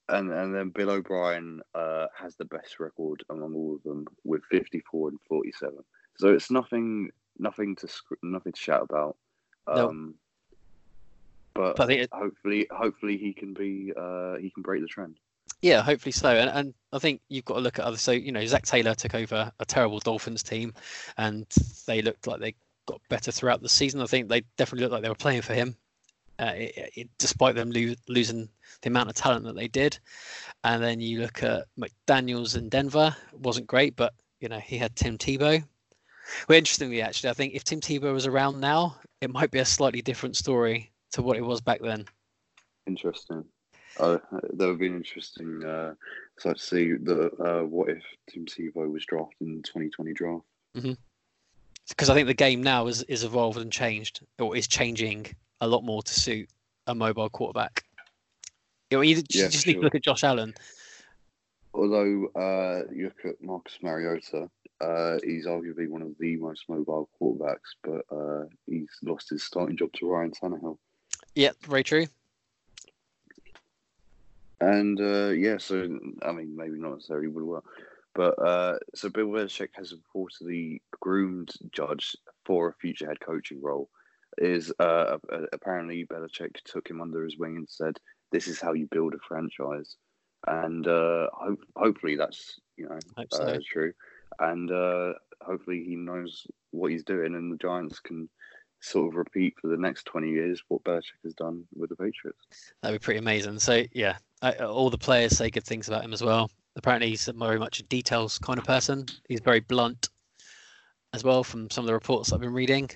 and 0.09 0.33
and 0.33 0.55
then 0.55 0.71
Bill 0.71 0.91
O'Brien 0.91 1.61
uh, 1.75 2.07
has 2.19 2.37
the 2.37 2.45
best 2.47 2.81
record 2.81 3.23
among 3.31 3.55
all 3.55 3.77
of 3.77 3.83
them 3.83 4.07
with 4.25 4.43
54 4.51 5.11
and 5.11 5.19
47. 5.29 5.79
So 6.17 6.29
it's 6.29 6.51
nothing, 6.51 7.11
nothing 7.39 7.77
to 7.77 7.89
nothing 8.23 8.53
to 8.53 8.61
shout 8.61 8.87
about. 8.89 9.17
Um, 9.67 10.15
But, 11.55 11.77
But 11.77 11.85
I 11.85 11.87
think 11.87 12.09
hopefully, 12.13 12.67
hopefully 12.71 13.17
he 13.17 13.33
can 13.33 13.55
be 13.55 13.93
uh, 13.97 14.37
he 14.37 14.51
can 14.51 14.63
break 14.63 14.83
the 14.83 14.89
trend. 14.89 15.19
Yeah, 15.63 15.83
hopefully 15.83 16.13
so. 16.13 16.29
And, 16.29 16.51
and 16.51 16.75
I 16.93 16.99
think 16.99 17.21
you've 17.29 17.45
got 17.45 17.55
to 17.55 17.61
look 17.61 17.79
at 17.79 17.85
other. 17.85 17.97
So 17.97 18.11
you 18.11 18.33
know, 18.33 18.45
Zach 18.45 18.67
Taylor 18.67 18.95
took 18.95 19.15
over 19.15 19.53
a 19.59 19.65
terrible 19.65 20.01
Dolphins 20.01 20.43
team, 20.43 20.75
and 21.17 21.47
they 21.87 22.03
looked 22.03 22.27
like 22.27 22.41
they 22.41 22.55
got 22.87 23.01
better 23.09 23.31
throughout 23.31 23.63
the 23.63 23.69
season. 23.69 24.01
I 24.01 24.07
think 24.07 24.29
they 24.29 24.43
definitely 24.57 24.83
looked 24.83 24.93
like 24.93 25.03
they 25.03 25.09
were 25.09 25.15
playing 25.15 25.43
for 25.43 25.55
him, 25.55 25.77
uh, 26.39 26.53
it, 26.55 26.91
it, 26.97 27.09
despite 27.19 27.55
them 27.55 27.71
lo- 27.71 27.95
losing 28.09 28.49
the 28.83 28.89
amount 28.89 29.11
of 29.11 29.15
talent 29.15 29.45
that 29.45 29.55
they 29.55 29.69
did. 29.69 29.99
And 30.65 30.83
then 30.83 31.01
you 31.01 31.21
look 31.21 31.43
at 31.43 31.67
McDaniels 31.79 32.57
in 32.57 32.69
Denver, 32.69 33.15
wasn't 33.33 33.69
great, 33.69 33.95
but 33.97 34.13
you 34.41 34.49
know 34.49 34.59
he 34.59 34.77
had 34.77 34.97
Tim 34.97 35.19
Tebow. 35.19 35.63
Well, 36.49 36.59
interestingly, 36.59 37.01
actually, 37.01 37.31
I 37.31 37.35
think 37.35 37.55
if 37.55 37.65
Tim 37.65 37.81
Tebow 37.81 38.13
was 38.13 38.27
around 38.27 38.61
now, 38.61 38.97
it 39.21 39.31
might 39.31 39.51
be 39.51 39.61
a 39.61 39.65
slightly 39.65 40.03
different 40.03 40.37
story 40.37 40.91
to 41.15 41.23
what 41.23 41.37
it 41.37 41.45
was 41.45 41.61
back 41.61 41.81
then. 41.81 42.05
Interesting. 42.87 43.45
Uh, 43.99 44.19
that 44.55 44.67
would 44.67 44.79
be 44.79 44.89
an 44.89 44.97
interesting 44.97 45.65
uh, 45.65 45.95
sight 46.39 46.57
to 46.57 46.63
see. 46.63 46.93
The 46.95 47.31
uh, 47.43 47.65
what 47.65 47.89
if 47.89 48.03
Tim 48.29 48.45
Tebow 48.45 48.91
was 48.91 49.07
drafted 49.07 49.47
in 49.47 49.57
the 49.57 49.63
2020 49.63 50.13
draft? 50.13 50.45
because 51.89 52.11
I 52.11 52.15
think 52.15 52.27
the 52.27 52.35
game 52.35 52.63
now 52.63 52.89
is 52.89 53.03
is 53.05 53.23
evolved 53.23 53.59
and 53.59 53.71
changed, 53.71 54.21
or 54.41 54.57
is 54.57 54.67
changing 54.67 55.27
a 55.61 55.69
lot 55.69 55.85
more 55.85 56.03
to 56.03 56.13
suit 56.13 56.49
a 56.89 56.95
mobile 56.95 57.31
quarterback. 57.31 57.85
You, 58.91 58.99
know, 58.99 59.03
you 59.03 59.15
just, 59.15 59.35
Yeah, 59.35 59.49
just 59.49 59.67
need 59.67 59.75
sure. 59.75 59.83
to 59.83 59.85
look 59.85 59.95
at 59.95 60.03
Josh 60.03 60.25
Allen. 60.25 60.55
Although 61.73 62.27
uh, 62.37 62.93
you 62.93 63.05
look 63.05 63.25
at 63.25 63.43
Marcus 63.43 63.79
Mariota, 63.83 64.49
uh, 64.81 65.19
he's 65.25 65.47
arguably 65.47 65.89
one 65.89 66.03
of 66.03 66.15
the 66.19 66.37
most 66.37 66.65
mobile 66.69 67.09
quarterbacks, 67.21 67.75
but 67.83 68.05
uh, 68.15 68.47
he's 68.67 68.91
lost 69.03 69.31
his 69.31 69.43
starting 69.45 69.77
job 69.77 69.93
to 69.95 70.09
Ryan 70.09 70.33
Tannehill. 70.33 70.79
Yeah, 71.35 71.51
very 71.67 71.83
true. 71.83 72.07
And 74.61 75.01
uh, 75.01 75.29
yeah, 75.31 75.59
so 75.59 75.99
I 76.23 76.33
mean, 76.33 76.57
maybe 76.57 76.79
not 76.79 76.95
necessarily 76.95 77.29
would 77.29 77.45
work, 77.45 77.65
but 78.15 78.39
uh, 78.39 78.79
so 78.95 79.09
Bill 79.09 79.27
Belichick 79.27 79.71
has 79.75 79.93
reportedly 79.93 80.81
groomed 81.01 81.51
Judge 81.73 82.17
for 82.45 82.69
a 82.69 82.75
future 82.75 83.07
head 83.07 83.21
coaching 83.21 83.61
role. 83.61 83.91
Is 84.39 84.73
uh, 84.79 85.19
apparently 85.53 86.07
Belichick 86.07 86.57
took 86.65 86.89
him 86.89 87.01
under 87.01 87.25
his 87.25 87.37
wing 87.37 87.57
and 87.57 87.69
said, 87.69 87.99
"This 88.33 88.47
is 88.49 88.61
how 88.61 88.73
you 88.73 88.87
build 88.91 89.15
a 89.15 89.19
franchise," 89.29 89.97
and 90.47 90.87
uh, 90.87 91.29
hope, 91.33 91.61
hopefully 91.77 92.17
that's 92.17 92.61
you 92.77 92.89
know 92.89 92.99
so. 93.31 93.43
uh, 93.43 93.59
true, 93.71 93.93
and 94.39 94.71
uh, 94.71 95.13
hopefully 95.43 95.85
he 95.87 95.97
knows 95.97 96.47
what 96.71 96.91
he's 96.91 97.05
doing, 97.05 97.35
and 97.35 97.53
the 97.53 97.59
Giants 97.59 98.01
can 98.01 98.29
sort 98.85 99.09
of 99.09 99.17
repeat 99.17 99.55
for 99.61 99.69
the 99.69 99.77
next 99.77 100.05
twenty 100.05 100.31
years 100.31 100.63
what 100.69 100.85
Belichick 100.85 101.23
has 101.25 101.35
done 101.35 101.65
with 101.75 101.91
the 101.91 101.97
Patriots. 101.97 102.39
That'd 102.83 103.01
be 103.01 103.05
pretty 103.05 103.19
amazing. 103.19 103.59
So 103.59 103.85
yeah, 103.93 104.17
I, 104.43 104.53
all 104.57 104.91
the 104.91 104.99
players 104.99 105.37
say 105.37 105.51
good 105.51 105.65
things 105.65 105.89
about 105.89 106.05
him 106.05 106.13
as 106.13 106.23
well. 106.23 106.51
Apparently, 106.77 107.09
he's 107.09 107.27
very 107.27 107.59
much 107.59 107.81
a 107.81 107.85
details 107.85 108.39
kind 108.39 108.59
of 108.59 108.65
person. 108.65 109.07
He's 109.29 109.41
very 109.41 109.61
blunt 109.61 110.09
as 111.13 111.23
well, 111.23 111.45
from 111.45 111.71
some 111.71 111.85
of 111.85 111.87
the 111.87 111.95
reports 111.95 112.33
I've 112.33 112.41
been 112.41 112.53
reading. 112.53 112.91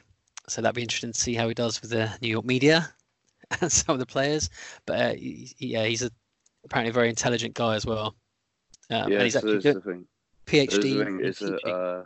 So 0.48 0.60
that'd 0.60 0.74
be 0.74 0.82
interesting 0.82 1.12
to 1.12 1.18
see 1.18 1.34
how 1.34 1.46
he 1.46 1.54
does 1.54 1.80
with 1.80 1.90
the 1.90 2.10
New 2.20 2.28
York 2.28 2.44
media 2.44 2.92
and 3.60 3.70
some 3.70 3.94
of 3.94 4.00
the 4.00 4.06
players. 4.06 4.50
But 4.86 5.00
uh, 5.00 5.14
he, 5.14 5.54
yeah, 5.58 5.84
he's 5.84 6.02
a 6.02 6.10
apparently 6.64 6.90
a 6.90 6.94
very 6.94 7.08
intelligent 7.08 7.54
guy 7.54 7.76
as 7.76 7.86
well. 7.86 8.16
Um, 8.90 9.12
yeah, 9.12 9.22
he's 9.22 9.34
so 9.34 9.38
actually 9.38 9.54
that's 9.54 9.64
good 9.64 9.76
the 9.76 9.80
thing. 9.80 10.06
There's 10.46 10.68
PhD. 10.68 10.82
the 10.82 11.32
thing, 11.32 11.58
a, 11.64 11.68
uh, 11.68 12.04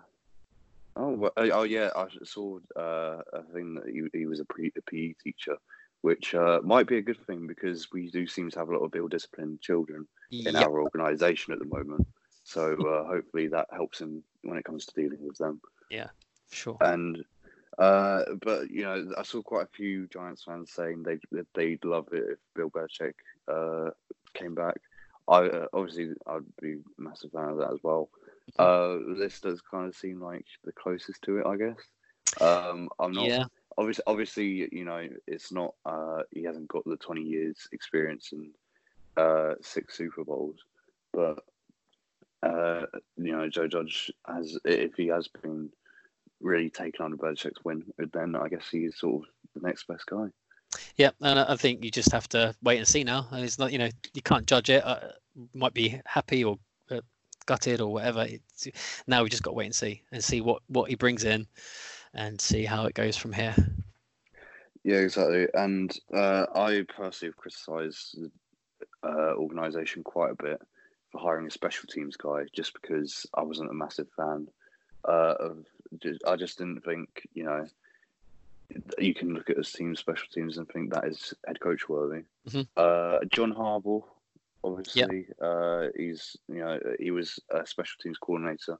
oh, 0.96 1.10
well, 1.12 1.32
oh, 1.36 1.50
oh, 1.52 1.62
yeah, 1.62 1.90
I 1.94 2.06
saw 2.24 2.58
uh, 2.76 3.18
a 3.32 3.42
thing 3.52 3.74
that 3.74 3.86
he, 3.86 4.02
he 4.18 4.26
was 4.26 4.40
a, 4.40 4.44
pre, 4.44 4.72
a 4.76 4.82
PE 4.82 5.14
teacher, 5.22 5.56
which 6.02 6.34
uh, 6.34 6.60
might 6.62 6.86
be 6.86 6.98
a 6.98 7.02
good 7.02 7.24
thing 7.26 7.46
because 7.46 7.88
we 7.92 8.10
do 8.10 8.26
seem 8.26 8.50
to 8.50 8.58
have 8.58 8.68
a 8.68 8.72
lot 8.76 8.84
of 8.84 8.94
ill 8.94 9.08
disciplined 9.08 9.60
children 9.60 10.06
in 10.30 10.54
Yep. 10.54 10.66
our 10.66 10.82
organisation 10.82 11.52
at 11.52 11.58
the 11.58 11.64
moment. 11.66 12.06
So 12.44 12.72
uh, 12.72 13.06
hopefully 13.06 13.48
that 13.48 13.68
helps 13.72 14.00
him 14.00 14.22
when 14.42 14.58
it 14.58 14.64
comes 14.64 14.86
to 14.86 15.00
dealing 15.00 15.24
with 15.24 15.38
them. 15.38 15.60
Yeah, 15.90 16.08
sure. 16.50 16.76
And 16.80 17.24
uh, 17.78 18.22
but 18.42 18.70
you 18.70 18.82
know, 18.82 19.12
I 19.16 19.22
saw 19.22 19.42
quite 19.42 19.66
a 19.66 19.76
few 19.76 20.06
Giants 20.08 20.44
fans 20.44 20.72
saying 20.72 21.04
they 21.04 21.18
they'd 21.54 21.84
love 21.84 22.08
it 22.12 22.24
if 22.32 22.38
Bill 22.54 22.70
Belichick 22.70 23.14
uh, 23.48 23.90
came 24.34 24.54
back. 24.54 24.76
I 25.28 25.46
uh, 25.46 25.66
obviously 25.72 26.10
I'd 26.26 26.42
be 26.60 26.72
a 26.72 27.00
massive 27.00 27.30
fan 27.32 27.48
of 27.48 27.58
that 27.58 27.72
as 27.72 27.78
well. 27.82 28.10
Uh, 28.58 28.98
this 29.16 29.40
does 29.40 29.60
kind 29.60 29.88
of 29.88 29.96
seem 29.96 30.20
like 30.20 30.46
the 30.64 30.72
closest 30.72 31.22
to 31.22 31.38
it, 31.38 31.46
I 31.46 31.56
guess. 31.56 32.40
Um, 32.40 32.88
I'm 32.98 33.12
not 33.12 33.26
yeah. 33.26 33.44
obviously 33.76 34.04
obviously 34.06 34.68
you 34.72 34.84
know 34.84 35.06
it's 35.26 35.52
not 35.52 35.74
uh, 35.84 36.22
he 36.30 36.44
hasn't 36.44 36.68
got 36.68 36.84
the 36.84 36.96
20 36.96 37.20
years 37.20 37.68
experience 37.72 38.30
and 38.32 38.50
uh, 39.16 39.54
six 39.60 39.96
Super 39.96 40.24
Bowls, 40.24 40.56
but 41.12 41.44
uh, 42.42 42.86
you 43.16 43.32
know 43.32 43.48
Joe 43.48 43.68
Judge 43.68 44.10
has 44.26 44.58
if 44.64 44.94
he 44.96 45.08
has 45.08 45.28
been 45.28 45.70
really 46.40 46.70
taken 46.70 47.04
on 47.04 47.16
Belichick's 47.16 47.64
win, 47.64 47.84
then 48.12 48.34
I 48.34 48.48
guess 48.48 48.68
he's 48.70 48.98
sort 48.98 49.22
of 49.22 49.28
the 49.54 49.66
next 49.66 49.86
best 49.86 50.06
guy. 50.06 50.26
Yeah, 50.96 51.10
and 51.20 51.38
I 51.38 51.56
think 51.56 51.84
you 51.84 51.90
just 51.90 52.12
have 52.12 52.28
to 52.30 52.54
wait 52.62 52.78
and 52.78 52.88
see 52.88 53.04
now. 53.04 53.28
And 53.30 53.44
it's 53.44 53.58
not, 53.58 53.72
you 53.72 53.78
know, 53.78 53.90
you 54.14 54.22
can't 54.22 54.46
judge 54.46 54.70
it. 54.70 54.84
Uh, 54.84 55.08
might 55.54 55.74
be 55.74 56.00
happy 56.06 56.44
or 56.44 56.58
gutted 57.46 57.80
or 57.80 57.92
whatever. 57.92 58.26
It's, 58.28 58.68
now 59.06 59.22
we 59.22 59.30
just 59.30 59.42
got 59.42 59.50
to 59.50 59.56
wait 59.56 59.66
and 59.66 59.74
see 59.74 60.02
and 60.12 60.22
see 60.22 60.40
what 60.40 60.62
what 60.68 60.88
he 60.88 60.96
brings 60.96 61.24
in, 61.24 61.46
and 62.14 62.40
see 62.40 62.64
how 62.64 62.86
it 62.86 62.94
goes 62.94 63.16
from 63.16 63.32
here. 63.32 63.54
Yeah, 64.84 64.96
exactly. 64.96 65.46
And 65.54 65.96
uh, 66.12 66.46
I 66.54 66.84
personally 66.94 67.30
have 67.30 67.36
criticised 67.36 68.18
the 68.18 68.30
uh, 69.04 69.34
organisation 69.36 70.02
quite 70.02 70.32
a 70.32 70.42
bit 70.42 70.60
for 71.10 71.20
hiring 71.20 71.46
a 71.46 71.50
special 71.50 71.86
teams 71.86 72.16
guy, 72.16 72.44
just 72.52 72.72
because 72.80 73.26
I 73.34 73.42
wasn't 73.42 73.70
a 73.70 73.74
massive 73.74 74.08
fan 74.16 74.48
uh, 75.08 75.34
of. 75.38 75.66
I 76.26 76.36
just 76.36 76.58
didn't 76.58 76.84
think 76.84 77.08
you 77.34 77.44
know 77.44 77.66
you 78.98 79.14
can 79.14 79.34
look 79.34 79.50
at 79.50 79.56
his 79.56 79.72
team 79.72 79.94
special 79.94 80.26
teams 80.32 80.58
and 80.58 80.68
think 80.68 80.92
that 80.92 81.04
is 81.04 81.34
head 81.46 81.60
coach 81.60 81.88
worthy. 81.88 82.22
Mhm. 82.48 82.66
Uh, 82.76 83.18
John 83.30 83.52
Harbaugh, 83.52 84.04
obviously, 84.64 85.26
uh, 85.40 85.88
he's 85.96 86.36
you 86.48 86.56
know 86.60 86.78
he 86.98 87.10
was 87.10 87.38
a 87.50 87.66
special 87.66 87.96
teams 88.00 88.18
coordinator 88.18 88.78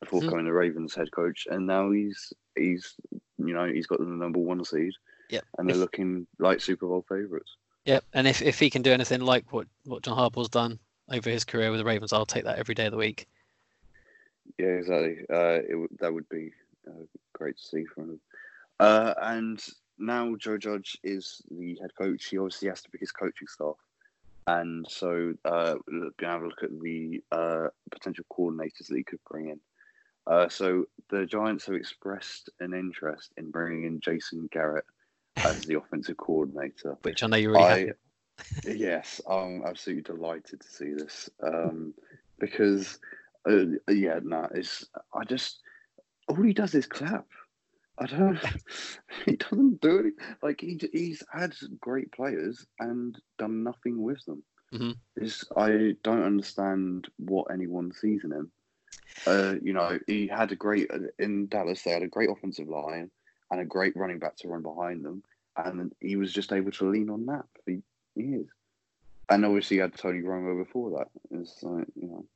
before 0.00 0.20
Mhm. 0.20 0.24
becoming 0.26 0.44
the 0.46 0.52
Ravens 0.52 0.94
head 0.94 1.10
coach, 1.12 1.46
and 1.50 1.66
now 1.66 1.90
he's 1.90 2.32
he's 2.56 2.94
you 3.38 3.54
know 3.54 3.66
he's 3.66 3.86
got 3.86 3.98
the 4.00 4.04
number 4.06 4.38
one 4.38 4.64
seed 4.64 4.92
Yeah, 5.30 5.40
and 5.58 5.68
they're 5.68 5.76
If- 5.76 5.80
looking 5.80 6.26
like 6.38 6.60
Super 6.60 6.86
Bowl 6.86 7.04
favourites. 7.08 7.56
yeah. 7.84 8.00
And 8.12 8.26
if 8.28 8.42
if 8.42 8.58
he 8.58 8.70
can 8.70 8.82
do 8.82 8.92
anything 8.92 9.20
like 9.20 9.52
what 9.52 9.66
what 9.84 10.02
John 10.02 10.16
Harbaugh's 10.18 10.48
done 10.50 10.78
over 11.10 11.30
his 11.30 11.44
career 11.44 11.70
with 11.70 11.78
the 11.80 11.84
Ravens, 11.84 12.12
I'll 12.12 12.26
take 12.26 12.44
that 12.44 12.58
every 12.58 12.74
day 12.74 12.86
of 12.86 12.92
the 12.92 12.98
week. 12.98 13.26
Yeah, 14.58 14.66
exactly. 14.66 15.24
Uh, 15.30 15.60
it 15.68 15.98
that 16.00 16.12
would 16.12 16.28
be 16.28 16.52
uh, 16.86 17.04
great 17.32 17.56
to 17.56 17.62
see 17.62 17.84
from 17.86 18.10
him. 18.10 18.20
Uh, 18.78 19.14
and 19.22 19.64
now 19.98 20.34
Joe 20.36 20.58
Judge 20.58 20.98
is 21.02 21.40
the 21.50 21.78
head 21.80 21.94
coach. 21.96 22.26
He 22.26 22.38
obviously 22.38 22.68
has 22.68 22.82
to 22.82 22.90
pick 22.90 23.00
his 23.00 23.12
coaching 23.12 23.48
staff, 23.48 23.76
and 24.46 24.86
so 24.88 25.32
uh, 25.44 25.74
we're 25.86 26.10
gonna 26.18 26.32
have 26.32 26.42
a 26.42 26.46
look 26.46 26.62
at 26.62 26.80
the 26.80 27.22
uh, 27.32 27.68
potential 27.90 28.24
coordinators 28.32 28.88
that 28.88 28.96
he 28.96 29.04
could 29.04 29.20
bring 29.30 29.50
in. 29.50 29.60
Uh, 30.26 30.48
so 30.48 30.84
the 31.10 31.26
Giants 31.26 31.66
have 31.66 31.74
expressed 31.74 32.50
an 32.60 32.72
interest 32.72 33.32
in 33.36 33.50
bringing 33.50 33.84
in 33.84 34.00
Jason 34.00 34.48
Garrett 34.52 34.84
as 35.44 35.66
the 35.66 35.78
offensive 35.78 36.16
coordinator. 36.16 36.96
Which 37.02 37.22
I 37.22 37.26
know 37.26 37.36
you're 37.36 37.52
really. 37.52 37.90
I, 37.90 37.92
yes, 38.64 39.20
I'm 39.28 39.62
absolutely 39.66 40.02
delighted 40.02 40.60
to 40.60 40.68
see 40.68 40.92
this 40.94 41.28
um, 41.42 41.94
because, 42.38 42.98
uh, 43.48 43.66
yeah, 43.88 44.20
no, 44.22 44.48
it's 44.54 44.86
I 45.14 45.24
just 45.24 45.60
all 46.28 46.42
he 46.42 46.52
does 46.52 46.74
is 46.74 46.86
clap. 46.86 47.26
I 47.98 48.06
don't. 48.06 48.38
He 49.24 49.36
doesn't 49.36 49.80
do 49.80 49.98
it. 50.08 50.14
Like 50.42 50.60
he 50.60 50.78
he's 50.92 51.22
had 51.32 51.54
great 51.80 52.12
players 52.12 52.66
and 52.78 53.16
done 53.38 53.62
nothing 53.64 54.02
with 54.02 54.22
them. 54.26 54.42
Mhm. 54.72 54.96
is 55.16 55.44
I 55.56 55.96
don't 56.02 56.24
understand 56.24 57.08
what 57.16 57.46
anyone 57.52 57.92
sees 57.92 58.24
in 58.24 58.32
him. 58.32 58.50
Uh, 59.26 59.54
you 59.62 59.72
know, 59.72 59.98
he 60.08 60.26
had 60.26 60.50
a 60.52 60.56
great 60.56 60.90
in 61.18 61.46
Dallas. 61.46 61.82
They 61.82 61.92
had 61.92 62.02
a 62.02 62.08
great 62.08 62.28
offensive 62.28 62.68
line 62.68 63.10
and 63.50 63.60
a 63.60 63.64
great 63.64 63.96
running 63.96 64.18
back 64.18 64.36
to 64.38 64.48
run 64.48 64.62
behind 64.62 65.04
them, 65.04 65.22
and 65.56 65.94
he 66.00 66.16
was 66.16 66.32
just 66.32 66.52
able 66.52 66.72
to 66.72 66.90
lean 66.90 67.08
on 67.08 67.24
that 67.26 67.44
for 67.64 67.70
years. 68.16 68.48
And 69.30 69.44
obviously, 69.44 69.76
he 69.76 69.80
had 69.80 69.94
Tony 69.94 70.20
Romo 70.20 70.58
before 70.62 70.98
that. 70.98 71.08
It's 71.30 71.62
like 71.62 71.86
you 71.94 72.08
know, 72.08 72.26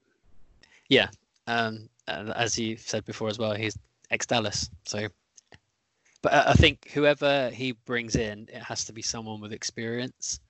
Yeah, 0.88 1.08
Um, 1.48 1.88
as 2.06 2.58
you 2.58 2.76
said 2.76 3.04
before 3.04 3.28
as 3.28 3.38
well, 3.38 3.54
he's 3.54 3.76
ex 4.10 4.26
Dallas. 4.26 4.70
So, 4.86 5.08
but 6.22 6.32
I 6.32 6.50
I 6.50 6.54
think 6.54 6.90
whoever 6.92 7.50
he 7.50 7.72
brings 7.72 8.16
in, 8.16 8.48
it 8.52 8.62
has 8.62 8.84
to 8.86 8.92
be 8.92 9.02
someone 9.02 9.40
with 9.40 9.52
experience. 9.52 10.40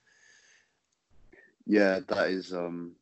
yeah, 1.67 2.01
that 2.09 2.31
is 2.31 2.53
um, 2.53 2.93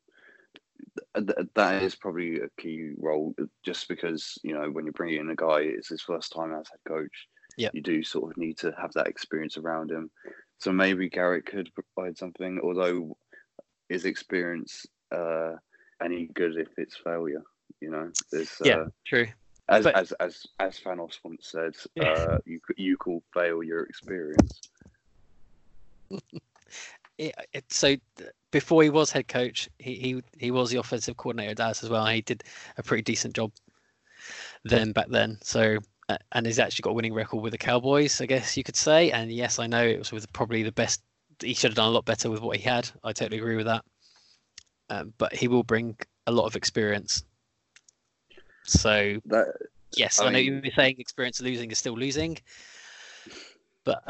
th- 1.16 1.26
th- 1.26 1.48
that 1.54 1.82
is 1.82 1.94
probably 1.94 2.40
a 2.40 2.48
key 2.60 2.92
role. 2.98 3.34
Just 3.64 3.88
because 3.88 4.38
you 4.42 4.54
know, 4.54 4.70
when 4.70 4.84
you're 4.84 4.92
bringing 4.92 5.20
in 5.20 5.30
a 5.30 5.36
guy, 5.36 5.60
it's 5.60 5.88
his 5.88 6.02
first 6.02 6.32
time 6.32 6.52
as 6.52 6.68
head 6.68 6.80
coach. 6.86 7.28
Yeah. 7.58 7.70
you 7.72 7.80
do 7.80 8.02
sort 8.02 8.30
of 8.32 8.36
need 8.36 8.58
to 8.58 8.74
have 8.78 8.92
that 8.92 9.06
experience 9.06 9.56
around 9.56 9.90
him. 9.90 10.10
So 10.58 10.72
maybe 10.72 11.08
Garrett 11.08 11.46
could 11.46 11.70
provide 11.74 12.18
something, 12.18 12.60
although 12.62 13.16
is 13.88 14.04
experience 14.04 14.84
uh, 15.10 15.52
any 16.02 16.26
good 16.34 16.58
if 16.58 16.68
it's 16.76 16.98
failure? 17.02 17.42
You 17.80 17.90
know, 17.90 18.10
there's 18.30 18.50
Yeah. 18.62 18.76
uh, 18.80 18.88
True. 19.06 19.28
As, 19.68 19.84
but- 19.84 19.96
as 19.96 20.12
as 20.12 20.46
as 20.58 20.78
Thanos 20.80 21.18
once 21.22 21.48
said, 21.48 21.74
Yeah. 21.94 22.12
uh, 22.12 22.38
you 22.44 22.60
you 22.76 22.96
call 22.96 23.22
fail 23.34 23.62
your 23.62 23.84
experience. 23.84 24.60
it, 27.18 27.34
it, 27.52 27.64
so 27.72 27.96
before 28.50 28.82
he 28.82 28.90
was 28.90 29.10
head 29.10 29.28
coach, 29.28 29.68
he, 29.78 29.94
he 29.94 30.22
he 30.38 30.50
was 30.50 30.70
the 30.70 30.78
offensive 30.78 31.16
coordinator 31.16 31.50
at 31.50 31.56
Dallas 31.56 31.82
as 31.82 31.90
well. 31.90 32.06
He 32.06 32.22
did 32.22 32.44
a 32.76 32.82
pretty 32.82 33.02
decent 33.02 33.34
job 33.34 33.52
then 34.64 34.92
back 34.92 35.08
then. 35.08 35.38
So 35.42 35.78
uh, 36.08 36.18
and 36.32 36.46
he's 36.46 36.58
actually 36.58 36.82
got 36.82 36.90
a 36.90 36.94
winning 36.94 37.14
record 37.14 37.42
with 37.42 37.52
the 37.52 37.58
Cowboys, 37.58 38.20
I 38.20 38.26
guess 38.26 38.56
you 38.56 38.62
could 38.62 38.76
say. 38.76 39.10
And 39.10 39.30
yes, 39.32 39.58
I 39.58 39.66
know 39.66 39.82
it 39.84 39.98
was 39.98 40.12
with 40.12 40.32
probably 40.32 40.62
the 40.62 40.72
best. 40.72 41.02
He 41.40 41.54
should 41.54 41.70
have 41.70 41.76
done 41.76 41.88
a 41.88 41.90
lot 41.90 42.04
better 42.04 42.30
with 42.30 42.40
what 42.40 42.56
he 42.56 42.62
had. 42.62 42.88
I 43.02 43.12
totally 43.12 43.38
agree 43.38 43.56
with 43.56 43.66
that. 43.66 43.84
Um, 44.88 45.12
but 45.18 45.34
he 45.34 45.48
will 45.48 45.64
bring 45.64 45.96
a 46.28 46.32
lot 46.32 46.46
of 46.46 46.54
experience. 46.54 47.24
So 48.66 49.20
That 49.26 49.46
yes, 49.96 50.20
I 50.20 50.26
I, 50.26 50.30
know 50.30 50.38
mean- 50.38 50.44
you 50.46 50.60
were 50.64 50.70
saying 50.74 50.96
experience 50.98 51.40
losing 51.40 51.70
is 51.70 51.78
still 51.78 51.94
losing, 51.96 52.38
but 53.84 54.02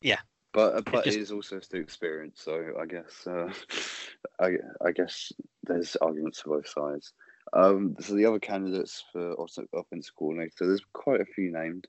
yeah. 0.00 0.18
But 0.52 0.84
but 0.84 1.04
just- 1.04 1.16
it 1.16 1.20
is 1.20 1.32
also 1.32 1.58
still 1.60 1.80
experience, 1.80 2.40
so 2.40 2.74
I 2.80 2.86
guess 2.86 3.26
uh, 3.26 3.52
I 4.40 4.56
I 4.84 4.92
guess 4.92 5.32
there's 5.64 5.96
arguments 5.96 6.40
for 6.40 6.56
both 6.56 6.68
sides. 6.68 7.12
Um, 7.52 7.96
so 8.00 8.14
the 8.14 8.24
other 8.26 8.38
candidates 8.38 9.04
for 9.12 9.32
off- 9.34 9.58
offensive 9.74 10.14
coordinator, 10.16 10.66
there's 10.66 10.84
quite 10.92 11.20
a 11.20 11.26
few 11.26 11.52
named. 11.52 11.86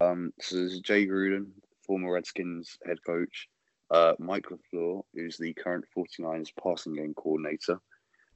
Um, 0.00 0.32
so 0.40 0.56
there's 0.56 0.80
Jay 0.80 1.06
Gruden, 1.06 1.46
former 1.86 2.12
Redskins 2.12 2.78
head 2.86 2.98
coach, 3.06 3.48
uh, 3.90 4.14
Mike 4.18 4.46
LaFleur, 4.50 5.02
who's 5.14 5.36
the 5.36 5.52
current 5.54 5.84
49ers 5.96 6.50
passing 6.60 6.94
game 6.94 7.14
coordinator, 7.14 7.80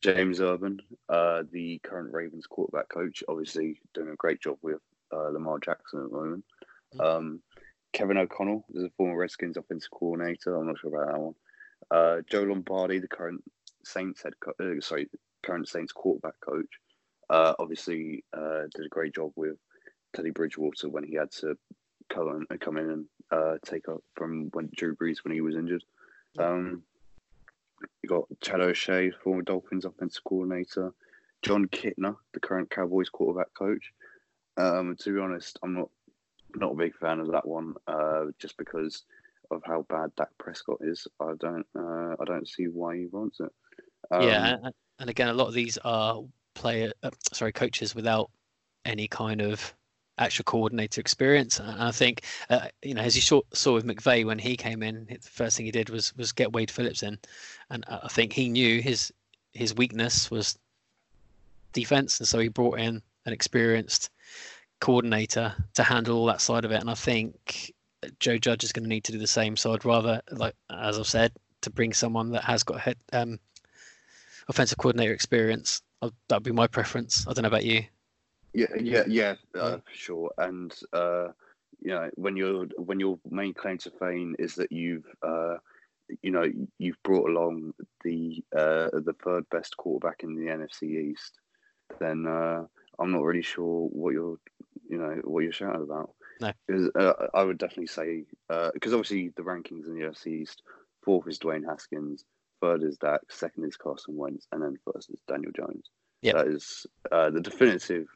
James 0.01 0.41
Urban, 0.41 0.81
uh, 1.09 1.43
the 1.51 1.81
current 1.83 2.13
Ravens 2.13 2.47
quarterback 2.47 2.89
coach, 2.89 3.23
obviously 3.29 3.81
doing 3.95 4.11
a 4.11 4.17
great 4.17 4.41
job 4.41 4.57
with 4.63 4.81
uh, 5.13 5.29
Lamar 5.31 5.59
Jackson 5.59 6.05
at 6.05 6.11
the 6.11 6.17
moment. 6.17 6.45
Um, 7.01 7.41
Kevin 7.93 8.19
O'Connell 8.19 8.65
is 8.75 8.85
a 8.85 8.91
former 8.97 9.17
Redskins 9.17 9.57
offensive 9.57 9.91
coordinator. 9.91 10.57
I'm 10.57 10.67
not 10.67 10.79
sure 10.79 10.95
about 10.95 11.13
that 11.13 11.21
one. 11.21 11.35
Uh, 11.91 12.21
Joe 12.31 12.43
Lombardi, 12.43 12.99
the 12.99 13.09
current 13.09 13.43
Saints 13.85 14.23
head, 14.23 14.35
co- 14.41 14.53
uh, 14.61 14.81
sorry, 14.81 15.09
current 15.43 15.69
Saints 15.69 15.93
quarterback 15.93 16.35
coach. 16.41 16.69
Uh, 17.31 17.55
obviously, 17.59 18.25
uh, 18.37 18.63
did 18.75 18.87
a 18.87 18.91
great 18.91 19.15
job 19.15 19.33
with 19.37 19.57
Teddy 20.15 20.31
Bridgewater 20.31 20.89
when 20.89 21.05
he 21.05 21.15
had 21.15 21.31
to 21.33 21.57
come 22.09 22.47
in, 22.51 22.59
come 22.59 22.77
in 22.77 22.91
and 22.91 23.05
uh, 23.31 23.55
take 23.65 23.89
up 23.89 24.03
from 24.15 24.49
when 24.53 24.71
Drew 24.77 24.97
Brees 24.97 25.19
when 25.25 25.35
he 25.35 25.41
was 25.41 25.57
injured. 25.57 25.85
Um, 26.39 26.83
you 28.03 28.09
got 28.09 28.25
Chad 28.41 28.61
O'Shea, 28.61 29.11
former 29.11 29.43
Dolphins 29.43 29.85
offensive 29.85 30.25
coordinator. 30.25 30.93
Jon 31.43 31.67
Kitna, 31.69 32.17
the 32.35 32.41
current 32.41 32.71
Cowboys 32.71 33.09
quarterback 33.09 33.53
coach. 33.55 33.93
Um, 34.57 34.97
to 35.01 35.15
be 35.15 35.21
honest, 35.21 35.59
I'm 35.63 35.75
not 35.75 35.89
not 36.55 36.73
a 36.73 36.77
big 36.77 36.97
fan 36.97 37.21
of 37.21 37.31
that 37.31 37.47
one, 37.47 37.75
uh, 37.87 38.27
just 38.39 38.57
because 38.57 39.05
of 39.51 39.63
how 39.65 39.87
bad 39.89 40.15
Dak 40.17 40.31
Prescott 40.39 40.79
is. 40.81 41.07
I 41.21 41.33
don't 41.39 41.67
uh, 41.79 42.17
I 42.21 42.25
don't 42.27 42.49
see 42.49 42.65
why 42.65 42.97
he 42.97 43.07
wants 43.07 43.41
it. 43.41 43.53
Um, 44.11 44.23
yeah, 44.23 44.57
and, 44.63 44.75
and 44.99 45.11
again, 45.11 45.29
a 45.29 45.35
lot 45.35 45.49
of 45.49 45.55
these 45.55 45.79
are 45.85 46.23
player, 46.55 46.93
uh, 47.03 47.11
sorry, 47.33 47.53
coaches 47.53 47.95
without 47.95 48.31
any 48.85 49.07
kind 49.07 49.41
of 49.41 49.75
actual 50.19 50.45
coordinator 50.45 51.01
experience. 51.01 51.59
And 51.59 51.83
I 51.83 51.91
think, 51.91 52.23
uh, 52.51 52.69
you 52.83 52.95
know, 52.95 53.03
as 53.03 53.15
you 53.15 53.23
saw, 53.23 53.41
saw 53.53 53.75
with 53.75 53.87
McVay 53.87 54.25
when 54.25 54.39
he 54.39 54.57
came 54.57 54.83
in, 54.83 55.07
the 55.09 55.19
first 55.31 55.57
thing 55.57 55.67
he 55.67 55.73
did 55.73 55.91
was 55.91 56.17
was 56.17 56.33
get 56.33 56.53
Wade 56.53 56.71
Phillips 56.71 57.03
in, 57.03 57.19
and 57.71 57.85
I 57.89 58.09
think 58.09 58.33
he 58.33 58.49
knew 58.49 58.81
his 58.81 59.13
his 59.53 59.75
weakness 59.75 60.31
was 60.31 60.59
defense, 61.73 62.19
and 62.21 62.29
so 62.29 62.39
he 62.39 62.49
brought 62.49 62.79
in 62.79 63.03
an 63.27 63.33
experienced 63.33 64.11
coordinator 64.81 65.55
to 65.75 65.83
handle 65.83 66.17
all 66.19 66.27
that 66.27 66.41
side 66.41 66.65
of 66.65 66.71
it. 66.71 66.81
And 66.81 66.91
I 66.91 66.95
think 66.95 67.73
Joe 68.21 68.39
Judge 68.39 68.65
is 68.65 68.73
going 68.73 68.85
to 68.85 68.89
need 68.89 69.05
to 69.05 69.13
do 69.13 69.19
the 69.19 69.27
same. 69.27 69.57
So 69.57 69.73
I'd 69.73 69.85
rather, 69.85 70.23
like 70.31 70.55
as 70.71 70.99
I've 70.99 71.07
said, 71.07 71.33
to 71.63 71.71
bring 71.71 71.93
someone 71.93 72.31
that 72.33 72.45
has 72.45 72.63
got 72.63 72.81
head 72.81 72.97
um, 73.13 73.39
offensive 74.49 74.79
coordinator 74.79 75.13
experience. 75.13 75.83
That'd 76.29 76.45
be 76.45 76.53
my 76.53 76.69
preference. 76.69 77.27
I 77.27 77.33
don't 77.33 77.43
know 77.43 77.49
about 77.49 77.65
you. 77.65 77.85
Yeah, 78.53 78.67
yeah, 78.81 79.05
yeah, 79.07 79.35
uh, 79.55 79.77
for 79.77 79.95
sure. 79.95 80.33
And 80.39 80.75
uh, 80.93 81.29
you 81.81 81.91
know, 81.91 82.11
when 82.15 82.37
your 82.37 82.67
when 82.77 83.01
your 83.01 83.19
main 83.31 83.55
claim 83.55 83.79
to 83.79 83.91
fame 83.91 84.35
is 84.39 84.55
that 84.57 84.73
you've 84.73 85.07
uh, 85.23 85.57
you 86.23 86.31
know 86.31 86.45
you've 86.79 87.03
brought 87.03 87.29
along 87.29 87.75
the 88.05 88.43
uh, 88.57 88.89
the 88.93 89.15
third 89.25 89.49
best 89.51 89.77
quarterback 89.77 90.23
in 90.23 90.35
the 90.35 90.51
NFC 90.51 91.11
East, 91.11 91.39
then 92.01 92.27
uh, 92.27 92.65
I'm 92.99 93.13
not 93.13 93.23
really 93.23 93.43
sure 93.43 93.89
what 93.89 94.13
you're 94.13 94.39
you 94.89 94.99
know 94.99 95.21
what 95.25 95.41
you're 95.41 95.53
shouting 95.53 95.83
about. 95.83 96.15
No. 96.41 96.53
because 96.69 96.89
uh, 96.95 97.27
I 97.35 97.43
would 97.43 97.59
definitely 97.59 97.89
say 97.89 98.25
because 98.73 98.93
obviously 98.93 99.33
the 99.37 99.43
rankings 99.43 99.87
in 99.87 99.99
the 99.99 100.07
NFC 100.07 100.41
East, 100.43 100.63
fourth 101.03 101.27
is 101.27 101.39
Dwayne 101.39 101.65
Haskins, 101.69 102.25
third 102.61 102.83
is 102.85 102.97
Dak, 102.97 103.21
second 103.29 103.65
is 103.65 103.77
Carson 103.77 104.17
Wentz, 104.17 104.47
and 104.53 104.63
then 104.63 104.77
first 104.85 105.11
is 105.11 105.21
Daniel 105.27 105.53
Jones. 105.55 105.91
Yep. 106.23 106.35
that 106.35 106.47
is 106.49 106.87
uh, 107.13 107.31
the 107.31 107.41
definitive 107.41 108.09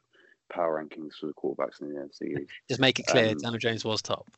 power 0.53 0.83
rankings 0.83 1.15
for 1.19 1.27
the 1.27 1.35
quarterbacks 1.35 1.81
in 1.81 1.89
the 1.93 2.01
NFC 2.01 2.47
Just 2.69 2.81
make 2.81 2.99
it 2.99 3.07
clear 3.07 3.31
Um, 3.31 3.39
Daniel 3.39 3.59
Jones 3.59 3.85
was 3.85 4.03
top. 4.03 4.29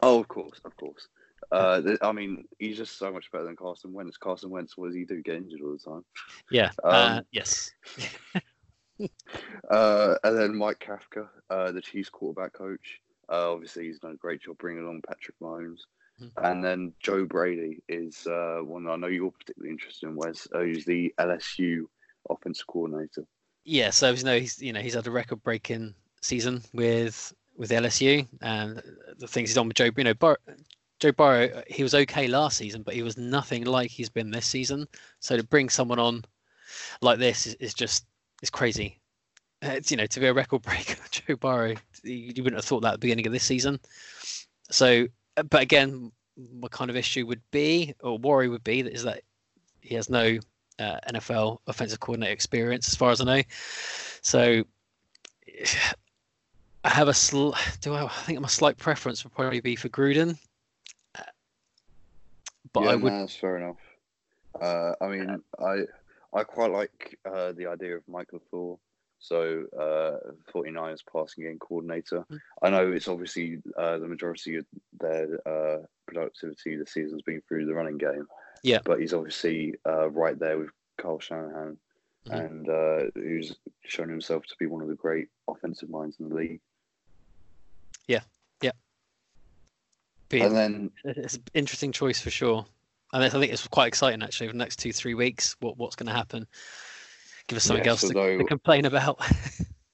Oh, 0.00 0.20
of 0.20 0.28
course, 0.28 0.60
of 0.64 0.76
course. 0.76 1.08
Uh, 1.50 1.96
I 2.02 2.12
mean, 2.12 2.44
he's 2.58 2.76
just 2.76 2.98
so 2.98 3.12
much 3.12 3.30
better 3.32 3.44
than 3.44 3.56
Carson 3.56 3.92
Wentz. 3.92 4.16
Carson 4.16 4.50
Wentz, 4.50 4.76
what 4.76 4.86
does 4.88 4.96
he 4.96 5.04
do? 5.04 5.22
Get 5.22 5.36
injured 5.36 5.60
all 5.62 5.72
the 5.72 5.90
time. 5.90 6.04
Yeah. 6.50 6.70
uh, 6.84 7.16
um, 7.18 7.24
yes. 7.32 7.70
Uh, 9.70 10.14
and 10.24 10.36
then 10.36 10.56
Mike 10.56 10.80
Kafka, 10.84 11.28
uh, 11.50 11.70
the 11.70 11.80
Chiefs 11.80 12.08
quarterback 12.08 12.52
coach. 12.52 13.00
Uh, 13.30 13.52
obviously, 13.52 13.84
he's 13.86 14.00
done 14.00 14.12
a 14.12 14.16
great 14.16 14.42
job 14.42 14.58
bringing 14.58 14.82
along 14.82 15.02
Patrick 15.06 15.36
Mahomes. 15.40 15.82
Mhm. 16.20 16.30
And 16.50 16.64
then 16.64 16.92
Joe 16.98 17.24
Brady 17.24 17.80
is 17.88 18.26
uh, 18.26 18.58
one 18.64 18.84
that 18.84 18.90
I 18.92 18.96
know 18.96 19.06
you're 19.06 19.30
particularly 19.30 19.70
interested 19.70 20.08
in, 20.08 20.16
Wes. 20.16 20.48
Uh, 20.52 20.62
he's 20.62 20.84
the 20.84 21.14
LSU 21.18 21.84
offensive 22.28 22.66
coordinator. 22.66 23.24
Yeah. 23.68 23.90
So 23.90 24.10
you 24.10 24.24
know 24.24 24.38
he's 24.38 24.60
you 24.62 24.72
know 24.72 24.80
he's 24.80 24.94
had 24.94 25.06
a 25.06 25.10
record-breaking 25.10 25.94
season 26.22 26.62
with 26.72 27.34
with 27.56 27.70
LSU, 27.70 28.26
and 28.40 28.82
the 29.18 29.28
things 29.28 29.50
he's 29.50 29.54
done 29.54 29.68
with 29.68 29.76
Joe. 29.76 29.90
Know, 29.94 30.14
Bur- 30.14 30.38
Joe 31.00 31.12
Burrow, 31.12 31.62
he 31.66 31.82
was 31.82 31.94
okay 31.94 32.28
last 32.28 32.56
season, 32.56 32.82
but 32.82 32.94
he 32.94 33.02
was 33.02 33.18
nothing 33.18 33.64
like 33.64 33.90
he's 33.90 34.08
been 34.08 34.30
this 34.30 34.46
season. 34.46 34.86
So 35.20 35.36
to 35.36 35.44
bring 35.44 35.68
someone 35.68 35.98
on 35.98 36.24
like 37.02 37.18
this 37.18 37.46
is, 37.46 37.54
is 37.54 37.74
just 37.74 38.06
it's 38.40 38.50
crazy. 38.50 39.00
Uh, 39.62 39.72
It's 39.72 39.90
you 39.90 39.98
know 39.98 40.06
to 40.06 40.20
be 40.20 40.26
a 40.26 40.32
record 40.32 40.62
breaker, 40.62 40.96
Joe 41.10 41.36
Burrow, 41.36 41.74
you, 42.02 42.42
wouldn't 42.42 42.56
have 42.56 42.64
thought 42.64 42.80
that 42.80 42.94
at 42.94 43.00
the 43.00 43.06
beginning 43.06 43.26
of 43.26 43.34
this 43.34 43.44
season. 43.44 43.78
So, 44.70 45.06
uh, 45.36 45.42
but 45.42 45.60
again, 45.60 46.10
my 46.58 46.68
kind 46.68 46.90
of 46.90 46.96
issue 46.96 47.26
would 47.26 47.42
be, 47.50 47.94
or 48.00 48.16
worry 48.16 48.48
would 48.48 48.64
be, 48.64 48.80
that 48.80 48.94
is 48.94 49.02
that 49.02 49.22
he 49.80 49.94
has 49.94 50.08
no 50.08 50.38
uh, 50.78 50.98
NFL 51.10 51.58
offensive 51.66 52.00
coordinator 52.00 52.32
experience, 52.32 52.88
as 52.88 52.94
far 52.94 53.10
as 53.10 53.20
I 53.20 53.24
know. 53.24 53.42
So, 54.22 54.64
I 56.84 56.88
have 56.90 57.08
a 57.08 57.14
sl- 57.14 57.52
do 57.80 57.94
I, 57.94 58.04
I 58.04 58.08
think 58.08 58.40
my 58.40 58.48
slight 58.48 58.78
preference 58.78 59.24
would 59.24 59.34
probably 59.34 59.60
be 59.60 59.76
for 59.76 59.88
Gruden, 59.88 60.38
Uh, 61.14 61.22
but 62.72 62.84
yeah, 62.84 62.90
I 62.90 62.94
would 62.96 63.12
no, 63.12 63.20
that's 63.20 63.36
fair 63.36 63.56
enough. 63.56 63.76
Uh, 64.60 64.92
I 65.00 65.08
mean, 65.08 65.42
I 65.58 65.84
I 66.32 66.44
quite 66.44 66.70
like 66.70 67.18
uh, 67.24 67.52
the 67.52 67.66
idea 67.66 67.96
of 67.96 68.02
Mike 68.08 68.28
LaFleur. 68.32 68.78
So, 69.20 69.64
uh, 69.76 70.32
49ers 70.54 71.00
passing 71.12 71.42
game 71.42 71.58
coordinator. 71.58 72.24
Mm. 72.30 72.38
I 72.62 72.70
know 72.70 72.92
it's 72.92 73.08
obviously 73.08 73.60
uh, 73.76 73.98
the 73.98 74.06
majority 74.06 74.56
of 74.56 74.66
their 75.00 75.40
uh, 75.44 75.78
productivity 76.06 76.76
this 76.76 76.92
season's 76.92 77.22
been 77.22 77.42
through 77.48 77.66
the 77.66 77.74
running 77.74 77.98
game, 77.98 78.28
Yeah. 78.62 78.78
But 78.84 79.00
he's 79.00 79.12
obviously 79.14 79.74
uh, 79.86 80.10
right 80.10 80.38
there 80.38 80.58
with 80.58 80.70
Kyle 80.98 81.20
Shanahan, 81.20 81.76
Mhm. 82.26 82.46
and 82.46 82.68
uh, 82.68 83.10
who's 83.14 83.54
shown 83.84 84.08
himself 84.08 84.44
to 84.46 84.54
be 84.58 84.66
one 84.66 84.82
of 84.82 84.88
the 84.88 84.94
great 84.94 85.28
offensive 85.48 85.88
minds 85.88 86.16
in 86.20 86.28
the 86.28 86.34
league. 86.34 86.60
Yeah. 88.06 88.20
Yeah. 88.60 88.72
Be- 90.28 90.40
And 90.40 90.54
then 90.56 90.90
it's 91.04 91.34
an 91.36 91.42
interesting 91.54 91.92
choice 91.92 92.20
for 92.20 92.30
sure. 92.30 92.66
And 93.12 93.24
I 93.24 93.28
think 93.30 93.50
it's 93.52 93.66
quite 93.68 93.86
exciting 93.86 94.22
actually. 94.22 94.48
over 94.48 94.52
the 94.52 94.58
next 94.58 94.76
two 94.76 94.92
three 94.92 95.14
weeks, 95.14 95.56
what 95.60 95.78
what's 95.78 95.96
going 95.96 96.08
to 96.08 96.12
happen? 96.12 96.46
Give 97.46 97.56
us 97.56 97.64
something 97.64 97.84
Yeah, 97.84 97.92
else 97.92 98.00
so 98.02 98.08
to, 98.08 98.14
though- 98.14 98.38
to 98.38 98.44
complain 98.44 98.84
about. 98.84 99.20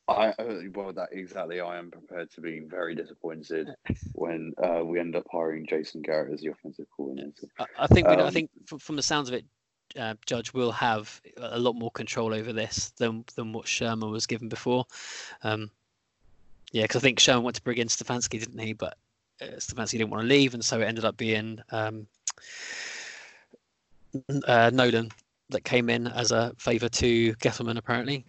I 0.06 0.34
well 0.74 0.92
that 0.92 1.08
exactly. 1.12 1.60
I 1.60 1.78
am 1.78 1.90
prepared 1.90 2.30
to 2.32 2.40
be 2.40 2.60
very 2.60 2.94
disappointed 2.94 3.68
when 4.12 4.52
uh, 4.62 4.84
we 4.84 5.00
end 5.00 5.16
up 5.16 5.26
hiring 5.32 5.66
Jason 5.66 6.02
Garrett 6.02 6.32
as 6.32 6.40
the 6.40 6.48
offensive 6.48 6.86
coordinator. 6.94 7.46
I, 7.58 7.66
I 7.78 7.86
think 7.86 8.08
we, 8.08 8.14
I 8.14 8.26
Um, 8.26 8.32
think 8.32 8.50
from, 8.66 8.78
from 8.78 8.96
the 8.96 9.02
sounds 9.02 9.28
of 9.28 9.34
it, 9.34 9.44
uh, 9.98 10.14
Judge 10.26 10.52
will 10.52 10.72
have 10.72 11.20
a 11.38 11.58
lot 11.58 11.74
more 11.74 11.90
control 11.90 12.34
over 12.34 12.52
this 12.52 12.90
than 12.90 13.24
than 13.34 13.52
what 13.52 13.66
Shurmur 13.66 14.10
was 14.10 14.26
given 14.26 14.48
before. 14.48 14.84
Um, 15.42 15.70
yeah, 16.72 16.82
because 16.82 16.96
I 16.96 17.00
think 17.00 17.18
Shurmur 17.18 17.42
wanted 17.42 17.56
to 17.56 17.62
bring 17.62 17.78
in 17.78 17.88
Stefanski, 17.88 18.40
didn't 18.40 18.58
he? 18.58 18.74
But 18.74 18.98
uh, 19.40 19.56
Stefanski 19.56 19.92
didn't 19.92 20.10
want 20.10 20.22
to 20.22 20.28
leave, 20.28 20.52
and 20.52 20.64
so 20.64 20.80
it 20.80 20.84
ended 20.84 21.06
up 21.06 21.16
being 21.16 21.60
um, 21.70 22.06
uh, 24.46 24.70
Nolan 24.72 25.10
that 25.48 25.64
came 25.64 25.88
in 25.88 26.08
as 26.08 26.30
a 26.30 26.52
favour 26.58 26.88
to 26.88 27.34
Gettleman, 27.36 27.78
apparently. 27.78 28.26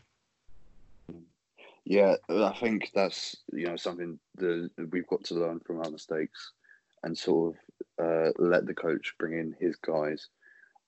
Yeah, 1.86 2.16
I 2.30 2.52
think 2.60 2.92
that's 2.96 3.36
you 3.54 3.68
know 3.68 3.76
something 3.76 4.20
that 4.38 4.70
we've 4.92 5.08
got 5.08 5.24
to 5.26 5.36
learn 5.36 5.60
from 5.60 5.82
our 5.82 5.92
mistakes, 5.92 6.52
and 7.04 7.18
sort 7.18 7.56
of 8.00 8.06
uh, 8.06 8.32
let 8.40 8.66
the 8.66 8.74
coach 8.74 9.14
bring 9.20 9.38
in 9.40 9.56
his 9.60 9.76
guys. 9.78 10.30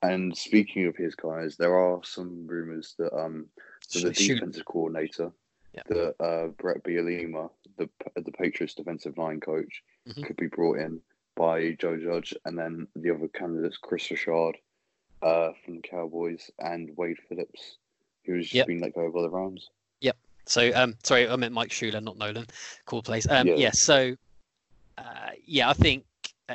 And 0.02 0.36
speaking 0.36 0.86
of 0.86 0.96
his 0.96 1.14
guys, 1.14 1.56
there 1.56 1.76
are 1.78 2.00
some 2.04 2.46
rumours 2.46 2.94
that 2.98 3.12
um 3.16 3.46
that 3.94 4.04
the 4.04 4.12
Shoot. 4.14 4.34
defensive 4.34 4.64
coordinator, 4.64 5.30
Yeah. 5.72 5.82
that 5.88 6.14
uh, 6.22 6.46
Bret 6.48 6.82
Bielema, 6.82 7.50
the 7.76 7.88
the 8.16 8.32
Patriots 8.32 8.74
defensive 8.74 9.16
line 9.18 9.40
coach, 9.40 9.82
Mhm. 10.08 10.24
could 10.26 10.36
be 10.36 10.48
brought 10.48 10.78
in 10.78 11.00
by 11.36 11.72
Joe 11.78 11.96
Judge, 11.96 12.34
and 12.44 12.58
then 12.58 12.88
the 12.96 13.10
other 13.14 13.28
candidates, 13.28 13.76
Kris 13.78 14.10
Richard, 14.10 14.56
uh, 15.22 15.52
from 15.64 15.76
the 15.76 15.82
Cowboys, 15.88 16.50
and 16.58 16.96
Wade 16.96 17.18
Phillips, 17.28 17.78
who's 18.24 18.46
just 18.48 18.54
Yep. 18.54 18.66
been 18.66 18.78
let 18.80 18.94
go 18.94 19.10
by 19.12 19.22
the 19.22 19.30
Rams. 19.30 19.70
So, 20.48 20.72
um, 20.74 20.94
sorry, 21.04 21.28
I 21.28 21.36
meant 21.36 21.52
Mike 21.52 21.68
Shula, 21.70 22.02
not 22.02 22.16
Nolan. 22.16 22.46
Cool 22.86 23.02
place. 23.02 23.28
Um, 23.28 23.46
Yeah. 23.46 23.54
yeah. 23.56 23.70
So, 23.72 24.14
uh, 24.96 25.30
yeah, 25.44 25.68
I 25.68 25.74
think 25.74 26.04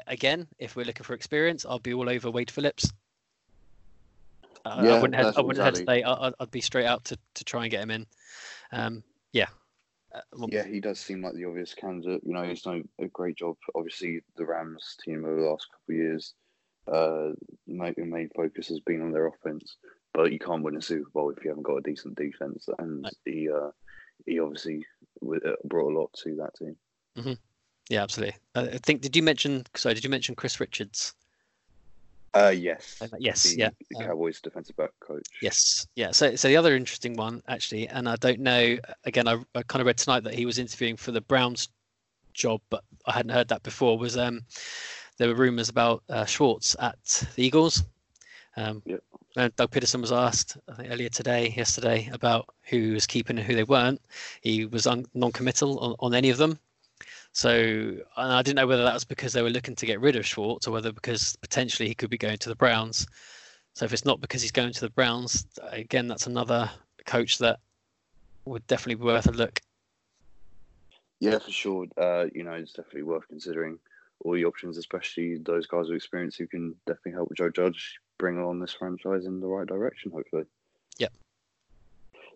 again, 0.08 0.48
if 0.58 0.76
we're 0.76 0.86
looking 0.86 1.04
for 1.04 1.14
experience, 1.14 1.66
I'll 1.66 1.78
be 1.80 1.94
all 1.94 2.10
over 2.10 2.32
Wade 2.32 2.50
Phillips. 2.50 2.91
Uh, 4.66 4.70
I 4.70 4.84
Yeah, 4.86 5.02
wouldn't, 5.02 5.16
hes- 5.16 5.38
I 5.38 5.41
wouldn't 5.41 5.66
exactly- 5.68 6.02
hesitate. 6.02 6.04
I- 6.04 6.28
I'd, 6.28 6.34
I'd 6.39 6.52
be 6.52 6.62
straight 6.62 6.86
out 6.86 7.04
to, 7.06 7.18
to 7.36 7.44
try 7.44 7.64
and 7.64 7.72
get 7.72 7.84
him 7.84 7.91
in. 7.91 8.08
Um, 8.72 9.04
yeah. 9.32 9.48
Uh, 10.14 10.22
well, 10.38 10.50
Yeah, 10.52 10.66
he 10.66 10.80
does 10.80 11.00
seem 11.00 11.22
like 11.22 11.34
the 11.36 11.46
obvious 11.46 11.74
candidate. 11.74 12.22
You 12.26 12.34
know, 12.34 12.44
he's 12.44 12.62
done 12.64 12.88
a 13.00 13.08
great 13.08 13.36
job. 13.38 13.58
Obviously, 13.76 14.22
the 14.38 14.46
Rams 14.46 14.98
team 15.04 15.26
over 15.26 15.36
the 15.39 15.50
last 15.50 15.68
couple 15.70 15.94
of 15.94 15.96
years, 15.96 16.34
uh, 16.91 17.30
main, 17.68 17.94
main 17.98 18.30
focus 18.36 18.70
has 18.70 18.80
been 18.80 19.02
on 19.02 19.12
their 19.12 19.28
offense. 19.28 19.78
But 20.14 20.32
you 20.32 20.39
can't 20.39 20.64
win 20.64 20.78
a 20.78 20.82
Super 20.82 21.10
Bowl 21.12 21.30
if 21.32 21.44
you 21.44 21.50
haven't 21.50 21.64
got 21.64 21.78
a 21.78 21.82
decent 21.82 22.16
defense. 22.16 22.68
And 22.80 23.02
No. 23.04 23.10
he, 23.26 23.50
uh, 23.50 23.72
he 24.26 24.40
obviously 24.40 24.86
uh, 25.24 25.52
brought 25.66 25.92
a 25.92 26.00
lot 26.00 26.14
to 26.24 26.36
that 26.36 26.56
team. 26.56 27.38
Yeah, 27.90 28.04
absolutely. 28.04 28.36
Uh, 28.56 28.68
I 28.74 28.78
think. 28.78 29.02
Did 29.02 29.16
you 29.16 29.24
mention? 29.24 29.66
Sorry, 29.76 29.96
did 29.96 30.04
you 30.04 30.10
mention 30.10 30.36
Kris 30.36 30.60
Richards? 30.60 31.14
Uh, 32.34 32.54
yes. 32.56 32.98
Uh, 33.02 33.08
yes, 33.20 33.44
the, 33.44 33.58
yeah, 33.58 33.70
The 33.92 33.98
um, 33.98 34.06
Cowboys 34.08 34.42
defensive 34.42 34.76
back 34.76 34.90
coach. 35.00 35.28
Yes, 35.42 35.86
yeah. 35.96 36.12
So, 36.12 36.36
so 36.36 36.48
the 36.48 36.58
other 36.58 36.76
interesting 36.76 37.16
one 37.16 37.44
actually, 37.48 37.88
and 37.88 38.10
I 38.10 38.16
don't 38.16 38.40
know. 38.40 38.78
Again, 39.06 39.28
I, 39.28 39.38
I 39.54 39.62
kind 39.64 39.82
of 39.82 39.86
read 39.86 39.98
tonight 39.98 40.24
that 40.24 40.34
he 40.34 40.46
was 40.46 40.58
interviewing 40.58 40.98
for 40.98 41.12
the 41.12 41.22
Browns 41.22 41.70
job, 42.34 42.62
but 42.72 42.84
I 43.06 43.12
hadn't 43.12 43.32
heard 43.32 43.50
that 43.50 43.62
before. 43.62 44.00
Was 44.00 44.18
um, 44.18 44.42
there 45.18 45.28
were 45.28 45.36
rumours 45.36 45.70
about 45.70 46.04
uh, 46.10 46.26
Schwartz 46.26 46.76
at 46.80 47.28
the 47.36 47.46
Eagles? 47.46 47.84
Um, 48.58 48.82
Yep. 48.86 49.04
And 49.36 49.56
Doug 49.56 49.72
Pederson 49.72 50.02
was 50.02 50.12
asked, 50.12 50.58
I 50.68 50.74
think 50.74 50.92
earlier 50.92 51.10
today, 51.10 51.54
yesterday, 51.58 52.10
about 52.14 52.54
who 52.64 52.94
was 52.94 53.08
keeping 53.08 53.38
and 53.38 53.48
who 53.48 53.56
they 53.56 53.64
weren't. 53.64 54.00
He 54.42 54.66
was 54.66 54.86
un- 54.86 55.08
non-committal 55.14 55.80
on, 55.80 55.96
on 56.00 56.14
any 56.14 56.30
of 56.30 56.38
them. 56.38 56.60
So 57.32 57.50
and 57.50 58.04
I 58.16 58.44
didn't 58.44 58.58
know 58.58 58.68
whether 58.68 58.84
that 58.84 58.94
was 58.94 59.06
because 59.06 59.34
they 59.34 59.42
were 59.42 59.50
looking 59.50 59.76
to 59.76 59.88
get 59.88 60.00
rid 60.00 60.16
of 60.16 60.26
Schwartz 60.26 60.68
or 60.68 60.72
whether 60.72 60.92
because 60.92 61.36
potentially 61.38 61.90
he 61.90 61.96
could 61.96 62.12
be 62.12 62.18
going 62.18 62.38
to 62.38 62.50
the 62.50 62.56
Browns. 62.56 63.08
So 63.74 63.86
if 63.86 63.94
it's 63.94 64.06
not 64.06 64.22
because 64.22 64.44
he's 64.44 64.52
going 64.52 64.72
to 64.74 64.82
the 64.82 64.92
Browns, 64.92 65.48
again, 65.72 66.08
that's 66.08 66.28
another 66.28 66.70
coach 67.08 67.40
that 67.40 67.60
would 68.46 68.66
definitely 68.68 68.96
be 68.96 69.06
worth 69.06 69.28
a 69.28 69.32
look. 69.32 69.62
Yeah, 71.20 71.40
for 71.40 71.52
sure. 71.52 71.88
Uh, 71.98 72.26
you 72.36 72.44
know, 72.44 72.52
it's 72.52 72.74
definitely 72.74 73.04
worth 73.04 73.28
considering 73.28 73.80
all 74.20 74.34
the 74.34 74.46
options, 74.46 74.78
especially 74.78 75.38
those 75.38 75.66
guys 75.66 75.88
with 75.88 75.96
experience 75.96 76.36
who 76.36 76.46
can 76.46 76.76
definitely 76.86 77.14
help 77.14 77.34
Joe 77.36 77.50
Judge 77.50 78.00
bring 78.18 78.38
on 78.39 78.59
this 78.59 78.74
franchise 78.74 79.26
in 79.26 79.39
the 79.39 79.47
right 79.47 79.68
direction, 79.68 80.11
hopefully. 80.11 80.45
Yep. 80.97 81.14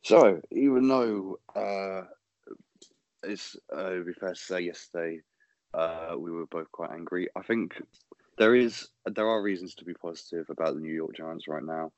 So, 0.03 0.41
even 0.51 0.87
though 0.87 1.39
uh, 1.55 2.03
it's 3.23 3.55
uh, 3.75 3.91
it'd 3.91 4.05
be 4.05 4.13
fair 4.13 4.33
to 4.33 4.35
say 4.35 4.61
yesterday 4.61 5.21
uh, 5.73 6.15
we 6.17 6.31
were 6.31 6.45
both 6.45 6.71
quite 6.71 6.91
angry, 6.91 7.27
I 7.35 7.41
think 7.41 7.81
there 8.37 8.55
is 8.55 8.87
there 9.05 9.27
are 9.27 9.41
reasons 9.41 9.75
to 9.75 9.85
be 9.85 9.93
positive 9.93 10.49
about 10.49 10.75
the 10.75 10.81
New 10.81 10.93
York 10.93 11.15
Giants 11.15 11.47
right 11.47 11.63
now. 11.63 11.91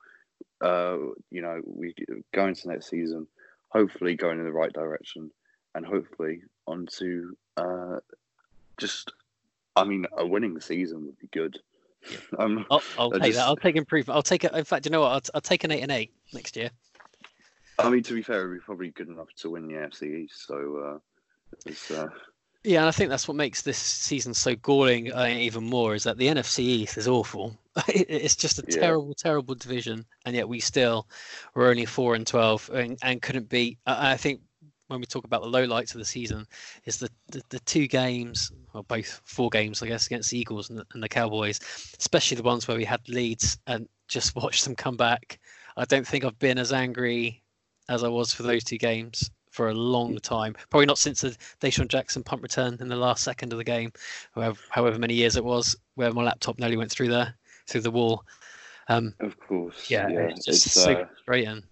Uh, 0.62 0.98
you 1.32 1.42
know, 1.42 1.62
we 1.66 1.94
go 2.34 2.48
into 2.48 2.70
next 2.70 2.90
season, 2.90 3.28
hopefully 3.70 4.16
going 4.16 4.40
in 4.40 4.46
the 4.46 4.52
right 4.52 4.74
direction, 4.74 5.32
and 5.76 5.86
hopefully 5.86 6.42
onto 6.66 7.36
uh, 7.58 8.00
just, 8.78 9.12
I 9.76 9.84
mean, 9.84 10.06
a 10.18 10.26
winning 10.26 10.60
season 10.60 11.06
would 11.06 11.20
be 11.20 11.30
good. 11.32 11.60
Um, 12.40 12.66
I'll, 12.72 12.82
I'll 12.98 13.12
take 13.12 13.34
that. 13.34 13.46
I'll 13.46 13.56
take 13.58 13.76
improvement. 13.76 14.16
I'll 14.16 14.24
take 14.24 14.44
it. 14.44 14.54
In 14.54 14.64
fact, 14.64 14.86
you 14.86 14.92
know 14.92 15.02
what? 15.02 15.12
I'll, 15.12 15.22
I'll 15.36 15.42
take 15.42 15.64
an 15.64 15.72
eight 15.72 15.82
and 15.82 15.92
eight 15.92 16.14
next 16.34 16.56
year. 16.56 16.70
I 17.78 17.90
mean, 17.90 18.04
to 18.04 18.14
be 18.14 18.22
fair, 18.22 18.48
we're 18.48 18.62
probably 18.62 18.92
good 18.92 19.08
enough 19.08 19.30
to 19.38 19.50
win 19.50 19.68
the 19.68 19.74
AFC 19.76 20.24
East. 20.24 20.48
So 20.48 21.00
uh, 21.92 21.94
uh, 21.96 22.08
Yeah, 22.64 22.80
and 22.80 22.88
I 22.88 22.92
think 22.92 23.10
that's 23.10 23.28
what 23.28 23.38
makes 23.38 23.62
this 23.62 23.78
season 23.78 24.34
so 24.34 24.56
galling 24.56 25.14
uh, 25.14 25.26
even 25.26 25.64
more 25.64 25.96
is 25.96 26.04
that 26.04 26.18
the 26.18 26.28
NFC 26.28 26.60
East 26.60 26.98
is 26.98 27.08
awful. 27.08 27.58
It's 27.88 28.36
just 28.36 28.60
a 28.60 28.64
Yeah. 28.68 28.80
terrible, 28.80 29.14
terrible 29.14 29.56
division, 29.56 30.06
and 30.26 30.36
yet 30.36 30.50
we 30.50 30.60
still 30.60 31.08
were 31.56 31.70
only 31.70 31.86
four 31.86 32.16
and 32.16 32.28
twelve 32.28 32.70
and, 32.74 32.98
and 33.02 33.22
couldn't 33.22 33.48
beat. 33.50 33.78
I 33.86 34.14
I 34.14 34.18
think 34.18 34.42
when 34.90 35.00
we 35.00 35.06
talk 35.06 35.24
about 35.24 35.42
the 35.42 35.48
lowlights 35.48 35.94
of 35.94 36.00
the 36.00 36.06
season, 36.06 36.46
is 36.86 36.98
the, 36.98 37.10
the, 37.32 37.42
the 37.50 37.60
two 37.62 37.88
games, 37.88 38.52
or 38.74 38.84
both 38.84 39.22
four 39.24 39.50
games, 39.50 39.82
I 39.82 39.88
guess, 39.88 40.08
against 40.08 40.32
the 40.32 40.40
Eagles 40.40 40.70
and 40.70 40.80
the, 40.80 40.86
and 40.94 41.02
the 41.02 41.10
Cowboys, 41.10 41.60
especially 42.00 42.38
the 42.38 42.44
ones 42.44 42.68
where 42.68 42.78
we 42.78 42.86
had 42.86 43.08
leads 43.08 43.58
and 43.68 43.88
just 44.08 44.36
watched 44.36 44.66
them 44.66 44.76
come 44.76 44.98
back. 44.98 45.40
I 45.78 45.86
don't 45.86 46.06
think 46.06 46.26
I've 46.26 46.40
been 46.40 46.58
as 46.58 46.74
angry 46.74 47.42
as 47.88 48.04
I 48.04 48.08
was 48.08 48.34
for 48.34 48.44
those 48.44 48.64
two 48.64 48.78
games 48.78 49.30
for 49.52 49.70
a 49.70 49.74
long 49.74 50.18
time. 50.20 50.56
Probably 50.70 50.86
not 50.86 50.98
since 50.98 51.22
the 51.22 51.38
DeSean 51.62 51.88
Jackson 51.88 52.24
punt 52.24 52.42
return 52.42 52.78
in 52.80 52.88
the 52.88 52.96
last 52.96 53.24
second 53.24 53.54
of 53.54 53.58
the 53.58 53.64
game, 53.64 53.92
however, 54.34 54.60
however 54.70 55.00
many 55.00 55.14
years 55.14 55.38
it 55.38 55.44
was, 55.46 55.76
where 55.96 56.12
my 56.12 56.24
laptop 56.24 56.60
nearly 56.60 56.78
went 56.78 56.92
through 56.92 57.10
there, 57.10 57.36
through 57.68 57.82
the 57.82 57.92
wall. 57.92 58.24
Um, 58.90 59.14
of 59.20 59.40
course, 59.40 59.90
yeah, 59.90 60.08
it's 60.10 60.46
just 60.46 60.66
it's 60.66 60.74
so 60.74 60.94
uh, 60.94 61.06
frustrating. 61.06 61.64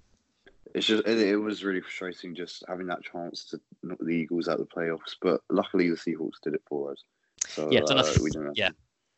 It's 0.77 0.87
just 0.87 1.07
it, 1.07 1.19
it 1.19 1.37
was 1.37 1.63
really 1.63 1.81
frustrating 1.81 2.35
just 2.35 2.63
having 2.67 2.87
that 2.87 3.03
chance 3.03 3.43
to 3.45 3.59
knock 3.83 3.99
the 3.99 4.15
Eagles 4.15 4.47
out 4.47 4.59
of 4.59 4.67
the 4.67 4.75
playoffs. 4.75 5.15
But 5.21 5.41
luckily, 5.49 5.89
the 5.89 5.95
Seahawks 5.95 6.39
did 6.43 6.53
it 6.53 6.61
for 6.67 6.91
us. 6.91 7.03
So 7.47 7.71
Yeah, 7.71 7.81
and 7.87 7.99
I 7.99 8.03
uh, 8.03 8.03
th- 8.03 8.19
we 8.19 8.29
didn't. 8.29 8.57
Yeah. 8.57 8.69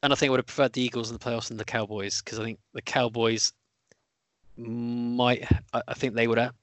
And 0.02 0.14
I 0.14 0.16
think 0.16 0.30
I 0.30 0.32
would 0.32 0.40
have 0.40 0.46
preferred 0.46 0.74
the 0.74 0.82
Eagles 0.82 1.10
in 1.10 1.18
the 1.18 1.24
playoffs 1.24 1.50
than 1.50 1.58
the 1.58 1.66
Cowboys 1.66 2.22
because 2.22 2.40
I 2.40 2.46
think 2.46 2.60
the 2.74 2.82
Cowboys 2.82 3.52
might, 4.56 5.46
I, 5.74 5.82
I 5.90 5.94
think 5.94 6.14
they 6.14 6.28
would 6.28 6.38
have 6.38 6.54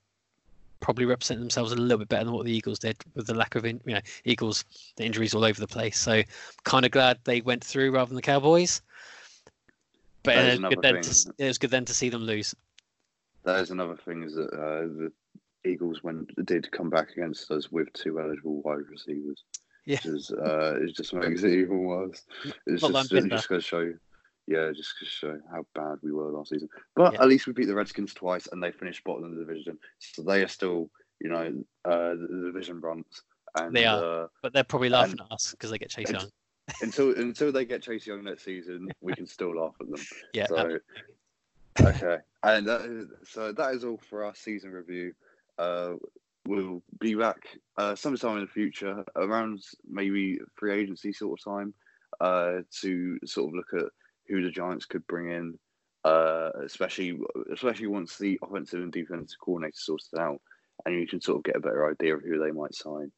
probably 0.80 1.05
represent 1.05 1.40
themselves 1.40 1.72
a 1.72 1.76
little 1.76 1.99
bit 1.99 2.09
better 2.09 2.24
than 2.24 2.32
what 2.32 2.47
the 2.47 2.53
Eagles 2.53 2.78
did 2.78 2.97
with 3.14 3.26
the 3.26 3.34
lack 3.34 3.55
of, 3.55 3.66
in, 3.66 3.80
you 3.84 3.94
know, 3.94 4.01
Eagles, 4.24 4.64
the 4.97 5.05
injuries 5.05 5.34
all 5.34 5.44
over 5.44 5.61
the 5.61 5.66
place. 5.66 5.99
So 5.99 6.22
kind 6.64 6.86
of 6.86 6.92
glad 6.92 7.18
they 7.24 7.42
went 7.42 7.62
through 7.62 7.90
rather 7.90 8.09
than 8.09 8.16
the 8.16 8.22
Cowboys. 8.22 8.80
But 10.22 10.36
That 10.36 10.47
is 10.47 10.55
it 10.55 10.62
was, 10.62 10.74
good 10.74 10.82
then 10.82 11.03
to, 11.03 11.32
it 11.38 11.47
was 11.49 11.59
good 11.59 11.70
then 11.70 11.84
to 11.84 11.94
see 11.94 12.09
them 12.09 12.22
lose. 12.22 12.55
That 13.47 13.61
is 13.61 13.70
another 13.70 13.97
thing 13.97 14.24
is 14.24 14.34
that 14.34 14.53
uh, 14.53 14.82
the 14.82 15.12
Eagles 15.64 16.03
went 16.03 16.30
did 16.47 16.70
come 16.72 16.90
back 16.90 17.11
against 17.12 17.51
us 17.53 17.70
with 17.70 17.92
two 17.92 18.20
eligible 18.20 18.61
wide 18.62 18.86
receivers. 18.90 19.44
Yeah. 19.86 20.01
Is, 20.05 20.32
uh, 20.32 20.80
it 20.82 20.97
just 20.97 21.14
makes 21.14 21.42
it 21.44 21.53
even 21.53 21.84
worse. 21.84 22.22
It's 22.66 22.82
just, 22.82 23.12
it 23.12 23.28
just 23.28 23.49
goes 23.49 23.62
to 23.62 23.68
show 23.68 23.80
you, 23.80 23.99
yeah, 24.49 24.72
just 24.74 24.99
to 24.99 25.05
show 25.07 25.38
how 25.51 25.64
bad 25.76 25.99
we 26.03 26.12
were 26.12 26.32
last 26.32 26.51
season. 26.51 26.68
But 26.97 27.12
Yeah. 27.14 27.22
at 27.22 27.28
least 27.28 27.47
we 27.47 27.53
beat 27.53 27.66
the 27.66 27.74
Redskins 27.74 28.12
twice, 28.14 28.49
and 28.51 28.61
they 28.61 28.72
finished 28.72 29.05
bottom 29.05 29.24
of 29.24 29.30
the 29.30 29.44
division, 29.44 29.78
so 30.01 30.22
they 30.22 30.42
are 30.42 30.49
still, 30.49 30.90
you 31.20 31.30
know, 31.30 31.64
uh, 31.84 32.14
the, 32.14 32.51
division 32.53 32.80
runs. 32.80 33.22
And, 33.57 33.74
They 33.74 33.86
are. 33.86 34.24
Uh, 34.24 34.26
But 34.42 34.53
they're 34.53 34.64
probably 34.64 34.88
laughing 34.88 35.20
at 35.20 35.32
us 35.32 35.53
because 35.53 35.70
they 35.70 35.78
get 35.78 35.90
chased 35.90 36.12
ex- 36.12 36.24
down. 36.24 36.32
until 36.82 37.16
until 37.16 37.53
they 37.53 37.64
get 37.64 37.80
Chase 37.80 38.09
Young 38.09 38.24
next 38.24 38.44
season, 38.44 38.88
we 39.01 39.14
can 39.14 39.26
still 39.26 39.57
laugh 39.57 39.76
at 39.80 39.88
them. 39.88 40.05
Yeah. 40.34 40.49
So, 40.49 40.78
okay, 41.80 42.18
and 42.42 42.66
that 42.66 42.82
is, 42.82 43.08
so 43.28 43.52
that 43.52 43.74
is 43.74 43.84
all 43.84 44.00
for 44.08 44.24
our 44.24 44.34
season 44.34 44.70
review. 44.70 45.12
Uh, 45.58 45.94
we'll 46.46 46.82
be 47.00 47.14
back 47.14 47.38
uh, 47.76 47.94
sometime 47.94 48.36
in 48.36 48.42
the 48.42 48.50
future, 48.50 49.04
around 49.16 49.62
maybe 49.88 50.38
free 50.54 50.72
agency 50.72 51.12
sort 51.12 51.38
of 51.40 51.44
time, 51.44 51.74
uh, 52.20 52.60
to 52.80 53.18
sort 53.24 53.48
of 53.48 53.54
look 53.54 53.84
at 53.84 53.90
who 54.28 54.42
the 54.42 54.50
Giants 54.50 54.86
could 54.86 55.06
bring 55.06 55.30
in, 55.30 55.58
uh, 56.04 56.50
especially 56.64 57.18
especially 57.52 57.86
once 57.86 58.16
the 58.16 58.38
offensive 58.42 58.82
and 58.82 58.92
defensive 58.92 59.38
coordinator 59.40 59.76
sorts 59.76 60.08
it 60.12 60.18
out, 60.18 60.40
and 60.84 60.94
you 60.94 61.06
can 61.06 61.20
sort 61.20 61.38
of 61.38 61.44
get 61.44 61.56
a 61.56 61.60
better 61.60 61.90
idea 61.90 62.16
of 62.16 62.22
who 62.22 62.38
they 62.38 62.52
might 62.52 62.74
sign. 62.74 63.10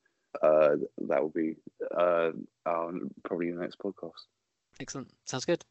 Uh, 0.43 0.77
that 1.09 1.23
will 1.23 1.33
be 1.35 1.57
uh, 1.97 2.31
our, 2.67 2.93
probably 3.25 3.51
the 3.51 3.61
next 3.61 3.79
podcast. 3.79 4.27
Excellent. 4.79 5.11
Sounds 5.25 5.45
good. 5.45 5.65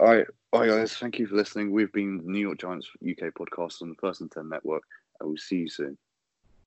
All 0.00 0.06
right, 0.06 0.26
all 0.50 0.60
right, 0.60 0.70
guys. 0.70 0.96
Thank 0.96 1.18
you 1.18 1.26
for 1.26 1.34
listening. 1.34 1.72
We've 1.72 1.92
been 1.92 2.22
the 2.24 2.32
New 2.32 2.38
York 2.38 2.58
Giants 2.58 2.88
UK 3.06 3.34
podcast 3.34 3.82
on 3.82 3.90
the 3.90 3.94
First 3.96 4.22
and 4.22 4.32
Ten 4.32 4.48
Network, 4.48 4.82
and 5.20 5.28
we'll 5.28 5.36
see 5.36 5.56
you 5.56 5.68
soon. 5.68 5.98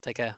Take 0.04 0.18
care. 0.18 0.36